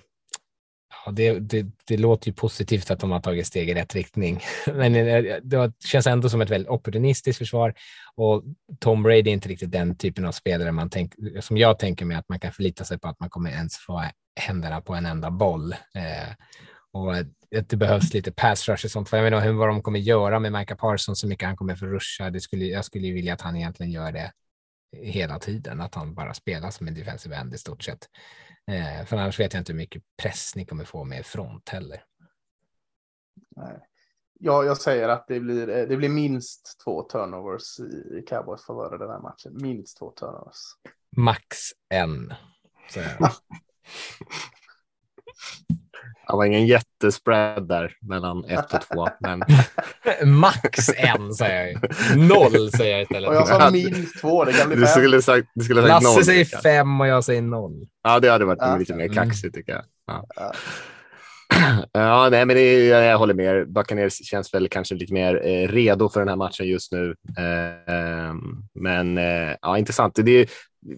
[1.11, 4.95] det, det, det, låter ju positivt att de har tagit steg i rätt riktning, men
[4.95, 7.75] eh, det känns ändå som ett väldigt opportunistiskt försvar
[8.15, 8.43] och
[8.81, 12.17] Tom Brady är inte riktigt den typen av spelare man tänk, som jag tänker mig
[12.17, 14.05] att man kan förlita sig på att man kommer ens få
[14.41, 15.73] händerna på en enda boll.
[15.73, 16.35] Eh,
[16.93, 19.09] och att det behövs lite pass rush och sånt.
[19.09, 21.77] För jag vet inte vad de kommer göra med Micah Parsons, så mycket han kommer
[21.77, 22.31] få ruscha.
[22.31, 24.33] Det skulle, jag skulle ju vilja att han egentligen gör det
[24.97, 28.09] hela tiden, att han bara spelar som en defensive end i stort sett.
[28.67, 32.05] Eh, för annars vet jag inte hur mycket press ni kommer få med front heller.
[33.57, 33.89] Nej.
[34.39, 37.81] Ja, jag säger att det blir, det blir minst två turnovers
[38.19, 39.53] i Cowboys favör den här matchen.
[39.63, 40.57] Minst två turnovers.
[41.17, 41.57] Max
[41.89, 42.35] en.
[46.27, 49.09] Det var ingen jättespread där mellan ett och två.
[49.21, 49.43] Men...
[50.39, 52.19] Max en säger jag.
[52.29, 53.29] Noll säger jag istället.
[53.29, 54.91] Och jag sa minst två, det kan bli du fem.
[55.01, 56.25] skulle sagt, du skulle ha sagt Lasse noll.
[56.25, 56.63] säger Rickard.
[56.63, 57.87] fem och jag säger noll.
[58.05, 58.77] Ja, det hade varit Ja.
[58.77, 59.15] lite mer Mm.
[59.15, 59.83] kaxigt tycker jag.
[60.07, 60.25] Ja.
[60.37, 60.53] Ja.
[61.93, 63.73] Ja, nej, men det jag håller med.
[63.73, 67.15] Buccaneers känns väl kanske lite mer eh, redo för den här matchen just nu.
[67.39, 68.39] Eh, ehm,
[68.75, 70.15] men eh, ja, intressant.
[70.23, 70.47] Det är,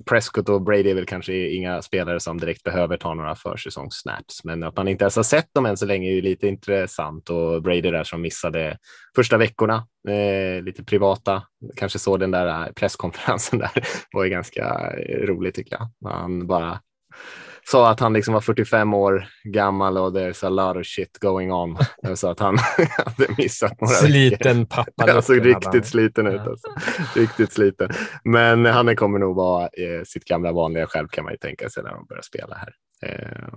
[0.04, 4.62] Prescott och Brady är väl kanske inga spelare som direkt behöver ta några försäsongssnaps, men
[4.62, 7.62] att man inte ens har sett dem än så länge är ju lite intressant och
[7.62, 8.78] Brady där som missade
[9.16, 11.42] första veckorna, eh, lite privata,
[11.76, 13.70] kanske så den där eh, presskonferensen där
[14.12, 14.92] var ju ganska
[15.26, 16.10] roligt rolig tycker jag.
[16.10, 16.80] Han bara
[17.66, 21.52] sa att han liksom var 45 år gammal och there's a lot of shit going
[21.52, 21.76] on.
[22.16, 22.58] Så att han
[23.06, 24.06] hade missat några veckor.
[24.06, 25.12] Sliten pappa.
[25.12, 26.40] Han såg riktigt sliten ut.
[26.40, 26.68] Alltså.
[27.14, 27.90] Riktigt sliten.
[28.24, 31.82] Men han kommer nog vara eh, sitt gamla vanliga själv kan man ju tänka sig
[31.82, 32.74] när de börjar spela här.
[33.02, 33.48] Eh,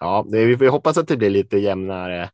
[0.00, 2.30] ja, det, vi hoppas att det blir lite jämnare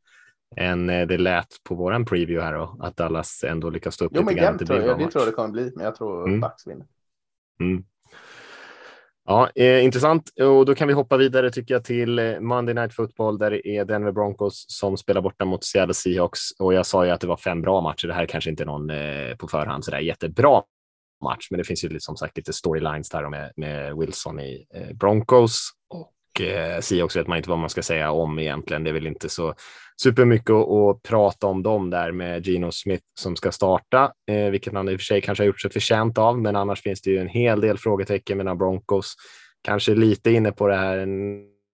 [0.57, 4.13] än eh, det lät på våran preview här och att Dallas ändå lyckas stå upp
[4.15, 4.45] Jo, lite men grann.
[4.45, 4.99] jämnt Det tror blir jag.
[4.99, 6.41] Det tror jag det kommer bli, men jag tror Mm.
[6.41, 6.87] Bucks vinner.
[7.61, 7.85] Mm.
[9.29, 10.33] Ja, eh, intressant.
[10.41, 13.69] Och då kan vi hoppa vidare tycker jag till eh, Monday Night Football där det
[13.69, 16.41] är Denver Broncos som spelar borta mot Seattle Seahawks.
[16.59, 18.07] Och jag sa ju att det var fem bra matcher.
[18.09, 20.63] Det här kanske inte är någon eh, på förhand så där jättebra
[21.25, 24.97] match, men det finns ju som sagt lite storylines där med, med Wilson i eh,
[24.97, 25.71] Broncos
[26.37, 28.85] och eh, Seahawks vet man inte vad man ska säga om egentligen.
[28.85, 29.55] Det är väl inte så
[30.03, 34.73] supermycket att, att prata om dem där med Gino Smith som ska starta, eh, vilket
[34.73, 37.11] han i och för sig kanske har gjort sig förtjänt av, men annars finns det
[37.11, 39.15] ju en hel del frågetecken mellan Broncos.
[39.63, 41.07] Kanske lite inne på det här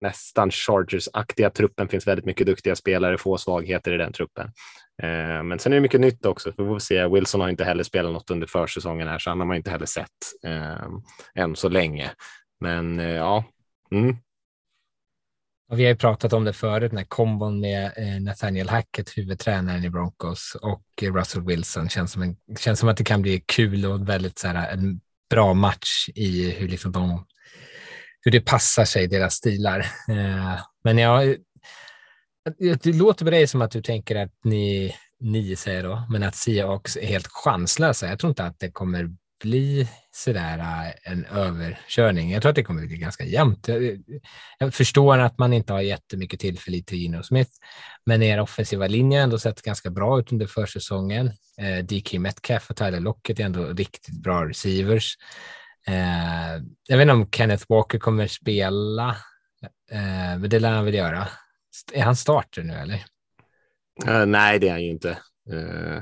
[0.01, 1.89] nästan Chargers-aktiga truppen.
[1.89, 4.47] finns väldigt mycket duktiga spelare, få svagheter i den truppen.
[5.03, 6.53] Eh, men sen är det mycket nytt också.
[6.53, 7.09] För vi får se.
[7.09, 9.87] Wilson har inte heller spelat något under försäsongen här, så han har man inte heller
[9.87, 10.09] sett
[10.47, 10.89] eh,
[11.35, 12.11] än så länge.
[12.61, 13.45] Men eh, ja,
[13.91, 14.17] mm.
[15.73, 19.19] Och vi har ju pratat om det förut, den här kombon med eh, Nathaniel Hackett,
[19.19, 21.89] huvudtränaren i Broncos, och Russell Wilson.
[21.89, 25.01] Känns som, en, känns som att det kan bli kul och väldigt så här, en
[25.31, 27.27] bra match i hur, liksom de,
[28.21, 29.79] hur det passar sig, deras stilar.
[30.09, 31.37] Eh, men jag,
[32.59, 36.37] det låter på dig som att du tänker att ni, ni säger då, men att
[36.37, 38.09] Seahawks är helt chanslösa.
[38.09, 39.11] Jag tror inte att det kommer
[39.43, 42.33] bli sådär äh, en överkörning.
[42.33, 43.69] Jag tror att det kommer bli ganska jämnt.
[43.69, 44.03] Jag,
[44.59, 47.51] jag förstår att man inte har jättemycket tillförlit till Gino Smith,
[48.07, 51.31] men er offensiva linje har ändå sett ganska bra ut under försäsongen.
[51.59, 55.17] Eh, DK Metcalf och Tyler Lockett är ändå riktigt bra receivers.
[55.87, 59.09] Eh, jag vet inte om Kenneth Walker kommer spela,
[59.91, 61.29] eh, men det lär han väl göra.
[61.93, 63.05] Är han starter nu eller?
[64.09, 65.19] Uh, nej, det är han ju inte.
[65.53, 66.01] Uh...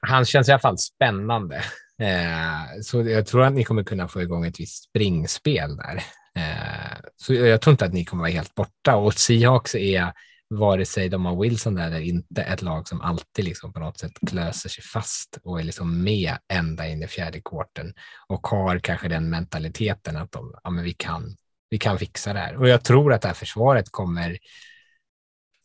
[0.00, 1.62] Han känns i alla fall spännande.
[2.04, 6.02] Eh, så jag tror att ni kommer kunna få igång ett visst springspel där.
[6.36, 8.96] Eh, så jag tror inte att ni kommer vara helt borta.
[8.96, 10.12] Och Seahawks är,
[10.50, 13.98] vare sig de har Wilson där eller inte, ett lag som alltid liksom på något
[13.98, 17.94] sätt klöser sig fast och är liksom med ända in i fjärde kvarten
[18.28, 21.36] och har kanske den mentaliteten att de, ja, men vi, kan,
[21.70, 22.56] vi kan fixa det här.
[22.56, 24.38] Och jag tror att det här försvaret kommer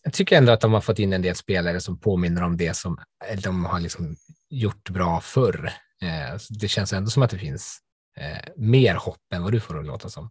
[0.03, 2.76] jag tycker ändå att de har fått in en del spelare som påminner om det
[2.76, 2.98] som
[3.44, 4.16] de har liksom
[4.49, 5.74] gjort bra förr.
[6.01, 7.80] Eh, det känns ändå som att det finns
[8.17, 10.30] eh, mer hopp än vad du får det att låta som.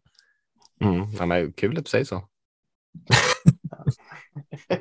[0.80, 2.28] Mm, ja, men kul att du säger så.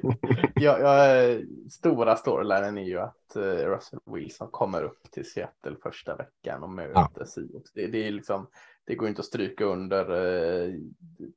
[0.55, 1.39] ja, ja,
[1.71, 6.69] stora storylinen är ju att uh, Russell Wilson kommer upp till Seattle första veckan och
[6.69, 7.25] möter ja.
[7.25, 7.71] Seahawks.
[7.73, 8.47] Det, det, är liksom,
[8.85, 10.05] det går inte att stryka under.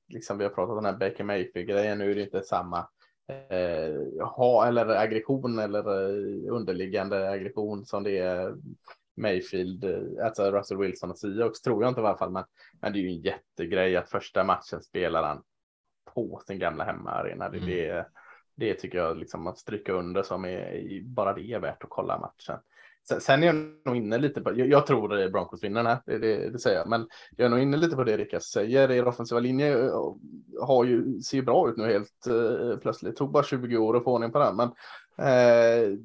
[0.08, 1.98] Liksom vi har pratat om den här Baker Mayfield-grejen.
[1.98, 2.78] Nu är det inte samma
[3.30, 5.88] uh, ha eller aggression eller
[6.50, 8.54] underliggande aggression som det är
[9.16, 9.84] Mayfield,
[10.24, 12.30] alltså Russell Wilson och Seahawks tror jag inte i alla fall.
[12.30, 12.44] Men,
[12.80, 15.42] men det är ju en jättegrej att första matchen spelar han
[16.14, 17.46] på sin gamla hemmaarena.
[17.46, 17.66] Mm.
[17.66, 18.06] Det,
[18.54, 22.18] det tycker jag liksom att stryka under som är bara det är värt att kolla
[22.18, 22.58] matchen.
[23.08, 25.84] Sen, sen är jag nog inne lite på, jag, jag tror det är Broncos vinner
[25.84, 28.42] här, det, det, det, säger jag, men jag är nog inne lite på det Rickard
[28.42, 28.90] säger.
[28.90, 29.90] Er offensiva linje
[30.60, 33.16] har ju, ser ju bra ut nu helt uh, plötsligt.
[33.16, 35.98] Tog bara 20 år att få ordning på den, men uh,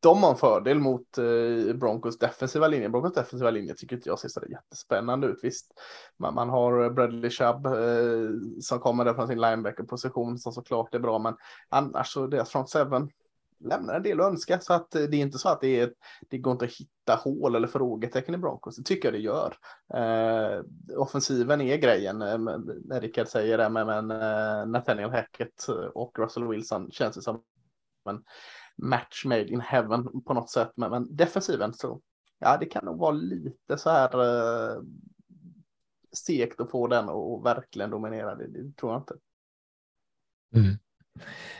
[0.00, 2.88] de har en fördel mot eh, Broncos defensiva linje.
[2.88, 5.40] Broncos defensiva linje tycker inte jag ser så jättespännande ut.
[5.42, 5.72] Visst,
[6.16, 7.72] man, man har Bradley Chubb eh,
[8.60, 11.34] som kommer där från sin linebacker-position som såklart är bra, men
[11.68, 13.10] annars så alltså deras front seven
[13.64, 15.92] lämnar en del att önska så att eh, det är inte så att det är
[16.30, 18.76] det går inte att hitta hål eller frågetecken i Broncos.
[18.76, 19.54] Det tycker jag det gör.
[19.94, 20.64] Eh,
[20.98, 22.38] offensiven är grejen eh,
[22.84, 27.42] när Rickard säger det, men, men eh, Nathaniel Hackett och Russell Wilson känns det som
[28.04, 28.22] men
[28.76, 30.72] match made in heaven på något sätt.
[30.76, 32.00] Men, men defensiven så,
[32.38, 34.82] ja, det kan nog vara lite så här eh,
[36.26, 38.34] segt att få den och verkligen dominera.
[38.34, 39.14] Det, det tror jag inte.
[40.54, 40.78] Mm.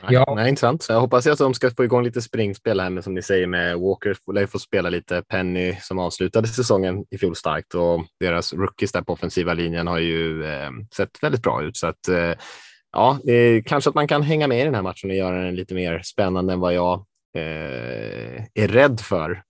[0.08, 0.34] Ja.
[0.36, 0.82] Nej, intressant.
[0.82, 3.46] Så jag hoppas att de ska få igång lite springspel här med som ni säger
[3.46, 4.16] med Walker.
[4.32, 5.22] Lär få spela lite.
[5.28, 9.98] Penny som avslutade säsongen i fjol starkt och deras rookies där på offensiva linjen har
[9.98, 11.76] ju eh, sett väldigt bra ut.
[11.76, 12.32] Så att eh,
[12.92, 15.54] ja, eh, kanske att man kan hänga med i den här matchen och göra den
[15.54, 17.06] lite mer spännande än vad jag
[17.36, 19.42] eh, är rädd för.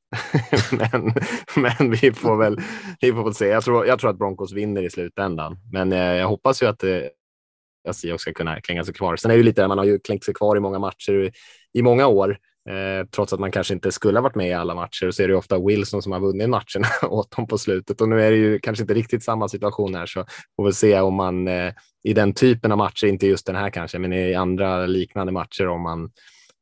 [0.72, 1.14] men,
[1.56, 2.58] men vi får väl
[3.00, 3.46] vi får väl se.
[3.46, 6.84] Jag tror, jag tror att Broncos vinner i slutändan, men eh, jag hoppas ju att
[6.84, 9.16] eh, ska kunna klänga sig kvar.
[9.16, 11.32] Sen är det ju lite, man har ju klängt sig kvar i många matcher
[11.72, 14.74] i många år, eh, trots att man kanske inte skulle ha varit med i alla
[14.74, 15.10] matcher.
[15.10, 18.08] Så är det ju ofta Wilson som har vunnit matcherna åt dem på slutet och
[18.08, 20.24] nu är det ju kanske inte riktigt samma situation här, så
[20.56, 21.72] får vi se om man eh,
[22.04, 25.68] i den typen av matcher, inte just den här kanske, men i andra liknande matcher
[25.68, 26.10] om man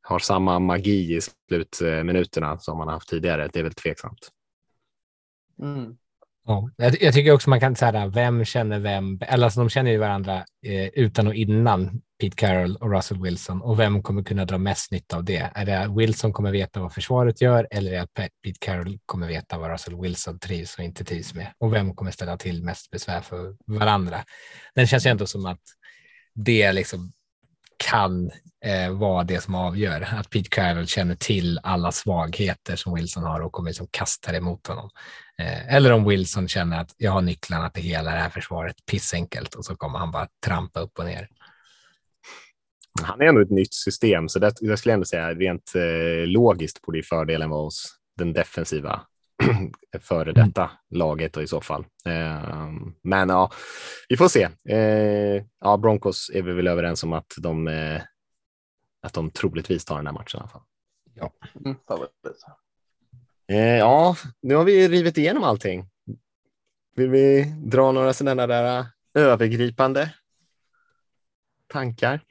[0.01, 3.49] har samma magi i slutminuterna som man har haft tidigare.
[3.53, 4.29] Det är väl tveksamt.
[5.61, 5.97] Mm.
[6.45, 9.91] Ja, jag, jag, tycker också man kan säga vem känner vem, eller alltså de känner
[9.91, 14.45] ju varandra eh, utan och innan Pete Carroll och Russell Wilson och vem kommer kunna
[14.45, 15.51] dra mest nytta av det?
[15.55, 18.13] Är det att Wilson kommer veta vad försvaret gör eller är det att
[18.43, 21.53] Pete Carroll kommer veta vad Russell Wilson trivs och inte trivs med?
[21.57, 24.23] Och vem kommer ställa till mest besvär för varandra?
[24.75, 25.61] Den känns ju ändå som att
[26.33, 27.11] det liksom
[27.89, 28.31] kan
[28.65, 30.07] eh, vara det som avgör.
[30.11, 34.37] Att Pete Carroll känner till alla svagheter som Wilson har och kommer liksom kasta det
[34.37, 34.89] emot honom.
[35.41, 39.55] Eh, eller om Wilson känner att jag har nycklarna till hela det här försvaret, pissenkelt,
[39.55, 41.27] och så kommer han bara trampa upp och ner.
[43.01, 46.81] Han är ändå ett nytt system, så det, jag skulle ändå säga rent eh, logiskt
[46.81, 49.01] borde fördelen vara hos den defensiva
[50.01, 50.47] före mm.
[50.47, 50.75] detta mm.
[50.89, 51.85] laget och i så fall.
[52.05, 52.71] Eh,
[53.03, 53.51] men ja,
[54.09, 54.49] vi får se.
[54.69, 58.01] Eh, ja, Broncos är vi väl överens om att de, eh,
[59.01, 60.63] att de troligtvis tar den här matchen i alla fall.
[61.13, 61.31] Ja.
[61.65, 61.77] Mm,
[63.57, 65.89] ja, nu har vi rivit igenom allting.
[66.95, 70.13] Vill vi dra några sådana där äh, övergripande
[71.67, 72.21] tankar?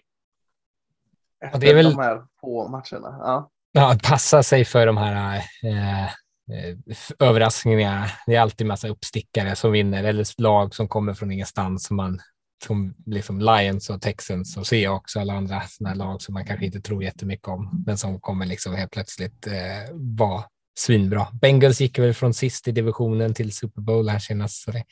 [1.45, 1.91] Efter det är väl...
[1.91, 3.17] de här få matcherna.
[3.19, 3.51] Ja.
[3.73, 6.77] Ja, passa sig för de här eh, eh,
[7.19, 8.07] överraskningarna.
[8.27, 12.21] Det är alltid massa uppstickare som vinner eller lag som kommer från ingenstans som man
[12.65, 16.67] som liksom Lions och Texans och Seahawks och alla andra sådana lag som man kanske
[16.67, 20.45] inte tror jättemycket om, men som kommer liksom helt plötsligt eh, vara
[20.81, 21.27] svinbra.
[21.41, 24.63] Bengals gick väl från sist i divisionen till Super Bowl här senast.
[24.63, 24.85] Så det,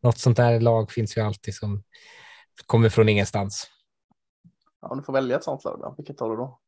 [0.00, 1.82] något sånt där lag finns ju alltid som
[2.66, 3.66] kommer från ingenstans.
[4.80, 6.60] Ja, om du får välja ett sånt lag då, vilket tar du då?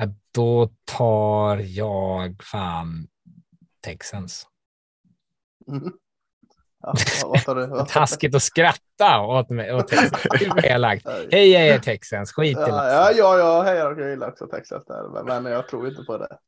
[0.00, 3.08] Ja, då tar jag fan
[3.80, 4.46] Texans.
[5.68, 5.92] Mm.
[6.84, 6.94] Ja,
[7.24, 7.66] vad tar du?
[7.66, 9.74] Vad Taskigt att skratta åt mig.
[9.74, 10.26] Åt Texans.
[11.32, 12.32] Hej, är Texans.
[12.32, 15.88] Skit i ja, ja, ja, jag hejar och gillar också Texas där, men jag tror
[15.88, 16.38] inte på det.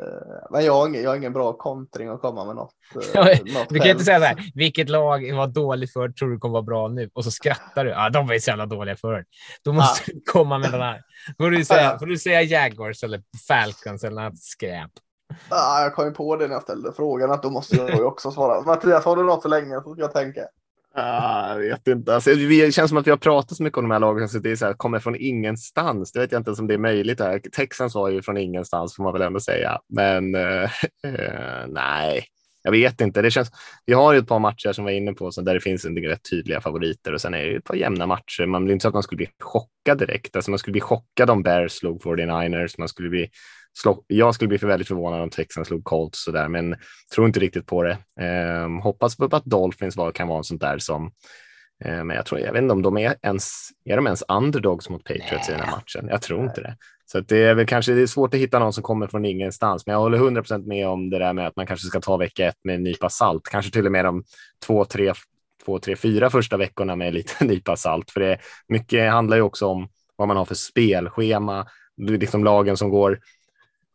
[0.00, 2.74] Eh, men jag har, ingen, jag har ingen bra kontring att komma med något.
[3.14, 6.38] Eh, något du kan inte säga så här, vilket lag var dåligt för tror du
[6.38, 7.10] kommer vara bra nu?
[7.12, 7.90] Och så skrattar du.
[7.90, 9.24] Ja, de var ju så jävla dåliga förr.
[9.64, 10.12] Då måste ah.
[10.14, 11.02] du komma med den här.
[11.38, 14.90] Får du, säga, får du säga Jaguars eller Falcons eller något skräp?
[15.50, 18.30] Ja, jag kom ju på det när jag ställde frågan att då måste jag också
[18.30, 18.60] svara.
[18.60, 20.40] Mattias, har du något för länge så ska jag tänka.
[20.94, 22.14] Ah, jag vet inte.
[22.14, 24.38] Alltså, det känns som att vi har pratat så mycket om de här lagen så
[24.38, 26.12] det är så här, kommer från ingenstans.
[26.12, 27.20] Det vet jag inte ens om det är möjligt.
[27.20, 27.38] Här.
[27.38, 29.78] Texans var ju från ingenstans får man väl ändå säga.
[29.88, 30.62] Men eh,
[31.04, 32.24] eh nej,
[32.62, 33.22] jag vet inte.
[33.22, 33.50] Det känns,
[33.86, 35.94] vi har ju ett par matcher som var inne på så där det finns en
[35.94, 38.46] del rätt tydliga favoriter och sen är det ett par jämna matcher.
[38.46, 40.36] Man blir inte så att man skulle bli chockad direkt.
[40.36, 42.74] Alltså man skulle bli chockad om Bears slog 49ers.
[42.78, 43.30] Man skulle bli
[44.06, 46.76] jag skulle bli för väldigt förvånad om Texans slog Colts så där, men
[47.14, 47.98] tror inte riktigt på det.
[48.20, 51.12] Eh, hoppas på att Dolphins var, kan vara en sånt där som
[51.84, 54.90] eh, men jag tror, jag vet inte om de är ens, är de ens underdogs
[54.90, 55.48] mot Patriots Nej.
[55.48, 56.08] i den här matchen?
[56.10, 56.76] Jag tror inte det.
[57.12, 59.86] Så det är väl kanske det är svårt att hitta någon som kommer från ingenstans,
[59.86, 62.16] men jag håller 100 procent med om det där med att man kanske ska ta
[62.16, 64.24] vecka ett med en nypa salt, kanske till och med de
[64.66, 65.12] två, tre,
[65.64, 68.38] två, tre, fyra första veckorna med lite nypa salt, för det
[68.68, 71.66] mycket handlar ju också om vad man har för spelschema,
[71.96, 73.18] liksom lagen som går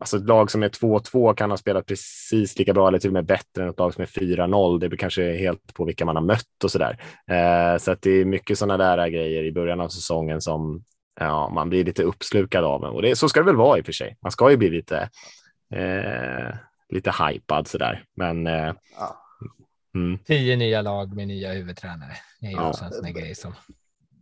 [0.06, 3.14] Alltså ett lag som är 2-2 kan ha spelat precis lika bra eller till och
[3.14, 4.80] med bättre än ett lag som är 4-0.
[4.80, 6.98] Det blir kanske helt på vilka man har mött och så där.
[7.28, 10.84] Eh, så att det är mycket sådana där grejer i början av säsongen som
[11.20, 12.84] ja, man blir lite uppslukad av.
[12.84, 14.18] Och det, så ska det väl vara i och för sig.
[14.22, 15.10] Man ska ju bli lite,
[15.76, 16.56] eh,
[16.90, 18.04] lite hypad så där.
[18.16, 19.22] Men eh, ja.
[19.96, 20.18] mm.
[20.18, 22.14] Tio nya lag med nya huvudtränare.
[22.40, 22.70] Det är ju ja.
[22.70, 23.54] också en sån grej som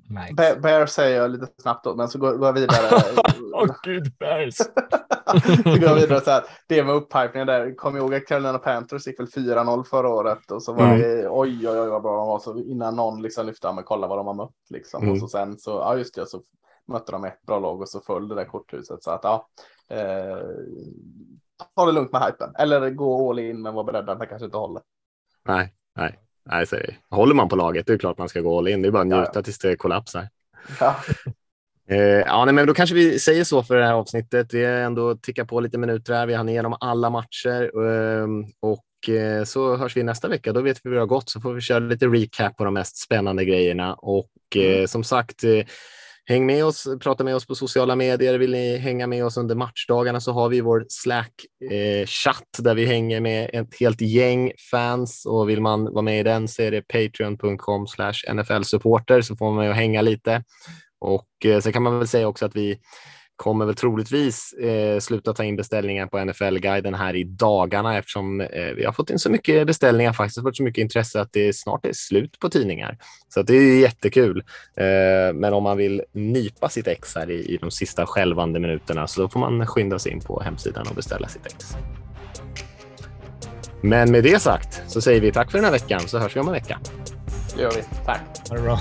[0.09, 3.03] Bear, Bear säger jag lite snabbt då, men så går, går jag vidare.
[3.53, 4.55] Åh oh, gud, Bears.
[5.63, 6.43] så går jag vidare så här.
[6.67, 7.75] Det med upphypningen där.
[7.75, 10.99] Kom ihåg att Carolina Panthers gick väl 4-0 förra året och så var mm.
[10.99, 12.39] det oj, oj, oj vad bra de var.
[12.39, 15.03] Så innan någon liksom lyfte, men kolla vad de har mött liksom.
[15.03, 15.13] Mm.
[15.13, 16.41] Och så sen så, ja just det, så
[16.87, 19.03] mötte de ett bra lag och så föll det där korthuset.
[19.03, 19.47] Så att ja,
[19.89, 20.37] eh,
[21.75, 24.45] ta det lugnt med hypen eller gå all in men var beredda att det kanske
[24.45, 24.81] inte håller.
[25.47, 26.77] Nej, nej, nej, så
[27.09, 28.81] Håller man på laget, det är klart man ska gå all in.
[28.81, 30.27] Det är bara att njuta ja, tills det kollapsar.
[30.79, 30.95] Ja.
[31.89, 34.53] Eh, ja, nej, men då kanske vi säger så för det här avsnittet.
[34.53, 36.25] Vi har ändå tickat på lite minuter här.
[36.25, 38.27] Vi har igenom alla matcher eh,
[38.59, 40.53] och eh, så hörs vi nästa vecka.
[40.53, 42.73] Då vet vi hur det har gått så får vi köra lite recap på de
[42.73, 44.87] mest spännande grejerna och eh, mm.
[44.87, 45.65] som sagt eh,
[46.25, 48.37] Häng med oss, prata med oss på sociala medier.
[48.37, 52.85] Vill ni hänga med oss under matchdagarna så har vi vår Slack-chatt eh, där vi
[52.85, 56.71] hänger med ett helt gäng fans och vill man vara med i den så är
[56.71, 57.85] det patreon.com
[58.33, 60.43] nfl-supporter så får man ju hänga lite.
[60.99, 62.79] Och eh, sen kan man väl säga också att vi
[63.35, 68.73] kommer väl troligtvis eh, sluta ta in beställningar på NFL-guiden här i dagarna eftersom eh,
[68.75, 71.85] vi har fått in så mycket beställningar, faktiskt fått så mycket intresse att det snart
[71.85, 72.97] är slut på tidningar.
[73.29, 74.43] Så det är jättekul.
[74.75, 79.07] Eh, men om man vill nypa sitt ex här i, i de sista skälvande minuterna
[79.07, 81.77] så då får man skynda sig in på hemsidan och beställa sitt ex.
[83.81, 86.39] Men med det sagt så säger vi tack för den här veckan så hörs vi
[86.39, 86.79] om en vecka.
[87.55, 87.83] Det gör vi.
[88.05, 88.21] Tack.
[88.49, 88.79] Ha det bra.